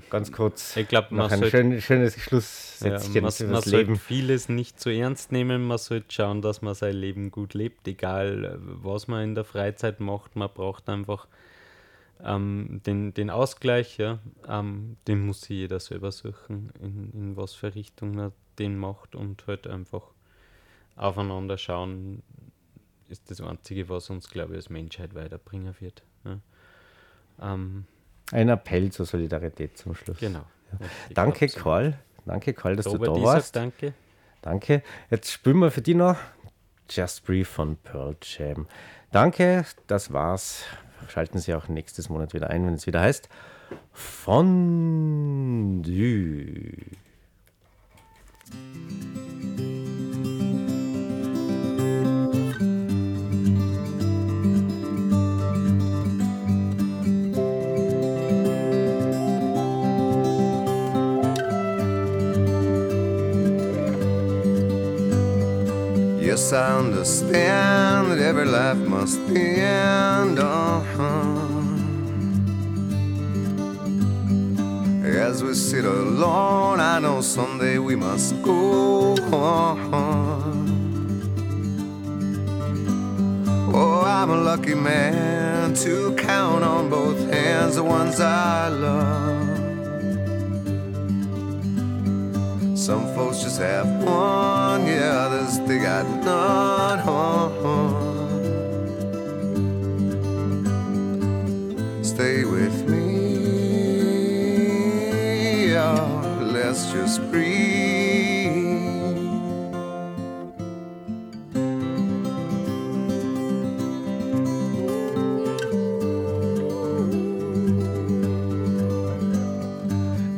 Ganz 0.09 0.31
kurz. 0.31 0.77
Ich 0.77 0.87
glaube, 0.87 1.07
man 1.11 1.25
noch 1.25 1.31
ein 1.31 1.39
sollte 1.39 1.57
schön, 1.57 1.81
schönes 1.81 2.15
Ja, 2.15 2.21
Schlusssätzchen 2.21 3.21
man 3.21 3.31
für 3.31 3.47
man 3.47 3.63
Leben. 3.63 3.95
vieles 3.97 4.47
nicht 4.47 4.79
zu 4.79 4.89
ernst 4.89 5.33
nehmen. 5.33 5.67
Man 5.67 5.77
sollte 5.77 6.07
schauen, 6.09 6.41
dass 6.41 6.61
man 6.61 6.73
sein 6.73 6.95
Leben 6.95 7.31
gut 7.31 7.53
lebt, 7.53 7.85
egal 7.87 8.45
äh, 8.45 8.57
was 8.59 9.07
man 9.09 9.23
in 9.23 9.35
der 9.35 9.43
Freizeit 9.43 9.99
macht. 9.99 10.37
Man 10.37 10.49
braucht 10.53 10.87
einfach 10.87 11.27
ähm, 12.23 12.81
den, 12.85 13.13
den 13.13 13.29
Ausgleich. 13.29 13.97
Ja? 13.97 14.19
Ähm, 14.47 14.95
den 15.05 15.25
muss 15.25 15.41
sich 15.41 15.57
jeder 15.57 15.81
selber 15.81 16.13
suchen, 16.13 16.71
in, 16.81 17.11
in 17.11 17.35
was 17.35 17.53
für 17.53 17.75
Richtung 17.75 18.17
er 18.19 18.31
den 18.59 18.77
macht 18.77 19.15
und 19.15 19.45
halt 19.47 19.67
einfach 19.67 20.03
aufeinander 20.97 21.57
schauen, 21.57 22.21
ist 23.07 23.29
das 23.31 23.39
Einzige, 23.41 23.87
was 23.89 24.09
uns, 24.09 24.29
glaube 24.29 24.53
ich, 24.53 24.57
als 24.57 24.69
Menschheit 24.69 25.15
weiterbringen 25.15 25.73
wird. 25.79 26.03
Ja? 26.25 26.39
Ähm, 27.41 27.85
Ein 28.31 28.49
Appell 28.49 28.91
zur 28.91 29.05
Solidarität 29.05 29.77
zum 29.77 29.95
Schluss. 29.95 30.17
genau. 30.19 30.43
Ich 31.07 31.15
Danke, 31.15 31.47
so. 31.47 31.59
Karl. 31.61 31.97
Danke, 32.25 32.53
Karl, 32.53 32.75
dass 32.75 32.87
Robert, 32.87 33.07
du 33.07 33.13
da 33.13 33.19
sag 33.19 33.23
warst. 33.25 33.55
danke. 33.55 33.93
Danke. 34.41 34.83
Jetzt 35.09 35.31
spielen 35.31 35.59
wir 35.59 35.71
für 35.71 35.81
dich 35.81 35.95
noch 35.95 36.17
Just 36.89 37.25
Breathe 37.25 37.45
von 37.45 37.77
Pearl 37.77 38.17
Jam. 38.21 38.67
Danke, 39.11 39.65
das 39.87 40.11
war's. 40.11 40.63
Schalten 41.07 41.37
Sie 41.39 41.53
auch 41.53 41.69
nächstes 41.69 42.09
Monat 42.09 42.33
wieder 42.33 42.49
ein, 42.49 42.65
wenn 42.65 42.73
es 42.73 42.85
wieder 42.87 42.99
heißt 43.01 43.29
Fondue. 43.93 45.77
I 66.37 66.77
understand 66.77 68.11
that 68.11 68.19
every 68.19 68.45
life 68.45 68.77
must 68.77 69.19
end. 69.29 70.37
Uh-huh. 70.37 71.47
As 75.03 75.43
we 75.43 75.55
sit 75.55 75.83
alone, 75.83 76.79
I 76.79 76.99
know 76.99 77.21
someday 77.21 77.79
we 77.79 77.95
must 77.95 78.39
go 78.43 79.15
on. 79.33 79.93
Oh, 83.73 84.01
I'm 84.05 84.29
a 84.29 84.37
lucky 84.37 84.75
man 84.75 85.73
to 85.73 86.15
count 86.17 86.63
on 86.63 86.91
both 86.91 87.19
hands 87.31 87.77
the 87.77 87.83
ones 87.83 88.19
I 88.19 88.67
love. 88.67 89.56
Some 92.87 93.07
folks 93.15 93.43
just 93.43 93.59
have 93.59 93.85
one, 94.01 94.87
yeah, 94.87 95.25
others 95.27 95.59
they 95.67 95.77
got 95.77 96.05
none. 96.23 97.01
Stay 102.01 102.45
with 102.45 102.87
me, 102.87 103.05
oh, 105.75 106.39
let's 106.53 106.89
just 106.93 107.19
breathe. 107.29 107.67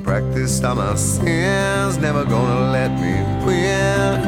Practice 0.03 0.63
on 0.63 0.77
my 0.77 0.95
sins, 0.95 1.68
never 2.01 2.23
gonna 2.23 2.71
let 2.71 2.91
me 2.91 3.13
win. 3.45 4.25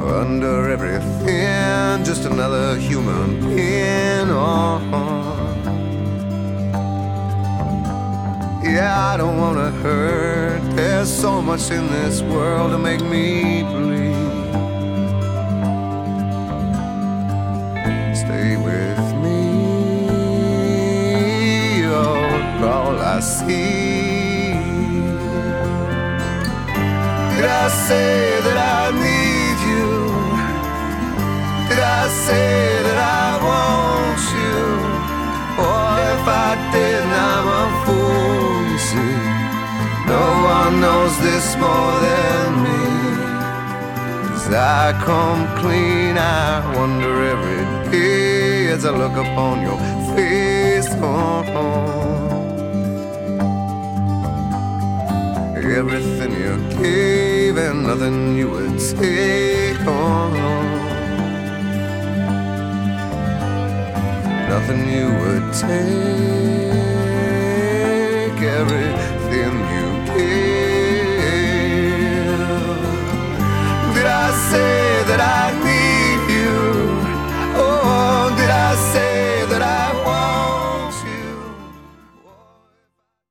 Under 0.00 0.70
everything, 0.70 2.04
just 2.04 2.24
another 2.24 2.76
human 2.76 3.40
being. 3.40 4.28
Yeah, 8.64 9.10
I 9.12 9.16
don't 9.18 9.36
wanna 9.36 9.70
hurt. 9.82 10.62
There's 10.74 11.12
so 11.12 11.42
much 11.42 11.70
in 11.70 11.86
this 11.88 12.22
world 12.22 12.70
to 12.72 12.78
make 12.78 13.02
me 13.02 13.62
bleed. 13.62 14.11
I 27.64 27.68
say 27.68 28.40
that 28.46 28.58
I 28.58 28.82
need 29.06 29.58
you? 29.70 29.90
Did 31.68 31.78
I 31.78 32.04
say 32.26 32.82
that 32.86 32.98
I 32.98 33.28
want 33.46 34.22
you? 34.38 34.62
Or 35.66 35.86
if 36.12 36.24
I 36.26 36.50
did, 36.74 37.06
I'm 37.30 37.46
a 37.62 37.64
fool, 37.82 38.56
you 38.70 38.78
see. 38.90 39.18
No 40.10 40.24
one 40.54 40.72
knows 40.84 41.14
this 41.26 41.46
more 41.64 41.94
than 42.06 42.48
me. 42.66 42.82
As 44.34 44.46
I 44.50 44.92
come 45.08 45.42
clean, 45.62 46.18
I 46.18 46.66
wonder 46.76 47.14
every 47.34 47.62
day 47.92 48.72
as 48.74 48.84
I 48.84 48.90
look 48.90 49.16
upon 49.26 49.62
your 49.62 49.78
face. 50.16 50.90
Oh, 51.00 51.44
oh. 51.60 51.92
Everything 55.78 56.32
you 56.32 56.54
gave 56.82 57.31
and 57.58 57.82
nothing 57.84 58.36
you 58.36 58.50
would 58.50 58.78
take. 58.78 59.76
Oh, 59.86 60.30
nothing 64.48 64.88
you 64.88 65.08
would 65.20 65.52
take. 65.54 66.41